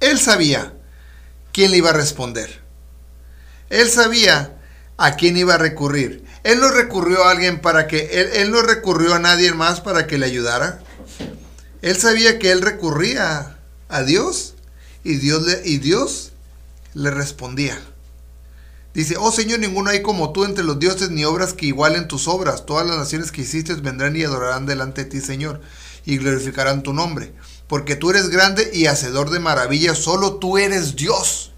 Él 0.00 0.18
sabía 0.18 0.72
quién 1.52 1.70
le 1.70 1.78
iba 1.78 1.90
a 1.90 1.94
responder. 1.94 2.60
Él 3.68 3.90
sabía 3.90 4.56
a 4.96 5.16
quién 5.16 5.36
iba 5.36 5.54
a 5.54 5.58
recurrir. 5.58 6.24
Él 6.44 6.60
no 6.60 6.70
recurrió 6.70 7.24
a 7.24 7.30
alguien 7.30 7.60
para 7.60 7.86
que, 7.86 8.20
él, 8.20 8.30
él 8.34 8.50
no 8.50 8.62
recurrió 8.62 9.14
a 9.14 9.18
nadie 9.18 9.52
más 9.52 9.80
para 9.80 10.06
que 10.06 10.18
le 10.18 10.26
ayudara. 10.26 10.80
Él 11.82 11.96
sabía 11.96 12.38
que 12.38 12.50
él 12.50 12.62
recurría 12.62 13.58
a 13.88 14.02
Dios 14.02 14.54
y 15.04 15.16
Dios 15.16 15.44
y 15.64 15.78
Dios 15.78 16.32
le 16.94 17.10
respondía. 17.10 17.78
Dice, 18.98 19.16
oh 19.16 19.30
Señor, 19.30 19.60
ninguno 19.60 19.90
hay 19.90 20.02
como 20.02 20.32
tú 20.32 20.44
entre 20.44 20.64
los 20.64 20.80
dioses, 20.80 21.10
ni 21.10 21.24
obras 21.24 21.52
que 21.52 21.66
igualen 21.66 22.08
tus 22.08 22.26
obras. 22.26 22.66
Todas 22.66 22.84
las 22.84 22.96
naciones 22.96 23.30
que 23.30 23.42
hiciste 23.42 23.72
vendrán 23.74 24.16
y 24.16 24.24
adorarán 24.24 24.66
delante 24.66 25.04
de 25.04 25.08
ti, 25.08 25.20
Señor, 25.20 25.60
y 26.04 26.18
glorificarán 26.18 26.82
tu 26.82 26.92
nombre. 26.92 27.32
Porque 27.68 27.94
tú 27.94 28.10
eres 28.10 28.28
grande 28.28 28.72
y 28.74 28.86
hacedor 28.86 29.30
de 29.30 29.38
maravillas, 29.38 29.98
solo 29.98 30.38
tú 30.38 30.58
eres 30.58 30.96
Dios. 30.96 31.52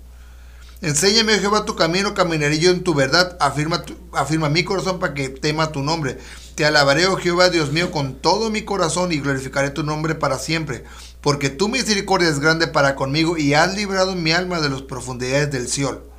Enséñame, 0.82 1.34
oh 1.34 1.41
Jehová, 1.41 1.64
tu 1.64 1.76
camino, 1.76 2.12
caminaré 2.12 2.59
yo 2.59 2.72
en 2.72 2.84
tu 2.84 2.93
verdad. 2.93 3.38
Afirma, 3.41 3.84
afirma 4.12 4.51
mi 4.51 4.62
corazón 4.62 4.99
para 4.99 5.14
que 5.14 5.30
tema 5.30 5.72
tu 5.72 5.82
nombre. 5.82 6.18
Te 6.57 6.66
alabaré, 6.66 7.07
oh 7.07 7.16
Jehová, 7.16 7.49
Dios 7.49 7.72
mío, 7.72 7.91
con 7.91 8.20
todo 8.20 8.51
mi 8.51 8.66
corazón 8.66 9.12
y 9.12 9.18
glorificaré 9.18 9.70
tu 9.70 9.82
nombre 9.82 10.14
para 10.14 10.38
siempre. 10.38 10.84
Porque 11.22 11.49
tu 11.49 11.70
misericordia 11.70 12.28
es 12.28 12.38
grande 12.38 12.66
para 12.66 12.97
conmigo 12.97 13.38
y 13.38 13.55
has 13.55 13.74
librado 13.74 14.14
mi 14.14 14.32
alma 14.32 14.61
de 14.61 14.68
las 14.68 14.82
profundidades 14.82 15.51
del 15.51 15.68
cielo. 15.68 16.10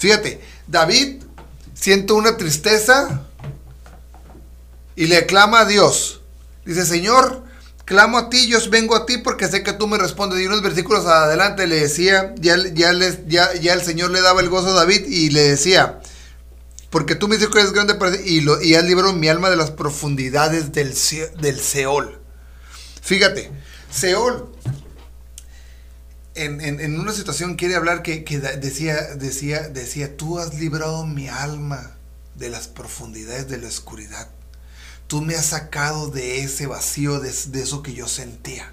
Fíjate, 0.00 0.40
David 0.66 1.22
siente 1.74 2.14
una 2.14 2.38
tristeza 2.38 3.26
y 4.96 5.06
le 5.08 5.26
clama 5.26 5.60
a 5.60 5.64
Dios. 5.66 6.22
Dice, 6.64 6.86
Señor, 6.86 7.44
clamo 7.84 8.16
a 8.16 8.30
ti, 8.30 8.48
yo 8.48 8.58
vengo 8.70 8.96
a 8.96 9.04
ti 9.04 9.18
porque 9.18 9.46
sé 9.46 9.62
que 9.62 9.74
tú 9.74 9.86
me 9.86 9.98
respondes. 9.98 10.40
Y 10.40 10.46
unos 10.46 10.62
versículos 10.62 11.04
adelante 11.04 11.66
le 11.66 11.80
decía, 11.80 12.34
ya, 12.38 12.56
ya, 12.72 12.94
ya, 13.26 13.52
ya 13.52 13.74
el 13.74 13.82
Señor 13.82 14.10
le 14.10 14.22
daba 14.22 14.40
el 14.40 14.48
gozo 14.48 14.68
a 14.68 14.72
David 14.72 15.04
y 15.06 15.28
le 15.28 15.42
decía, 15.42 16.00
porque 16.88 17.14
tú 17.14 17.28
me 17.28 17.36
dices 17.36 17.50
que 17.50 17.60
eres 17.60 17.74
grande 17.74 17.94
y, 18.24 18.40
lo, 18.40 18.62
y 18.62 18.76
has 18.76 18.84
librado 18.84 19.12
mi 19.12 19.28
alma 19.28 19.50
de 19.50 19.56
las 19.56 19.70
profundidades 19.70 20.72
del, 20.72 20.94
del 21.42 21.60
Seol. 21.60 22.18
Fíjate, 23.02 23.52
Seol 23.90 24.50
en, 26.34 26.60
en, 26.60 26.98
una 26.98 27.12
situación 27.12 27.56
quiere 27.56 27.74
hablar 27.74 28.02
que, 28.02 28.24
que, 28.24 28.38
decía, 28.38 29.14
decía, 29.16 29.68
decía, 29.68 30.16
tú 30.16 30.38
has 30.38 30.54
librado 30.54 31.04
mi 31.06 31.28
alma 31.28 31.96
de 32.36 32.50
las 32.50 32.68
profundidades 32.68 33.48
de 33.48 33.58
la 33.58 33.68
oscuridad. 33.68 34.28
Tú 35.06 35.22
me 35.22 35.34
has 35.34 35.46
sacado 35.46 36.08
de 36.08 36.42
ese 36.42 36.66
vacío, 36.66 37.18
de, 37.18 37.32
de 37.48 37.62
eso 37.62 37.82
que 37.82 37.94
yo 37.94 38.06
sentía. 38.06 38.72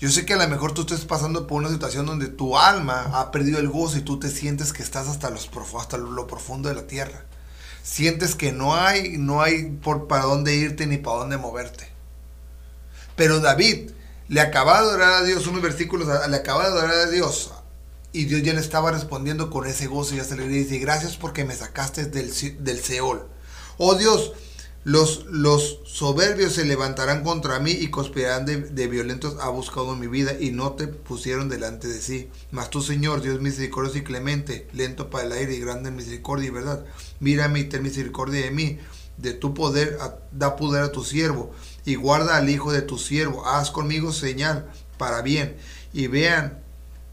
Yo 0.00 0.10
sé 0.10 0.26
que 0.26 0.34
a 0.34 0.36
lo 0.36 0.48
mejor 0.48 0.74
tú 0.74 0.82
estés 0.82 1.04
pasando 1.04 1.46
por 1.46 1.62
una 1.62 1.70
situación 1.70 2.04
donde 2.04 2.26
tu 2.26 2.58
alma 2.58 3.10
ha 3.14 3.30
perdido 3.30 3.60
el 3.60 3.68
gozo 3.68 3.96
y 3.96 4.02
tú 4.02 4.18
te 4.18 4.28
sientes 4.28 4.72
que 4.72 4.82
estás 4.82 5.08
hasta, 5.08 5.30
los, 5.30 5.48
hasta 5.78 5.96
lo 5.96 6.26
profundo 6.26 6.68
de 6.68 6.74
la 6.74 6.86
tierra. 6.86 7.24
Sientes 7.84 8.34
que 8.34 8.50
no 8.50 8.74
hay, 8.74 9.18
no 9.18 9.40
hay 9.40 9.66
por 9.70 10.08
para 10.08 10.24
dónde 10.24 10.56
irte 10.56 10.86
ni 10.86 10.98
para 10.98 11.18
dónde 11.18 11.38
moverte. 11.38 11.88
Pero 13.14 13.38
David 13.38 13.92
le 14.28 14.40
acababa 14.40 14.82
de 14.82 14.88
adorar 14.88 15.12
a 15.14 15.24
Dios, 15.24 15.46
unos 15.46 15.62
versículos, 15.62 16.08
le 16.28 16.36
acababa 16.36 16.70
de 16.70 16.78
adorar 16.78 16.98
a 17.08 17.10
Dios. 17.10 17.52
Y 18.12 18.26
Dios 18.26 18.42
ya 18.42 18.52
le 18.52 18.60
estaba 18.60 18.92
respondiendo 18.92 19.50
con 19.50 19.66
ese 19.66 19.86
gozo 19.86 20.14
y 20.14 20.20
esa 20.20 20.34
alegría. 20.34 20.60
Y 20.60 20.64
dice, 20.64 20.78
gracias 20.78 21.16
porque 21.16 21.44
me 21.44 21.54
sacaste 21.54 22.06
del, 22.06 22.32
del 22.64 22.80
Seol. 22.80 23.26
Oh 23.76 23.96
Dios, 23.96 24.32
los, 24.84 25.24
los 25.26 25.80
soberbios 25.84 26.52
se 26.52 26.64
levantarán 26.64 27.24
contra 27.24 27.58
mí 27.58 27.72
y 27.72 27.90
conspirarán 27.90 28.46
de, 28.46 28.86
violentos. 28.86 29.36
Ha 29.40 29.48
buscado 29.48 29.96
mi 29.96 30.06
vida 30.06 30.34
y 30.38 30.52
no 30.52 30.72
te 30.72 30.86
pusieron 30.86 31.48
delante 31.48 31.88
de 31.88 32.00
sí. 32.00 32.28
Mas 32.52 32.70
tú, 32.70 32.82
Señor, 32.82 33.20
Dios 33.20 33.40
misericordioso 33.40 33.98
y 33.98 34.04
clemente, 34.04 34.68
lento 34.72 35.10
para 35.10 35.24
el 35.24 35.32
aire 35.32 35.54
y 35.54 35.60
grande 35.60 35.88
en 35.88 35.96
misericordia 35.96 36.46
y 36.46 36.50
verdad. 36.50 36.84
Mírame 37.18 37.60
y 37.60 37.64
ten 37.64 37.82
misericordia 37.82 38.44
de 38.44 38.50
mí. 38.50 38.78
De 39.16 39.32
tu 39.32 39.54
poder, 39.54 39.96
da 40.32 40.56
poder 40.56 40.82
a 40.82 40.92
tu 40.92 41.04
siervo 41.04 41.52
y 41.84 41.96
guarda 41.96 42.36
al 42.36 42.48
hijo 42.48 42.72
de 42.72 42.82
tu 42.82 42.98
siervo. 42.98 43.46
Haz 43.46 43.70
conmigo 43.70 44.12
señal 44.12 44.70
para 44.98 45.22
bien 45.22 45.56
y 45.92 46.06
vean 46.06 46.62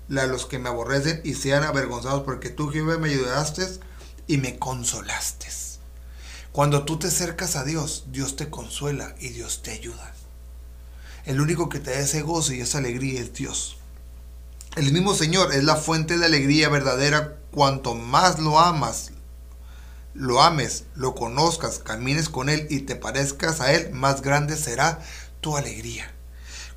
a 0.10 0.26
los 0.26 0.46
que 0.46 0.60
me 0.60 0.70
aborrecen 0.70 1.22
y 1.24 1.36
sean 1.36 1.64
avergonzados 1.64 2.24
porque 2.24 2.50
tú, 2.50 2.70
Jehová, 2.70 2.98
me 2.98 3.10
ayudaste 3.10 3.66
y 4.28 4.38
me 4.38 4.58
consolaste. 4.58 5.48
Cuando 6.52 6.84
tú 6.84 7.00
te 7.00 7.08
acercas 7.08 7.56
a 7.56 7.64
Dios, 7.64 8.06
Dios 8.12 8.36
te 8.36 8.50
consuela 8.50 9.16
y 9.20 9.30
Dios 9.30 9.62
te 9.64 9.72
ayuda. 9.72 10.14
El 11.24 11.40
único 11.40 11.70
que 11.70 11.80
te 11.80 11.92
da 11.92 12.00
ese 12.00 12.24
gozo 12.24 12.54
y 12.54 12.60
esa 12.60 12.80
alegría 12.80 13.22
es 13.22 13.34
Dios. 13.34 13.78
El 14.76 14.92
mismo 14.92 15.14
Señor 15.14 15.54
es 15.54 15.64
la 15.64 15.78
fuente 15.78 16.18
de 16.18 16.26
alegría 16.26 16.68
verdadera. 16.68 17.38
Cuanto 17.52 17.96
más 17.96 18.40
lo 18.40 18.60
amas, 18.60 19.12
lo 20.14 20.42
ames, 20.42 20.86
lo 20.96 21.16
conozcas, 21.16 21.80
camines 21.80 22.30
con 22.30 22.50
Él 22.50 22.68
y 22.70 22.82
te 22.82 22.96
parezcas 22.96 23.62
a 23.62 23.74
Él, 23.74 23.92
más 23.94 24.22
grande 24.22 24.58
será 24.58 25.00
tu 25.40 25.58
alegría. 25.58 26.12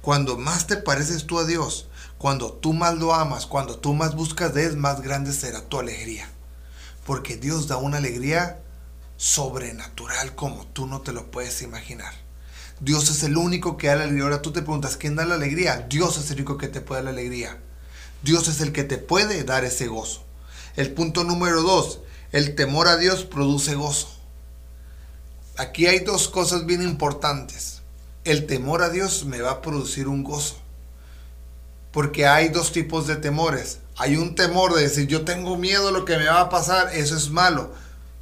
Cuando 0.01 0.37
más 0.37 0.67
te 0.67 0.77
pareces 0.77 1.27
tú 1.27 1.39
a 1.39 1.45
Dios, 1.45 1.89
cuando 2.19 2.53
tú 2.53 2.73
más 2.73 2.95
lo 2.95 3.15
amas, 3.15 3.47
cuando 3.47 3.79
tú 3.79 3.95
más 3.95 4.15
buscas 4.15 4.55
de 4.55 4.67
Él, 4.67 4.77
más 4.77 5.01
grande 5.01 5.33
será 5.33 5.63
tu 5.63 5.79
alegría. 5.79 6.29
Porque 7.07 7.37
Dios 7.37 7.69
da 7.69 7.77
una 7.77 7.99
alegría 7.99 8.61
sobrenatural 9.17 10.35
como 10.35 10.67
tú 10.67 10.87
no 10.87 11.01
te 11.01 11.13
lo 11.13 11.31
puedes 11.31 11.63
imaginar. 11.63 12.13
Dios 12.81 13.11
es 13.11 13.23
el 13.23 13.37
único 13.37 13.77
que 13.77 13.87
da 13.89 13.97
la 13.97 14.05
alegría. 14.05 14.25
Ahora 14.25 14.43
tú 14.43 14.53
te 14.53 14.63
preguntas, 14.63 14.97
¿quién 14.97 15.17
da 15.17 15.25
la 15.25 15.37
alegría? 15.37 15.87
Dios 15.89 16.19
es 16.19 16.31
el 16.31 16.37
único 16.39 16.59
que 16.59 16.69
te 16.69 16.81
puede 16.81 17.03
dar 17.03 17.13
la 17.13 17.21
alegría. 17.21 17.59
Dios 18.23 18.49
es 18.49 18.61
el 18.61 18.73
que 18.73 18.85
te 18.85 18.99
puede 18.99 19.45
dar 19.45 19.65
ese 19.65 19.87
gozo. 19.87 20.25
El 20.77 20.93
punto 20.93 21.25
número 21.25 21.63
dos, 21.63 22.01
el 22.35 22.57
temor 22.57 22.89
a 22.89 22.97
Dios 22.97 23.23
produce 23.23 23.77
gozo. 23.77 24.09
Aquí 25.57 25.87
hay 25.87 26.01
dos 26.01 26.27
cosas 26.27 26.67
bien 26.67 26.83
importantes. 26.83 27.83
El 28.25 28.47
temor 28.47 28.83
a 28.83 28.91
Dios 28.91 29.25
me 29.25 29.41
va 29.41 29.53
a 29.53 29.63
producir 29.63 30.09
un 30.09 30.25
gozo. 30.25 30.57
Porque 31.93 32.27
hay 32.27 32.49
dos 32.49 32.73
tipos 32.73 33.07
de 33.07 33.15
temores. 33.15 33.79
Hay 33.97 34.17
un 34.17 34.35
temor 34.35 34.75
de 34.75 34.83
decir, 34.83 35.07
yo 35.07 35.25
tengo 35.25 35.57
miedo 35.57 35.87
a 35.87 35.93
lo 35.93 36.05
que 36.05 36.17
me 36.17 36.25
va 36.25 36.41
a 36.41 36.49
pasar, 36.49 36.93
eso 36.97 37.17
es 37.17 37.31
malo. 37.31 37.73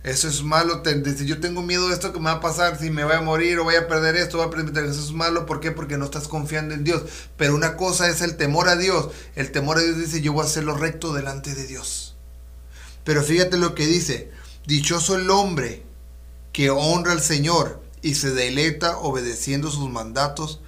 Eso 0.03 0.29
es 0.29 0.43
malo. 0.43 0.83
si 0.85 1.25
yo 1.25 1.41
tengo 1.41 1.63
miedo 1.63 1.89
de 1.89 1.95
esto 1.95 2.13
que 2.13 2.19
me 2.19 2.27
va 2.27 2.33
a 2.33 2.41
pasar, 2.41 2.79
si 2.79 2.91
me 2.91 3.05
voy 3.05 3.15
a 3.15 3.23
morir 3.23 3.61
o 3.61 3.65
voy 3.65 3.77
a 3.77 3.89
perder 3.89 4.17
esto, 4.17 4.37
voy 4.37 4.49
a 4.49 4.51
perder 4.51 4.85
eso 4.85 5.01
es 5.01 5.13
malo. 5.13 5.47
¿Por 5.47 5.61
qué? 5.61 5.71
Porque 5.71 5.97
no 5.97 6.05
estás 6.05 6.29
confiando 6.29 6.75
en 6.75 6.85
Dios. 6.85 7.05
Pero 7.39 7.55
una 7.55 7.79
cosa 7.79 8.11
es 8.11 8.21
el 8.21 8.37
temor 8.37 8.69
a 8.69 8.77
Dios. 8.77 9.09
El 9.37 9.53
temor 9.53 9.79
a 9.79 9.81
Dios 9.81 9.97
dice, 9.97 10.21
yo 10.21 10.35
voy 10.35 10.43
a 10.43 10.49
hacer 10.49 10.65
lo 10.65 10.77
recto 10.77 11.15
delante 11.15 11.55
de 11.55 11.67
Dios. 11.67 12.12
Pero 13.05 13.23
fíjate 13.23 13.57
lo 13.57 13.75
que 13.75 13.87
dice. 13.87 14.31
Dichoso 14.67 15.17
el 15.17 15.29
hombre 15.31 15.83
que 16.53 16.71
honra 16.71 17.13
al 17.13 17.23
Señor 17.23 17.83
y 18.01 18.15
se 18.15 18.31
deleita 18.31 18.99
obedeciendo 18.99 19.71
sus 19.71 19.91
mandatos. 19.91 20.61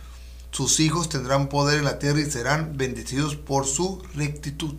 Sus 0.50 0.80
hijos 0.80 1.08
tendrán 1.08 1.48
poder 1.48 1.78
en 1.78 1.84
la 1.84 1.98
tierra 1.98 2.20
y 2.20 2.30
serán 2.30 2.76
bendecidos 2.76 3.36
por 3.36 3.66
su 3.66 4.02
rectitud. 4.14 4.74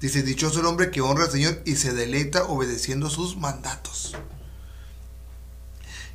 Dice, 0.00 0.22
dichoso 0.22 0.60
el 0.60 0.66
hombre 0.66 0.90
que 0.90 1.00
honra 1.00 1.24
al 1.24 1.30
Señor 1.30 1.62
y 1.64 1.76
se 1.76 1.92
deleita 1.92 2.44
obedeciendo 2.44 3.08
sus 3.08 3.36
mandatos. 3.36 4.16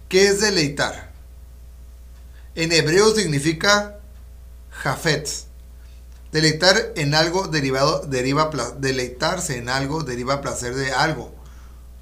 ¿Qué 0.10 0.28
es 0.28 0.42
deleitar? 0.42 1.14
En 2.56 2.72
hebreo 2.72 3.14
significa 3.14 4.00
jafet. 4.72 5.47
Deleitar 6.32 6.94
en 6.96 7.16
algo 7.16 7.48
derivado, 7.48 8.06
deriva, 8.06 8.52
deleitarse 8.78 9.58
en 9.58 9.70
algo 9.70 10.04
deriva 10.04 10.42
placer 10.42 10.76
de 10.76 10.92
algo. 10.92 11.34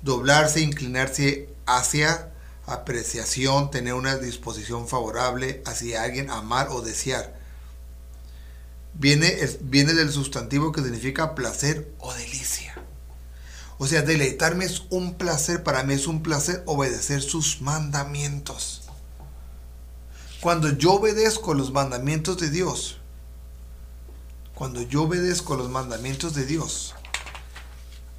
Doblarse, 0.02 0.62
inclinarse 0.62 1.50
hacia 1.66 2.32
apreciación, 2.66 3.70
tener 3.70 3.94
una 3.94 4.18
disposición 4.18 4.88
favorable 4.88 5.62
hacia 5.66 6.04
alguien, 6.04 6.30
amar 6.30 6.70
o 6.72 6.82
desear. 6.82 7.36
Viene, 8.94 9.38
viene 9.62 9.94
del 9.94 10.12
sustantivo 10.12 10.72
que 10.72 10.82
significa 10.82 11.36
placer 11.36 11.92
o 12.00 12.14
delicia. 12.14 12.74
O 13.78 13.88
sea, 13.88 14.02
deleitarme 14.02 14.66
es 14.66 14.84
un 14.90 15.16
placer, 15.16 15.62
para 15.64 15.84
mí 15.84 15.94
es 15.94 16.08
un 16.08 16.24
placer 16.24 16.64
obedecer 16.66 17.22
sus 17.22 17.62
mandamientos. 17.62 18.84
Cuando 20.40 20.70
yo 20.70 20.94
obedezco 20.94 21.54
los 21.54 21.72
mandamientos 21.72 22.38
de 22.38 22.50
Dios, 22.50 23.00
cuando 24.56 24.82
yo 24.82 25.04
obedezco 25.04 25.58
los 25.58 25.70
mandamientos 25.70 26.34
de 26.34 26.46
Dios, 26.46 26.96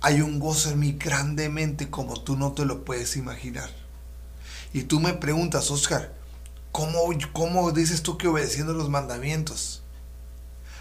hay 0.02 0.20
un 0.20 0.38
gozo 0.38 0.70
en 0.70 0.78
mí 0.78 0.92
grandemente 0.92 1.88
como 1.90 2.20
tú 2.20 2.36
no 2.36 2.52
te 2.52 2.66
lo 2.66 2.84
puedes 2.84 3.16
imaginar. 3.16 3.70
Y 4.74 4.82
tú 4.82 5.00
me 5.00 5.14
preguntas, 5.14 5.70
Oscar, 5.70 6.14
¿cómo, 6.72 7.08
cómo 7.32 7.72
dices 7.72 8.02
tú 8.02 8.18
que 8.18 8.28
obedeciendo 8.28 8.74
los 8.74 8.90
mandamientos? 8.90 9.82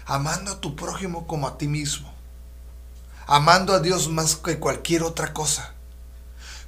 Amando 0.04 0.52
a 0.52 0.60
tu 0.60 0.76
prójimo 0.76 1.26
como 1.26 1.48
a 1.48 1.56
ti 1.56 1.68
mismo. 1.68 2.12
Amando 3.26 3.72
a 3.72 3.80
Dios 3.80 4.10
más 4.10 4.36
que 4.36 4.58
cualquier 4.58 5.02
otra 5.02 5.32
cosa. 5.32 5.72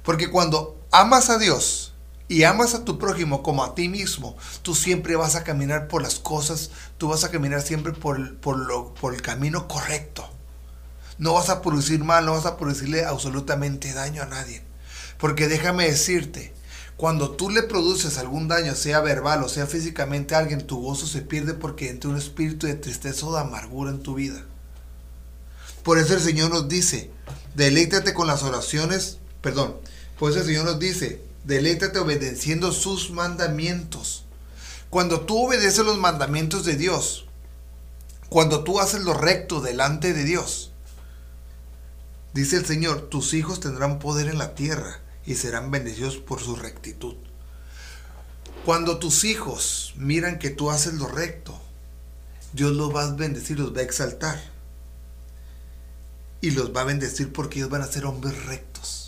Porque 0.03 0.31
cuando 0.31 0.83
amas 0.91 1.29
a 1.29 1.37
Dios, 1.37 1.88
y 2.29 2.43
amas 2.43 2.75
a 2.75 2.85
tu 2.85 2.99
prójimo 2.99 3.41
como 3.41 3.63
a 3.63 3.73
ti 3.73 3.89
mismo, 3.89 4.37
tú 4.61 4.75
siempre 4.75 5.15
vas 5.15 5.35
a 5.35 5.43
caminar 5.43 5.87
por 5.87 6.03
las 6.03 6.19
cosas, 6.19 6.69
tú 6.99 7.09
vas 7.09 7.23
a 7.23 7.31
caminar 7.31 7.63
siempre 7.63 7.91
por, 7.91 8.37
por, 8.37 8.57
lo, 8.57 8.93
por 8.93 9.15
el 9.15 9.21
camino 9.23 9.67
correcto. 9.67 10.29
No 11.17 11.33
vas 11.33 11.49
a 11.49 11.63
producir 11.63 12.03
mal, 12.03 12.25
no 12.25 12.33
vas 12.33 12.45
a 12.45 12.55
producirle 12.55 13.03
absolutamente 13.03 13.93
daño 13.93 14.21
a 14.21 14.27
nadie. 14.27 14.61
Porque 15.17 15.47
déjame 15.47 15.89
decirte, 15.89 16.53
cuando 16.97 17.31
tú 17.31 17.49
le 17.49 17.63
produces 17.63 18.19
algún 18.19 18.47
daño, 18.47 18.75
sea 18.75 19.01
verbal 19.01 19.43
o 19.43 19.49
sea 19.49 19.65
físicamente 19.65 20.35
a 20.35 20.37
alguien, 20.37 20.67
tu 20.67 20.79
gozo 20.81 21.07
se 21.07 21.23
pierde 21.23 21.55
porque 21.55 21.89
entra 21.89 22.11
un 22.11 22.17
espíritu 22.17 22.67
de 22.67 22.75
tristeza 22.75 23.25
o 23.25 23.33
de 23.33 23.41
amargura 23.41 23.89
en 23.89 24.03
tu 24.03 24.13
vida. 24.13 24.45
Por 25.81 25.97
eso 25.97 26.13
el 26.13 26.21
Señor 26.21 26.51
nos 26.51 26.69
dice, 26.69 27.09
deleítate 27.55 28.13
con 28.13 28.27
las 28.27 28.43
oraciones, 28.43 29.17
perdón, 29.41 29.77
por 30.19 30.29
eso 30.29 30.41
el 30.41 30.45
Señor 30.45 30.65
nos 30.65 30.77
dice, 30.77 31.27
deleítate 31.49 31.97
obedeciendo 31.97 32.71
sus 32.71 33.09
mandamientos. 33.09 34.23
Cuando 34.91 35.21
tú 35.21 35.47
obedeces 35.47 35.83
los 35.83 35.97
mandamientos 35.97 36.63
de 36.63 36.77
Dios, 36.77 37.25
cuando 38.29 38.63
tú 38.63 38.79
haces 38.79 39.01
lo 39.01 39.15
recto 39.15 39.59
delante 39.59 40.13
de 40.13 40.23
Dios, 40.25 40.71
dice 42.35 42.57
el 42.57 42.67
Señor, 42.67 43.09
tus 43.09 43.33
hijos 43.33 43.59
tendrán 43.59 43.97
poder 43.97 44.27
en 44.27 44.37
la 44.37 44.53
tierra 44.53 44.99
y 45.25 45.35
serán 45.35 45.71
bendecidos 45.71 46.17
por 46.17 46.39
su 46.39 46.55
rectitud. 46.55 47.15
Cuando 48.63 48.99
tus 48.99 49.23
hijos 49.23 49.93
miran 49.97 50.37
que 50.37 50.51
tú 50.51 50.69
haces 50.69 50.93
lo 50.93 51.07
recto, 51.07 51.59
Dios 52.53 52.73
los 52.73 52.95
va 52.95 53.05
a 53.05 53.11
bendecir, 53.11 53.59
los 53.59 53.75
va 53.75 53.79
a 53.79 53.83
exaltar. 53.83 54.39
Y 56.41 56.51
los 56.51 56.75
va 56.75 56.81
a 56.81 56.85
bendecir 56.85 57.33
porque 57.33 57.57
ellos 57.57 57.71
van 57.71 57.81
a 57.81 57.87
ser 57.87 58.05
hombres 58.05 58.45
rectos 58.45 58.98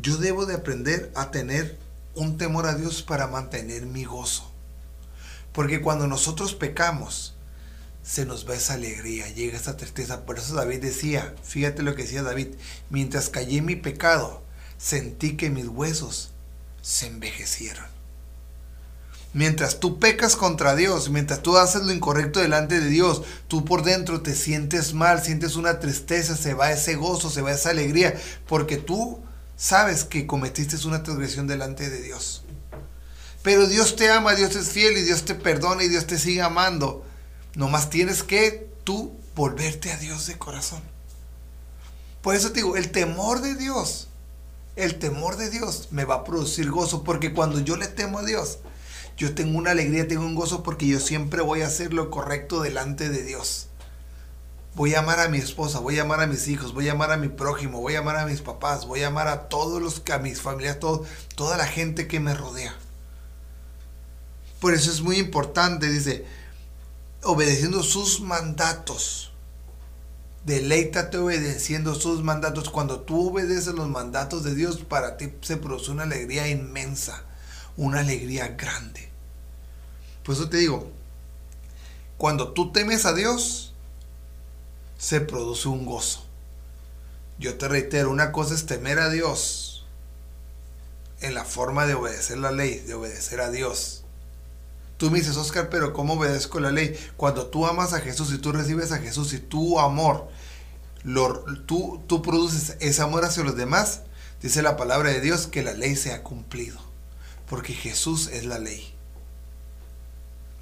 yo 0.00 0.16
debo 0.16 0.46
de 0.46 0.54
aprender 0.54 1.10
a 1.14 1.30
tener 1.30 1.78
un 2.14 2.38
temor 2.38 2.66
a 2.66 2.74
Dios 2.74 3.02
para 3.02 3.26
mantener 3.26 3.86
mi 3.86 4.04
gozo. 4.04 4.50
Porque 5.52 5.80
cuando 5.80 6.06
nosotros 6.06 6.54
pecamos, 6.54 7.34
se 8.02 8.26
nos 8.26 8.48
va 8.48 8.54
esa 8.54 8.74
alegría, 8.74 9.28
llega 9.28 9.56
esa 9.56 9.76
tristeza. 9.76 10.24
Por 10.24 10.38
eso 10.38 10.54
David 10.54 10.80
decía, 10.80 11.34
fíjate 11.42 11.82
lo 11.82 11.94
que 11.94 12.02
decía 12.02 12.22
David, 12.22 12.48
mientras 12.90 13.28
callé 13.28 13.62
mi 13.62 13.76
pecado, 13.76 14.42
sentí 14.78 15.36
que 15.36 15.50
mis 15.50 15.68
huesos 15.68 16.32
se 16.80 17.06
envejecieron. 17.06 17.84
Mientras 19.34 19.80
tú 19.80 19.98
pecas 19.98 20.36
contra 20.36 20.76
Dios, 20.76 21.08
mientras 21.08 21.42
tú 21.42 21.56
haces 21.56 21.82
lo 21.84 21.92
incorrecto 21.92 22.40
delante 22.40 22.80
de 22.80 22.88
Dios, 22.88 23.22
tú 23.48 23.64
por 23.64 23.82
dentro 23.82 24.20
te 24.20 24.34
sientes 24.34 24.92
mal, 24.92 25.22
sientes 25.22 25.56
una 25.56 25.78
tristeza, 25.78 26.36
se 26.36 26.52
va 26.52 26.72
ese 26.72 26.96
gozo, 26.96 27.30
se 27.30 27.40
va 27.40 27.52
esa 27.52 27.70
alegría, 27.70 28.14
porque 28.46 28.76
tú 28.76 29.20
sabes 29.62 30.02
que 30.02 30.26
cometiste 30.26 30.76
una 30.88 31.04
transgresión 31.04 31.46
delante 31.46 31.88
de 31.88 32.02
Dios. 32.02 32.42
Pero 33.42 33.68
Dios 33.68 33.94
te 33.94 34.10
ama, 34.10 34.34
Dios 34.34 34.56
es 34.56 34.70
fiel 34.70 34.98
y 34.98 35.02
Dios 35.02 35.24
te 35.24 35.36
perdona 35.36 35.84
y 35.84 35.88
Dios 35.88 36.08
te 36.08 36.18
sigue 36.18 36.42
amando. 36.42 37.04
Nomás 37.54 37.88
tienes 37.88 38.24
que 38.24 38.68
tú 38.82 39.16
volverte 39.36 39.92
a 39.92 39.98
Dios 39.98 40.26
de 40.26 40.36
corazón. 40.36 40.82
Por 42.22 42.34
eso 42.34 42.50
te 42.50 42.56
digo, 42.56 42.76
el 42.76 42.90
temor 42.90 43.40
de 43.40 43.54
Dios, 43.54 44.08
el 44.74 44.98
temor 44.98 45.36
de 45.36 45.48
Dios 45.48 45.88
me 45.92 46.04
va 46.04 46.16
a 46.16 46.24
producir 46.24 46.68
gozo, 46.68 47.04
porque 47.04 47.32
cuando 47.32 47.60
yo 47.60 47.76
le 47.76 47.86
temo 47.86 48.18
a 48.18 48.24
Dios, 48.24 48.58
yo 49.16 49.32
tengo 49.32 49.56
una 49.56 49.70
alegría, 49.70 50.08
tengo 50.08 50.24
un 50.24 50.34
gozo, 50.34 50.64
porque 50.64 50.88
yo 50.88 50.98
siempre 50.98 51.40
voy 51.40 51.62
a 51.62 51.68
hacer 51.68 51.94
lo 51.94 52.10
correcto 52.10 52.62
delante 52.62 53.10
de 53.10 53.22
Dios. 53.22 53.68
Voy 54.74 54.94
a 54.94 55.00
amar 55.00 55.20
a 55.20 55.28
mi 55.28 55.36
esposa, 55.36 55.80
voy 55.80 55.98
a 55.98 56.02
amar 56.02 56.20
a 56.20 56.26
mis 56.26 56.48
hijos, 56.48 56.72
voy 56.72 56.88
a 56.88 56.92
amar 56.92 57.12
a 57.12 57.18
mi 57.18 57.28
prójimo, 57.28 57.80
voy 57.80 57.94
a 57.94 57.98
amar 57.98 58.16
a 58.16 58.24
mis 58.24 58.40
papás, 58.40 58.86
voy 58.86 59.02
a 59.02 59.08
amar 59.08 59.28
a 59.28 59.48
todos 59.48 59.82
los, 59.82 60.02
a 60.10 60.18
mis 60.18 60.40
familias, 60.40 60.78
toda 60.78 61.56
la 61.58 61.66
gente 61.66 62.08
que 62.08 62.20
me 62.20 62.32
rodea. 62.32 62.74
Por 64.60 64.72
eso 64.72 64.90
es 64.90 65.02
muy 65.02 65.18
importante, 65.18 65.90
dice, 65.90 66.24
obedeciendo 67.22 67.82
sus 67.82 68.20
mandatos. 68.20 69.32
Deleítate 70.46 71.18
obedeciendo 71.18 71.94
sus 71.94 72.22
mandatos. 72.22 72.70
Cuando 72.70 73.00
tú 73.00 73.30
obedeces 73.30 73.74
los 73.74 73.88
mandatos 73.88 74.42
de 74.42 74.54
Dios, 74.54 74.78
para 74.78 75.16
ti 75.16 75.32
se 75.42 75.56
produce 75.58 75.90
una 75.90 76.04
alegría 76.04 76.48
inmensa, 76.48 77.24
una 77.76 78.00
alegría 78.00 78.48
grande. 78.48 79.10
Por 80.24 80.34
eso 80.34 80.48
te 80.48 80.56
digo, 80.56 80.90
cuando 82.16 82.52
tú 82.52 82.72
temes 82.72 83.04
a 83.04 83.12
Dios, 83.12 83.71
se 85.02 85.20
produce 85.20 85.66
un 85.66 85.84
gozo. 85.84 86.24
Yo 87.36 87.58
te 87.58 87.66
reitero, 87.66 88.08
una 88.08 88.30
cosa 88.30 88.54
es 88.54 88.66
temer 88.66 89.00
a 89.00 89.10
Dios 89.10 89.84
en 91.20 91.34
la 91.34 91.44
forma 91.44 91.86
de 91.86 91.94
obedecer 91.94 92.38
la 92.38 92.52
ley, 92.52 92.78
de 92.78 92.94
obedecer 92.94 93.40
a 93.40 93.50
Dios. 93.50 94.04
Tú 94.98 95.10
me 95.10 95.18
dices, 95.18 95.36
Oscar, 95.36 95.70
pero 95.70 95.92
¿cómo 95.92 96.14
obedezco 96.14 96.60
la 96.60 96.70
ley? 96.70 96.96
Cuando 97.16 97.46
tú 97.48 97.66
amas 97.66 97.94
a 97.94 98.00
Jesús 98.00 98.32
y 98.32 98.38
tú 98.38 98.52
recibes 98.52 98.92
a 98.92 98.98
Jesús 98.98 99.32
y 99.32 99.40
tu 99.40 99.80
amor, 99.80 100.28
tú, 101.66 102.00
tú 102.06 102.22
produces 102.22 102.76
ese 102.78 103.02
amor 103.02 103.24
hacia 103.24 103.42
los 103.42 103.56
demás, 103.56 104.02
dice 104.40 104.62
la 104.62 104.76
palabra 104.76 105.10
de 105.10 105.20
Dios 105.20 105.48
que 105.48 105.64
la 105.64 105.72
ley 105.72 105.96
se 105.96 106.12
ha 106.12 106.22
cumplido. 106.22 106.78
Porque 107.48 107.72
Jesús 107.72 108.28
es 108.28 108.44
la 108.44 108.60
ley. 108.60 108.94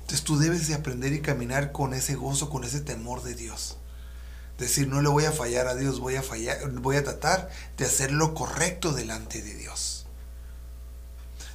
Entonces 0.01 0.25
tú 0.25 0.39
debes 0.39 0.67
de 0.67 0.75
aprender 0.77 1.13
y 1.13 1.21
caminar 1.21 1.73
con 1.73 1.93
ese 1.93 2.15
gozo, 2.15 2.49
con 2.49 2.65
ese 2.65 2.81
temor 2.81 3.23
de 3.23 3.35
Dios 3.35 3.77
decir, 4.61 4.89
no 4.89 5.03
le 5.03 5.09
voy 5.09 5.25
a 5.25 5.33
fallar 5.33 5.67
a 5.67 5.75
Dios, 5.75 6.01
voy 6.01 6.17
a 6.17 6.23
fallar, 6.23 6.71
voy 6.73 6.97
a 6.97 7.05
tratar 7.05 7.51
de 7.77 7.85
hacer 7.85 8.13
lo 8.13 8.35
correcto 8.35 8.93
delante 8.93 9.43
de 9.43 9.55
Dios. 9.55 10.07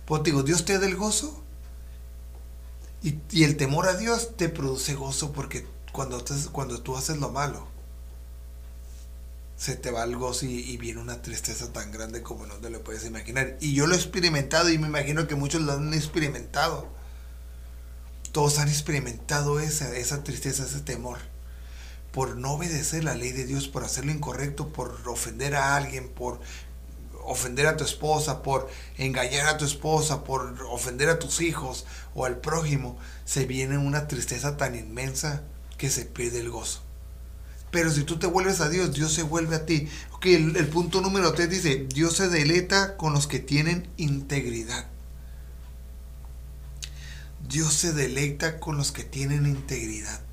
Pues 0.05 0.23
digo, 0.23 0.43
Dios 0.43 0.65
te 0.65 0.77
da 0.77 0.85
el 0.85 0.95
gozo 0.95 1.43
y, 3.01 3.43
el 3.43 3.57
temor 3.57 3.87
a 3.87 3.95
Dios 3.95 4.35
te 4.37 4.49
produce 4.49 4.95
gozo 4.95 5.31
porque 5.31 5.67
cuando, 5.91 6.23
tú 6.23 6.97
haces 6.97 7.17
lo 7.17 7.29
malo, 7.29 7.67
se 9.57 9.75
te 9.75 9.91
va 9.91 10.03
el 10.03 10.17
gozo 10.17 10.45
y, 10.45 10.77
viene 10.77 10.99
una 10.99 11.21
tristeza 11.21 11.71
tan 11.71 11.91
grande 11.91 12.21
como 12.21 12.45
no 12.45 12.55
te 12.55 12.69
lo 12.69 12.83
puedes 12.83 13.05
imaginar. 13.05 13.57
Y 13.61 13.73
yo 13.73 13.87
lo 13.87 13.95
he 13.95 13.97
experimentado 13.97 14.69
y 14.69 14.77
me 14.77 14.87
imagino 14.87 15.27
que 15.27 15.35
muchos 15.35 15.61
lo 15.61 15.73
han 15.73 15.93
experimentado. 15.93 16.87
Todos 18.31 18.57
han 18.59 18.67
experimentado 18.67 19.59
esa 19.59 20.23
tristeza, 20.23 20.65
ese 20.65 20.81
temor 20.81 21.34
por 22.15 22.37
no 22.37 22.53
obedecer 22.53 23.03
la 23.03 23.13
ley 23.13 23.33
de 23.33 23.43
Dios, 23.43 23.67
por 23.67 23.83
hacer 23.83 24.05
lo 24.05 24.13
incorrecto, 24.13 24.69
por 24.71 25.01
ofender 25.05 25.53
a 25.53 25.75
alguien, 25.75 26.07
por 26.07 26.39
ofender 27.25 27.67
a 27.67 27.75
tu 27.75 27.83
esposa, 27.83 28.41
por 28.41 28.69
engañar 28.97 29.47
a 29.47 29.57
tu 29.57 29.65
esposa, 29.65 30.23
por 30.23 30.55
ofender 30.69 31.09
a 31.09 31.19
tus 31.19 31.41
hijos 31.41 31.85
o 32.13 32.23
al 32.23 32.37
prójimo, 32.37 32.97
se 33.25 33.45
viene 33.45 33.77
una 33.77 34.07
tristeza 34.07 34.55
tan 34.55 34.75
inmensa 34.75 35.43
que 35.77 35.89
se 35.89 36.05
pierde 36.05 36.39
el 36.39 36.49
gozo. 36.49 36.83
Pero 37.69 37.91
si 37.91 38.05
tú 38.05 38.17
te 38.17 38.27
vuelves 38.27 38.61
a 38.61 38.69
Dios, 38.69 38.93
Dios 38.93 39.11
se 39.11 39.23
vuelve 39.23 39.57
a 39.57 39.65
ti. 39.65 39.89
Ok, 40.13 40.27
el, 40.27 40.67
punto 40.69 41.01
número 41.01 41.33
3 41.33 41.49
dice, 41.49 41.85
Dios 41.93 42.15
se 42.15 42.29
deleita 42.29 42.95
con 42.95 43.11
los 43.11 43.27
que 43.27 43.39
tienen 43.39 43.89
integridad. 43.97 44.87
Dios 47.49 47.73
se 47.73 47.91
deleita 47.91 48.61
con 48.61 48.77
los 48.77 48.93
que 48.93 49.03
tienen 49.03 49.45
integridad. 49.45 50.24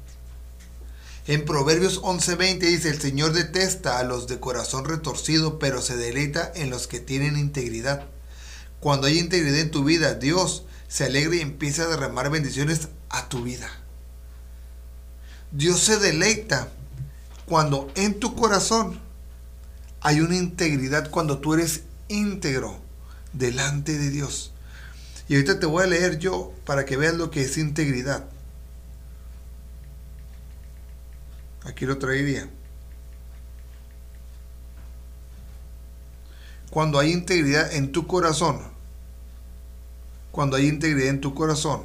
En 1.27 1.45
Proverbios 1.45 2.03
11:20 2.03 2.59
dice, 2.59 2.91
el 2.91 3.01
Señor 3.01 3.33
detesta 3.33 3.99
a 3.99 4.03
los 4.03 4.27
de 4.27 4.41
corazón 4.41 4.85
retorcido, 4.85 5.61
pero 5.61 5.81
se 5.81 5.97
deleita 5.97 6.51
en 6.57 6.69
los 6.69 6.89
que 6.89 6.99
tienen 6.99 7.39
integridad. 7.39 8.07
Cuando 8.81 9.07
hay 9.07 9.21
integridad 9.21 9.61
en 9.61 9.71
tu 9.71 9.85
vida, 9.85 10.15
Dios 10.15 10.65
se 10.89 11.05
alegra 11.05 11.37
y 11.37 11.41
empieza 11.41 11.85
a 11.85 11.89
derramar 11.89 12.29
bendiciones 12.31 12.89
a 13.09 13.29
tu 13.29 13.45
vida. 13.45 13.71
Dios 15.53 15.79
se 15.79 15.99
deleita 15.99 16.69
cuando 17.47 17.93
en 17.95 18.19
tu 18.19 18.35
corazón 18.35 18.99
hay 20.01 20.21
una 20.21 20.37
integridad, 20.37 21.09
cuando 21.11 21.39
tú 21.39 21.55
eres 21.55 21.83
íntegro 22.09 22.81
delante 23.33 23.97
de 23.97 24.11
Dios. 24.11 24.53
Y 25.29 25.35
ahorita 25.35 25.61
te 25.61 25.67
voy 25.67 25.85
a 25.85 25.87
leer 25.87 26.19
yo 26.19 26.53
para 26.67 26.85
que 26.85 26.97
veas 26.97 27.15
lo 27.15 27.31
que 27.31 27.43
es 27.43 27.59
integridad. 27.59 28.25
Aquí 31.65 31.87
lo 31.87 31.99
traería. 31.99 32.49
Cuando 36.71 36.99
hay 36.99 37.13
integridad 37.13 37.73
en 37.75 37.93
tu 37.93 38.07
corazón, 38.07 38.63
cuando 40.31 40.57
hay 40.57 40.67
integridad 40.67 41.09
en 41.09 41.21
tu 41.21 41.35
corazón, 41.35 41.83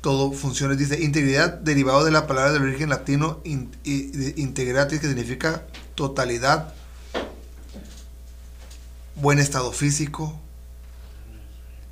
todo 0.00 0.32
funciona. 0.32 0.74
Dice 0.74 1.02
integridad 1.02 1.54
derivado 1.54 2.04
de 2.04 2.12
la 2.12 2.26
palabra 2.26 2.52
del 2.52 2.62
origen 2.62 2.90
latino 2.90 3.40
integratis, 3.44 5.00
que 5.00 5.08
significa 5.08 5.66
totalidad, 5.96 6.74
buen 9.16 9.38
estado 9.38 9.72
físico, 9.72 10.38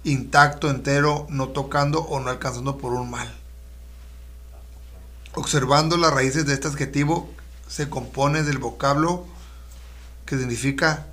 intacto, 0.04 0.70
entero, 0.70 1.26
no 1.28 1.48
tocando 1.48 2.02
o 2.02 2.20
no 2.20 2.30
alcanzando 2.30 2.78
por 2.78 2.92
un 2.92 3.10
mal. 3.10 3.41
Observando 5.34 5.96
las 5.96 6.12
raíces 6.12 6.44
de 6.44 6.52
este 6.52 6.68
adjetivo, 6.68 7.30
se 7.66 7.88
compone 7.88 8.42
del 8.42 8.58
vocablo 8.58 9.26
que 10.26 10.36
significa 10.36 11.06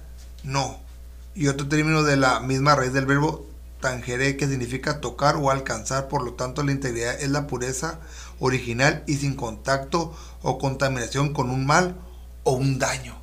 no 0.43 0.77
y 1.35 1.47
otro 1.47 1.69
término 1.69 2.03
de 2.03 2.17
la 2.17 2.41
misma 2.41 2.75
raíz 2.75 2.91
del 2.91 3.05
verbo 3.05 3.47
tangere 3.79 4.35
que 4.35 4.45
significa 4.45 4.99
tocar 4.99 5.37
o 5.37 5.51
alcanzar, 5.51 6.09
por 6.09 6.21
lo 6.21 6.33
tanto 6.33 6.63
la 6.63 6.73
integridad 6.73 7.17
es 7.21 7.29
la 7.29 7.47
pureza 7.47 8.01
original 8.41 9.05
y 9.07 9.15
sin 9.15 9.35
contacto 9.35 10.13
o 10.41 10.57
contaminación 10.57 11.31
con 11.31 11.49
un 11.49 11.65
mal 11.65 11.95
o 12.43 12.51
un 12.51 12.77
daño. 12.77 13.17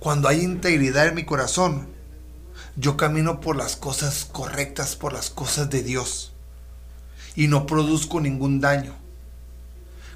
Cuando 0.00 0.28
hay 0.28 0.42
integridad 0.42 1.06
en 1.06 1.14
mi 1.14 1.24
corazón, 1.24 1.88
yo 2.76 2.98
camino 2.98 3.40
por 3.40 3.56
las 3.56 3.76
cosas 3.76 4.26
correctas, 4.30 4.96
por 4.96 5.14
las 5.14 5.30
cosas 5.30 5.70
de 5.70 5.82
Dios 5.82 6.32
y 7.34 7.48
no 7.48 7.64
produzco 7.64 8.20
ningún 8.20 8.60
daño. 8.60 8.99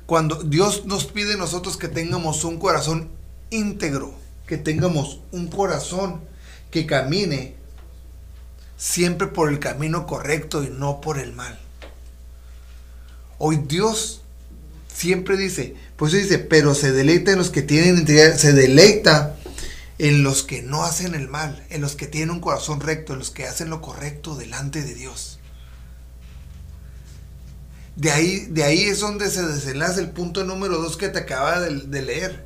Cuando 0.07 0.43
Dios 0.43 0.85
nos 0.85 1.07
pide 1.07 1.35
a 1.35 1.39
nosotros 1.39 1.77
que 1.77 1.89
tengamos 1.89 2.45
un 2.45 2.59
corazón 2.59 3.11
íntegro, 3.51 4.15
que 4.47 4.59
tengamos 4.59 5.21
un 5.33 5.49
corazón 5.49 6.21
que 6.71 6.87
camine 6.87 7.55
siempre 8.77 9.29
por 9.29 9.49
el 9.49 9.61
camino 9.61 10.07
correcto 10.07 10.63
y 10.63 10.69
no 10.69 11.01
por 11.01 11.19
el 11.19 11.33
mal. 11.33 11.59
Hoy 13.39 13.63
Dios 13.67 14.21
siempre 14.93 15.37
dice, 15.37 15.75
pues 15.97 16.13
dice, 16.13 16.39
pero 16.39 16.75
se 16.75 16.93
deleita 16.93 17.33
en 17.33 17.39
los 17.39 17.51
que 17.51 17.63
tienen 17.63 17.99
integridad, 17.99 18.37
se 18.37 18.53
deleita 18.53 19.37
en 19.99 20.23
los 20.23 20.43
que 20.43 20.63
no 20.63 20.85
hacen 20.85 21.15
el 21.15 21.29
mal, 21.29 21.65
en 21.71 21.81
los 21.81 21.97
que 21.97 22.07
tienen 22.07 22.31
un 22.31 22.41
corazón 22.41 22.81
recto, 22.81 23.13
en 23.13 23.21
los 23.21 23.31
que 23.31 23.47
hacen 23.47 23.71
lo 23.71 23.81
correcto 23.81 24.37
delante 24.37 24.83
de 24.83 24.95
Dios. 24.95 25.34
De 27.97 28.11
ahí, 28.11 28.47
de 28.47 28.65
ahí 28.65 28.85
es 28.85 29.01
donde 29.01 29.31
se 29.31 29.43
desenlaza 29.43 30.01
el 30.01 30.11
punto 30.11 30.45
número 30.45 30.79
dos 30.79 30.97
que 30.97 31.09
te 31.09 31.21
acaba 31.21 31.61
de, 31.61 32.03
leer. 32.03 32.45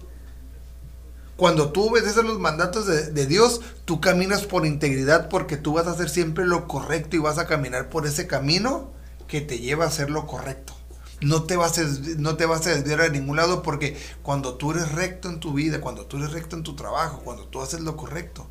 Cuando 1.36 1.72
tú 1.72 1.88
obedeces 1.88 2.22
los 2.24 2.38
mandatos 2.38 2.86
de, 2.86 3.10
de, 3.12 3.26
Dios, 3.26 3.60
tú 3.84 4.00
caminas 4.00 4.44
por 4.44 4.66
integridad 4.66 5.28
porque 5.28 5.56
tú 5.56 5.72
vas 5.72 5.86
a 5.86 5.92
hacer 5.92 6.10
siempre 6.10 6.44
lo 6.44 6.68
correcto 6.68 7.16
y 7.16 7.20
vas 7.20 7.38
a 7.38 7.46
caminar 7.46 7.88
por 7.88 8.06
ese 8.06 8.26
camino 8.26 8.90
que 9.28 9.40
te 9.40 9.58
lleva 9.58 9.84
a 9.84 9.88
hacer 9.88 10.10
lo 10.10 10.26
correcto. 10.26 10.74
No 11.20 11.44
te, 11.44 11.56
vas 11.56 11.78
a, 11.78 11.82
no 12.18 12.36
te 12.36 12.46
vas 12.46 12.66
a 12.66 12.70
desviar 12.70 13.00
a 13.00 13.08
ningún 13.08 13.36
lado 13.36 13.62
porque 13.62 13.96
cuando 14.22 14.54
tú 14.54 14.70
eres 14.70 14.92
recto 14.92 15.28
en 15.28 15.40
tu 15.40 15.52
vida, 15.52 15.80
cuando 15.80 16.06
tú 16.06 16.18
eres 16.18 16.32
recto 16.32 16.56
en 16.56 16.62
tu 16.62 16.76
trabajo, 16.76 17.22
cuando 17.24 17.46
tú 17.46 17.60
haces 17.60 17.80
lo 17.80 17.96
correcto, 17.96 18.46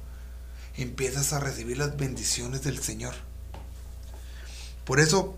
empiezas 0.75 1.31
a 1.31 1.39
recibir 1.39 1.77
las 1.77 1.95
bendiciones 1.95 2.63
del 2.63 2.81
Señor. 2.81 3.13
Por 4.83 4.99
eso, 4.99 5.37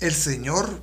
el 0.00 0.14
Señor 0.14 0.80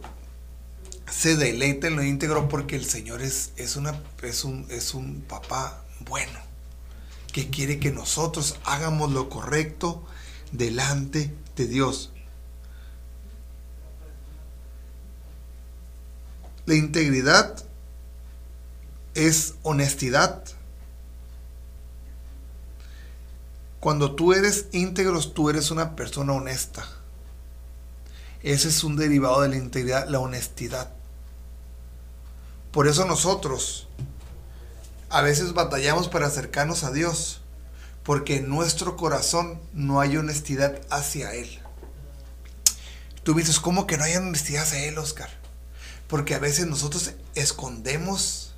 se 1.10 1.36
deleita 1.36 1.88
en 1.88 1.96
lo 1.96 2.04
íntegro 2.04 2.48
porque 2.48 2.76
el 2.76 2.86
Señor 2.86 3.22
es, 3.22 3.52
es, 3.58 3.76
una, 3.76 4.02
es, 4.22 4.44
un, 4.44 4.68
es 4.70 4.94
un 4.94 5.22
papá 5.22 5.84
bueno 6.02 6.40
que 7.34 7.50
quiere 7.50 7.80
que 7.80 7.92
nosotros 7.92 8.58
hagamos 8.64 9.12
lo 9.12 9.30
correcto 9.30 10.06
delante 10.52 11.34
de 11.56 11.68
Dios. 11.68 12.12
La 16.66 16.76
integridad 16.76 17.64
es 19.14 19.56
honestidad. 19.64 20.44
Cuando 23.80 24.16
tú 24.16 24.34
eres 24.34 24.68
íntegro, 24.72 25.22
tú 25.30 25.50
eres 25.50 25.72
una 25.72 25.96
persona 25.96 26.34
honesta. 26.34 26.97
Ese 28.48 28.70
es 28.70 28.86
un 28.86 28.96
derivado 28.96 29.42
de 29.42 29.50
la 29.50 29.58
integridad, 29.58 30.08
la 30.08 30.22
honestidad. 30.22 30.94
Por 32.72 32.88
eso 32.88 33.04
nosotros 33.04 33.90
a 35.10 35.22
veces 35.22 35.52
batallamos 35.52 36.08
para 36.08 36.28
acercarnos 36.28 36.86
a 36.86 36.92
Dios, 36.94 37.42
porque 38.04 38.38
en 38.38 38.48
nuestro 38.48 38.96
corazón 38.96 39.60
no 39.74 40.00
hay 40.00 40.16
honestidad 40.16 40.80
hacia 40.90 41.34
Él. 41.34 41.60
Tú 43.24 43.34
dices, 43.34 43.60
¿cómo 43.60 43.86
que 43.86 43.98
no 43.98 44.06
hay 44.06 44.16
honestidad 44.16 44.64
hacia 44.64 44.86
Él, 44.86 44.98
Oscar? 44.98 45.30
Porque 46.08 46.34
a 46.34 46.40
veces 46.40 46.68
nosotros 46.68 47.12
escondemos 47.36 48.56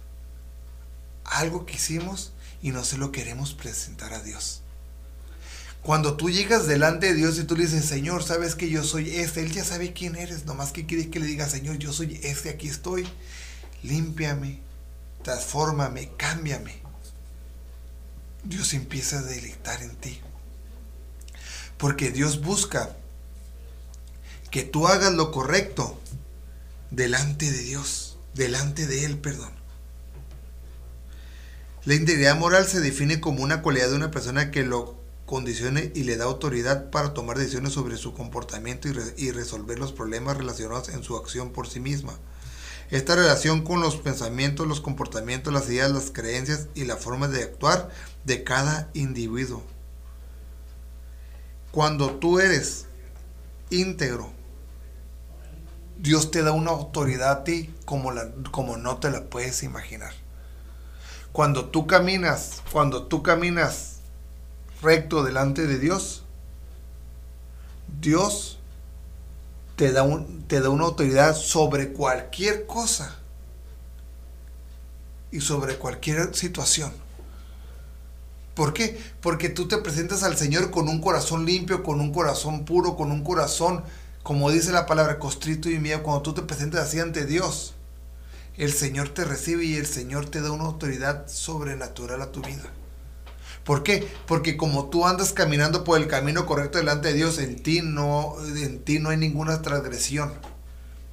algo 1.23 1.65
que 1.65 1.77
hicimos 1.77 2.31
y 2.61 2.73
no 2.73 2.83
se 2.83 2.99
lo 2.99 3.11
queremos 3.11 3.55
presentar 3.55 4.13
a 4.13 4.21
Dios. 4.21 4.61
Cuando 5.83 6.17
tú 6.17 6.29
llegas 6.29 6.67
delante 6.67 7.07
de 7.07 7.13
Dios 7.13 7.39
y 7.39 7.45
tú 7.45 7.55
le 7.55 7.65
dices, 7.65 7.85
Señor, 7.85 8.23
sabes 8.23 8.55
que 8.55 8.69
yo 8.69 8.83
soy 8.83 9.15
este, 9.15 9.41
Él 9.41 9.51
ya 9.51 9.63
sabe 9.63 9.93
quién 9.93 10.15
eres, 10.15 10.45
nomás 10.45 10.71
que 10.71 10.85
quiere 10.85 11.09
que 11.09 11.19
le 11.19 11.25
diga, 11.25 11.47
Señor, 11.47 11.77
yo 11.77 11.93
soy 11.93 12.19
este, 12.23 12.49
aquí 12.49 12.67
estoy, 12.67 13.07
límpiame, 13.81 14.59
transfórmame, 15.23 16.11
cámbiame. 16.17 16.81
Dios 18.43 18.73
empieza 18.73 19.19
a 19.19 19.23
deleitar 19.23 19.81
en 19.81 19.95
ti. 19.95 20.19
Porque 21.77 22.11
Dios 22.11 22.41
busca 22.41 22.95
que 24.51 24.63
tú 24.63 24.87
hagas 24.87 25.13
lo 25.13 25.31
correcto 25.31 25.99
delante 26.91 27.49
de 27.49 27.59
Dios, 27.59 28.17
delante 28.33 28.85
de 28.85 29.05
Él, 29.05 29.17
perdón. 29.17 29.51
La 31.85 31.95
integridad 31.95 32.35
moral 32.35 32.67
se 32.67 32.81
define 32.81 33.21
como 33.21 33.41
una 33.43 33.61
cualidad 33.61 33.89
de 33.89 33.95
una 33.95 34.11
persona 34.11 34.51
que 34.51 34.63
lo 34.63 34.98
condicione 35.29 35.91
y 35.93 36.05
le 36.05 36.17
da 36.17 36.25
autoridad 36.25 36.89
para 36.89 37.13
tomar 37.13 37.37
decisiones 37.37 37.73
sobre 37.73 37.97
su 37.97 38.15
comportamiento 38.15 38.87
y, 38.87 39.29
resolver 39.29 39.77
los 39.77 39.93
problemas 39.93 40.35
relacionados 40.35 40.89
en 40.89 41.03
su 41.03 41.15
acción 41.17 41.51
por 41.51 41.67
sí 41.67 41.79
misma. 41.79 42.13
Esta 42.89 43.15
relación 43.15 43.61
con 43.61 43.79
los 43.79 43.97
pensamientos, 43.97 44.65
los 44.65 44.81
comportamientos, 44.81 45.53
las 45.53 45.69
ideas, 45.69 45.91
las 45.91 46.09
creencias 46.09 46.65
y 46.73 46.85
la 46.85 46.97
forma 46.97 47.27
de 47.27 47.43
actuar 47.43 47.91
de 48.25 48.43
cada 48.43 48.89
individuo. 48.95 49.61
Cuando 51.71 52.15
tú 52.15 52.39
eres 52.39 52.87
íntegro, 53.69 54.31
Dios 55.99 56.31
te 56.31 56.41
da 56.41 56.53
una 56.53 56.71
autoridad 56.71 57.29
a 57.29 57.43
ti 57.43 57.71
como, 57.85 58.11
como 58.49 58.77
no 58.77 58.97
te 58.97 59.11
la 59.11 59.25
puedes 59.25 59.61
imaginar. 59.61 60.13
Cuando 61.31 61.69
tú 61.69 61.85
caminas, 61.85 62.63
cuando 62.71 63.05
tú 63.05 63.21
caminas 63.21 63.88
recto 64.81 65.23
delante 65.23 65.67
de 65.67 65.79
Dios, 65.79 66.23
Dios 67.99 68.59
te 69.75 69.91
da, 69.91 70.03
un, 70.03 70.43
te 70.47 70.61
da 70.61 70.69
una 70.69 70.85
autoridad 70.85 71.35
sobre 71.35 71.93
cualquier 71.93 72.65
cosa 72.65 73.17
y 75.31 75.41
sobre 75.41 75.75
cualquier 75.77 76.35
situación. 76.35 76.91
¿Por 78.55 78.73
qué? 78.73 78.99
Porque 79.21 79.47
tú 79.47 79.67
te 79.67 79.77
presentas 79.77 80.23
al 80.23 80.37
Señor 80.37 80.69
con 80.69 80.89
un 80.89 80.99
corazón 80.99 81.45
limpio, 81.45 81.81
con 81.81 82.01
un 82.01 82.11
corazón 82.11 82.65
puro, 82.65 82.97
con 82.97 83.11
un 83.11 83.23
corazón, 83.23 83.83
como 84.21 84.51
dice 84.51 84.71
la 84.71 84.85
palabra, 84.85 85.17
costrito 85.17 85.69
y 85.69 85.79
miedo. 85.79 86.03
Cuando 86.03 86.23
tú 86.23 86.33
te 86.33 86.41
presentas 86.41 86.87
así 86.87 86.99
ante 86.99 87.25
Dios, 87.25 87.73
el 88.57 88.73
Señor 88.73 89.09
te 89.09 89.23
recibe 89.23 89.63
y 89.63 89.75
el 89.75 89.87
Señor 89.87 90.25
te 90.25 90.41
da 90.41 90.51
una 90.51 90.65
autoridad 90.65 91.27
sobrenatural 91.29 92.21
a 92.21 92.33
tu 92.33 92.41
vida. 92.41 92.69
¿Por 93.63 93.83
qué? 93.83 94.07
Porque 94.25 94.57
como 94.57 94.89
tú 94.89 95.05
andas 95.05 95.33
caminando 95.33 95.83
por 95.83 95.99
el 95.99 96.07
camino 96.07 96.45
correcto 96.45 96.77
delante 96.77 97.09
de 97.09 97.13
Dios, 97.13 97.37
en 97.37 97.61
ti 97.61 97.81
no, 97.83 98.35
en 98.55 98.79
ti 98.83 98.99
no 98.99 99.09
hay 99.09 99.17
ninguna 99.17 99.61
transgresión. 99.61 100.33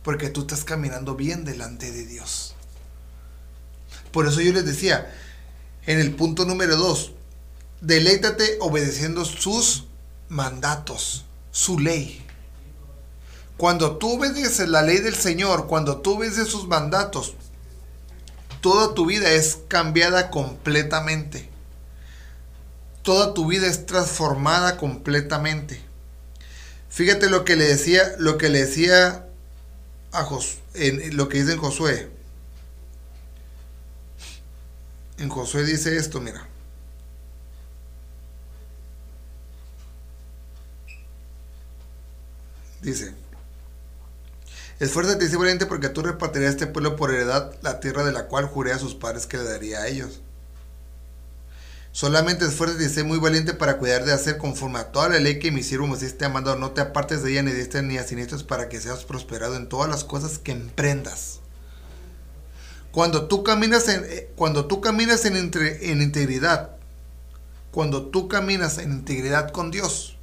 Porque 0.03 0.29
tú 0.29 0.43
estás 0.43 0.65
caminando 0.65 1.17
bien 1.17 1.45
delante 1.45 1.91
de 1.91 2.07
Dios. 2.07 2.55
Por 4.13 4.27
eso 4.27 4.41
yo 4.41 4.53
les 4.53 4.65
decía, 4.65 5.13
en 5.85 5.99
el 5.99 6.15
punto 6.15 6.45
número 6.45 6.77
dos, 6.77 7.13
deleítate 7.81 8.57
obedeciendo 8.61 9.25
sus 9.25 9.85
mandatos, 10.29 11.25
su 11.51 11.79
ley. 11.79 12.25
Cuando 13.57 13.97
tú 13.97 14.19
obedeces 14.19 14.69
la 14.69 14.83
ley 14.83 14.99
del 14.99 15.15
Señor, 15.15 15.67
cuando 15.67 15.99
tú 15.99 16.17
obedeces 16.17 16.49
sus 16.49 16.67
mandatos, 16.67 17.35
toda 18.61 18.95
tu 18.95 19.07
vida 19.07 19.31
es 19.31 19.59
cambiada 19.69 20.31
completamente. 20.31 21.49
Toda 23.07 23.35
tu 23.35 23.47
vida 23.47 23.69
es 23.69 23.87
transformada 23.87 24.79
completamente. 24.79 25.81
Fíjate 26.89 27.31
lo 27.31 27.45
que 27.45 27.55
le 27.55 27.65
decía, 27.65 28.03
lo 28.19 28.37
que 28.37 28.49
le 28.49 28.65
decía 28.65 29.29
a 30.11 30.25
Jos, 30.25 30.59
en 30.75 31.17
lo 31.17 31.29
que 31.29 31.39
dice 31.39 31.53
en 31.53 31.59
Josué. 31.61 32.11
En 35.19 35.29
Josué 35.29 35.65
dice 35.65 35.97
esto, 35.97 36.21
mira. 36.21 36.49
Dice, 42.83 43.15
esfuérzate 44.81 45.27
y 45.27 45.37
valiente 45.37 45.67
porque 45.67 45.91
tú 45.91 46.03
repartirías 46.03 46.49
a 46.49 46.55
este 46.55 46.67
pueblo 46.67 46.97
por 46.97 47.15
heredad 47.15 47.55
la 47.63 47.79
tierra 47.79 48.03
de 48.03 48.11
la 48.11 48.27
cual 48.27 48.47
juré 48.47 48.73
a 48.73 48.81
sus 48.81 48.97
padres 48.97 49.29
que 49.29 49.37
le 49.37 49.45
daría 49.45 49.83
a 49.83 49.87
ellos. 49.87 50.23
Solamente 51.97 52.45
esfuérzate 52.45 52.85
y 52.85 52.89
sé 52.91 53.05
muy 53.05 53.17
valiente 53.17 53.55
para 53.55 53.79
cuidar 53.79 54.05
de 54.05 54.13
hacer 54.13 54.37
conforme 54.37 54.79
a 54.79 54.93
toda 54.93 55.09
la 55.09 55.19
ley 55.19 55.39
que 55.39 55.51
mi 55.51 55.63
siervo 55.63 55.87
Moisés 55.87 56.19
te 56.19 56.27
ha 56.27 56.29
mandado. 56.29 56.59
No 56.59 56.73
te 56.73 56.83
apartes 56.83 57.23
de 57.23 57.31
ella 57.31 57.43
ni 57.43 57.53
de 57.53 57.63
este 57.63 57.81
ni 57.81 57.97
a 57.97 58.07
siniestros 58.07 58.45
para 58.45 58.69
que 58.69 58.83
seas 58.83 59.07
prosperado 59.07 59.57
en 59.57 59.67
todas 59.67 59.89
las 59.89 60.05
cosas 60.05 60.39
que 60.39 60.53
emprendas. 60.53 61.41
Cuando 62.93 63.29
tú 63.29 63.43
caminas 63.43 63.89
eh, 63.89 64.31
cuando 64.37 64.67
tú 64.67 64.83
caminas 64.83 65.25
en, 65.25 65.37
en 65.37 66.03
integridad, 66.03 66.77
cuando 67.71 68.09
tú 68.09 68.29
caminas 68.29 68.77
en 68.77 68.93
integridad 68.93 69.51
con 69.51 69.71
Dios, 69.71 70.19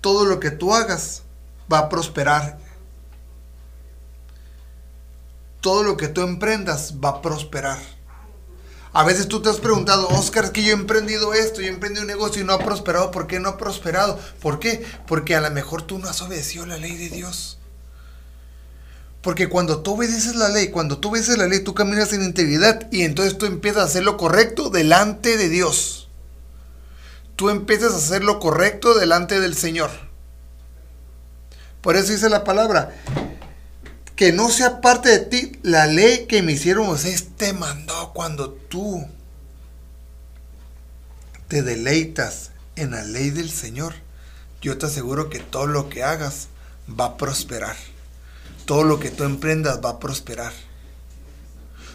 todo 0.00 0.24
lo 0.24 0.40
que 0.40 0.50
tú 0.50 0.72
hagas 0.72 1.24
va 1.70 1.80
a 1.80 1.88
prosperar. 1.90 2.58
Todo 5.60 5.82
lo 5.82 5.98
que 5.98 6.08
tú 6.08 6.22
emprendas 6.22 6.94
va 7.04 7.10
a 7.10 7.20
prosperar. 7.20 7.99
A 8.92 9.04
veces 9.04 9.28
tú 9.28 9.40
te 9.40 9.48
has 9.48 9.58
preguntado, 9.58 10.08
Oscar, 10.08 10.46
es 10.46 10.50
que 10.50 10.62
yo 10.64 10.70
he 10.70 10.72
emprendido 10.72 11.32
esto, 11.32 11.60
yo 11.60 11.68
he 11.68 11.70
emprendido 11.70 12.02
un 12.02 12.08
negocio 12.08 12.42
y 12.42 12.44
no 12.44 12.52
ha 12.52 12.58
prosperado. 12.58 13.12
¿Por 13.12 13.28
qué 13.28 13.38
no 13.38 13.50
ha 13.50 13.56
prosperado? 13.56 14.18
¿Por 14.40 14.58
qué? 14.58 14.84
Porque 15.06 15.36
a 15.36 15.40
lo 15.40 15.50
mejor 15.50 15.82
tú 15.82 15.98
no 15.98 16.08
has 16.08 16.20
obedecido 16.22 16.66
la 16.66 16.76
ley 16.76 16.96
de 16.96 17.08
Dios. 17.08 17.58
Porque 19.22 19.48
cuando 19.48 19.82
tú 19.82 19.94
obedeces 19.94 20.34
la 20.34 20.48
ley, 20.48 20.70
cuando 20.70 20.98
tú 20.98 21.10
obedeces 21.10 21.38
la 21.38 21.46
ley, 21.46 21.60
tú 21.60 21.74
caminas 21.74 22.12
en 22.12 22.24
integridad 22.24 22.88
y 22.90 23.02
entonces 23.02 23.38
tú 23.38 23.46
empiezas 23.46 23.82
a 23.82 23.86
hacer 23.86 24.02
lo 24.02 24.16
correcto 24.16 24.70
delante 24.70 25.36
de 25.36 25.48
Dios. 25.48 26.08
Tú 27.36 27.48
empiezas 27.48 27.92
a 27.92 27.96
hacer 27.96 28.24
lo 28.24 28.40
correcto 28.40 28.94
delante 28.94 29.38
del 29.38 29.56
Señor. 29.56 29.90
Por 31.80 31.96
eso 31.96 32.12
dice 32.12 32.28
la 32.28 32.44
palabra, 32.44 32.94
que 34.20 34.34
no 34.34 34.50
sea 34.50 34.82
parte 34.82 35.08
de 35.08 35.20
ti 35.20 35.52
la 35.62 35.86
ley 35.86 36.26
que 36.26 36.42
me 36.42 36.52
hicieron 36.52 36.86
Moisés 36.86 37.28
te 37.38 37.54
mandó 37.54 38.12
cuando 38.12 38.50
tú 38.50 39.08
te 41.48 41.62
deleitas 41.62 42.50
en 42.76 42.90
la 42.90 43.02
ley 43.02 43.30
del 43.30 43.50
Señor. 43.50 43.94
Yo 44.60 44.76
te 44.76 44.84
aseguro 44.84 45.30
que 45.30 45.38
todo 45.38 45.66
lo 45.66 45.88
que 45.88 46.04
hagas 46.04 46.48
va 46.86 47.06
a 47.06 47.16
prosperar. 47.16 47.76
Todo 48.66 48.84
lo 48.84 49.00
que 49.00 49.08
tú 49.08 49.24
emprendas 49.24 49.80
va 49.82 49.92
a 49.92 49.98
prosperar. 49.98 50.52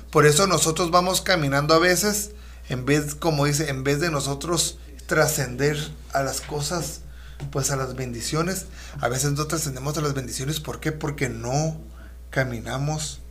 Por 0.09 0.25
eso 0.25 0.47
nosotros 0.47 0.89
vamos 0.89 1.21
caminando 1.21 1.75
a 1.75 1.79
veces, 1.79 2.31
en 2.69 2.85
vez, 2.85 3.13
como 3.13 3.45
dice, 3.45 3.69
en 3.69 3.83
vez 3.83 3.99
de 3.99 4.09
nosotros 4.09 4.79
trascender 5.05 5.77
a 6.11 6.23
las 6.23 6.41
cosas, 6.41 7.01
pues 7.51 7.69
a 7.69 7.75
las 7.75 7.93
bendiciones, 7.93 8.65
a 8.99 9.09
veces 9.09 9.33
no 9.33 9.45
trascendemos 9.45 9.95
a 9.99 10.01
las 10.01 10.15
bendiciones. 10.15 10.59
¿Por 10.59 10.79
qué? 10.79 10.91
Porque 10.91 11.29
no 11.29 11.79
caminamos 12.35 13.21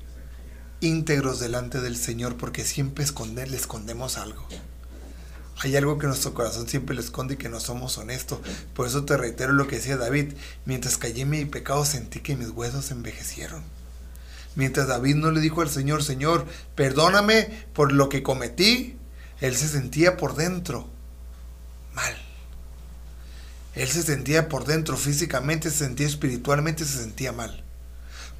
íntegros 0.81 1.39
delante 1.39 1.83
del 1.83 1.99
Señor 1.99 2.39
porque 2.39 2.65
siempre 2.65 3.05
esconder, 3.05 3.51
le 3.51 3.59
escondemos 3.59 4.17
algo. 4.17 4.49
Hay 5.59 5.77
algo 5.77 5.99
que 5.99 6.07
nuestro 6.07 6.33
corazón 6.33 6.67
siempre 6.69 6.95
le 6.95 7.03
esconde 7.03 7.35
y 7.35 7.37
que 7.37 7.51
no 7.51 7.61
somos 7.61 7.99
honestos. 7.99 8.39
Por 8.73 8.87
eso 8.87 9.05
te 9.05 9.19
reitero 9.19 9.53
lo 9.53 9.67
que 9.67 9.77
decía 9.77 9.99
David. 9.99 10.33
Mientras 10.65 10.97
callé 10.97 11.27
mi 11.27 11.45
pecado 11.45 11.85
sentí 11.85 12.21
que 12.21 12.35
mis 12.35 12.49
huesos 12.49 12.91
envejecieron. 12.93 13.63
Mientras 14.55 14.89
David 14.89 15.17
no 15.17 15.31
le 15.33 15.41
dijo 15.41 15.61
al 15.61 15.69
Señor, 15.69 16.03
Señor, 16.03 16.47
perdóname 16.75 17.67
por 17.75 17.93
lo 17.93 18.09
que 18.09 18.23
cometí, 18.23 18.97
él 19.43 19.55
se 19.55 19.69
sentía 19.69 20.17
por 20.17 20.35
dentro 20.35 20.89
mal. 21.93 22.17
Él 23.75 23.87
se 23.87 24.03
sentía 24.03 24.49
por 24.49 24.65
dentro 24.65 24.97
físicamente, 24.97 25.71
se 25.71 25.85
sentía 25.85 26.07
espiritualmente, 26.07 26.87
se 26.87 27.01
sentía 27.01 27.33
mal. 27.33 27.65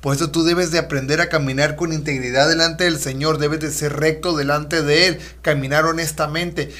Por 0.05 0.15
eso 0.15 0.31
tú 0.31 0.45
debes 0.45 0.71
de 0.71 0.79
aprender 0.79 1.23
a 1.23 1.31
caminar 1.31 1.77
con 1.77 1.95
integridad 1.95 2.47
delante 2.47 2.85
del 2.85 2.99
Señor, 2.99 3.39
debes 3.39 3.61
de 3.61 3.73
ser 3.73 3.95
recto 3.95 4.37
delante 4.37 4.83
de 4.83 5.07
Él, 5.07 5.19
caminar 5.41 5.87
honestamente, 5.87 6.75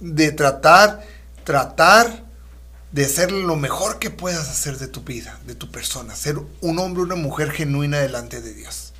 de 0.00 0.32
tratar, 0.32 1.04
tratar 1.44 2.24
de 2.92 3.04
ser 3.04 3.30
lo 3.30 3.56
mejor 3.56 3.98
que 3.98 4.08
puedas 4.08 4.48
hacer 4.48 4.78
de 4.78 4.88
tu 4.88 5.02
vida, 5.02 5.38
de 5.46 5.54
tu 5.54 5.70
persona, 5.70 6.16
ser 6.16 6.38
un 6.62 6.78
hombre, 6.78 7.02
una 7.02 7.14
mujer 7.14 7.50
genuina 7.50 7.98
delante 7.98 8.40
de 8.40 8.54
Dios. 8.54 8.94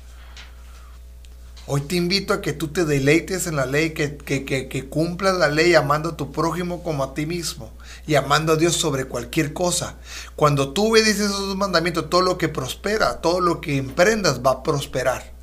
Hoy 1.65 1.81
te 1.81 1.95
invito 1.95 2.35
a 2.35 2.41
que 2.41 2.53
tú 2.53 2.67
te 2.67 2.85
deleites 2.85 3.47
en 3.47 3.55
la 3.55 3.65
ley, 3.65 3.95
que, 3.95 4.17
que, 4.17 4.87
cumplas 4.87 5.35
la 5.35 5.47
ley 5.47 5.73
amando 5.73 6.09
a 6.09 6.15
tu 6.15 6.31
prójimo 6.31 6.83
como 6.83 7.03
a 7.03 7.15
ti 7.15 7.25
mismo 7.25 7.73
y 8.07 8.15
amando 8.15 8.53
a 8.53 8.55
Dios 8.55 8.75
sobre 8.75 9.05
cualquier 9.05 9.53
cosa. 9.53 9.97
Cuando 10.35 10.73
tú 10.73 10.91
obedeces 10.91 11.27
esos 11.27 11.55
mandamientos, 11.57 12.09
todo 12.09 12.21
lo 12.21 12.37
que 12.37 12.47
prospera, 12.47 13.21
todo 13.21 13.41
lo 13.41 13.61
que 13.61 13.77
emprendas 13.77 14.41
va 14.43 14.51
a 14.51 14.63
prosperar. 14.63 15.33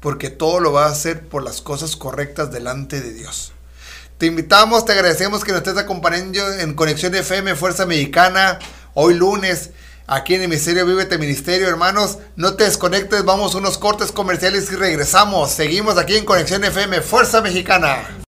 Porque 0.00 0.28
todo 0.28 0.60
lo 0.60 0.72
va 0.72 0.86
a 0.86 0.90
hacer 0.90 1.26
por 1.26 1.42
las 1.42 1.62
cosas 1.62 1.96
correctas 1.96 2.50
delante 2.50 3.00
de 3.00 3.14
Dios. 3.14 3.52
Te 4.18 4.26
invitamos, 4.26 4.84
te 4.84 4.92
agradecemos 4.92 5.44
que 5.44 5.52
nos 5.52 5.58
estés 5.58 5.76
acompañando 5.76 6.52
en 6.54 6.74
Conexión 6.74 7.14
FM 7.14 7.54
Fuerza 7.54 7.86
Mexicana 7.86 8.58
hoy 8.94 9.14
lunes 9.14 9.70
aquí 10.06 10.34
en 10.34 10.42
el 10.42 10.48
Ministerio 10.48 10.86
Vívete 10.86 11.18
Ministerio, 11.18 11.68
hermanos. 11.68 12.18
No 12.34 12.54
te 12.54 12.64
desconectes, 12.64 13.24
vamos 13.24 13.54
unos 13.54 13.78
cortes 13.78 14.12
comerciales 14.12 14.70
y 14.72 14.76
regresamos. 14.76 15.50
Seguimos 15.50 15.98
aquí 15.98 16.16
en 16.16 16.24
Conexión 16.24 16.64
FM, 16.64 17.00
Fuerza 17.02 17.40
Mexicana. 17.42 18.25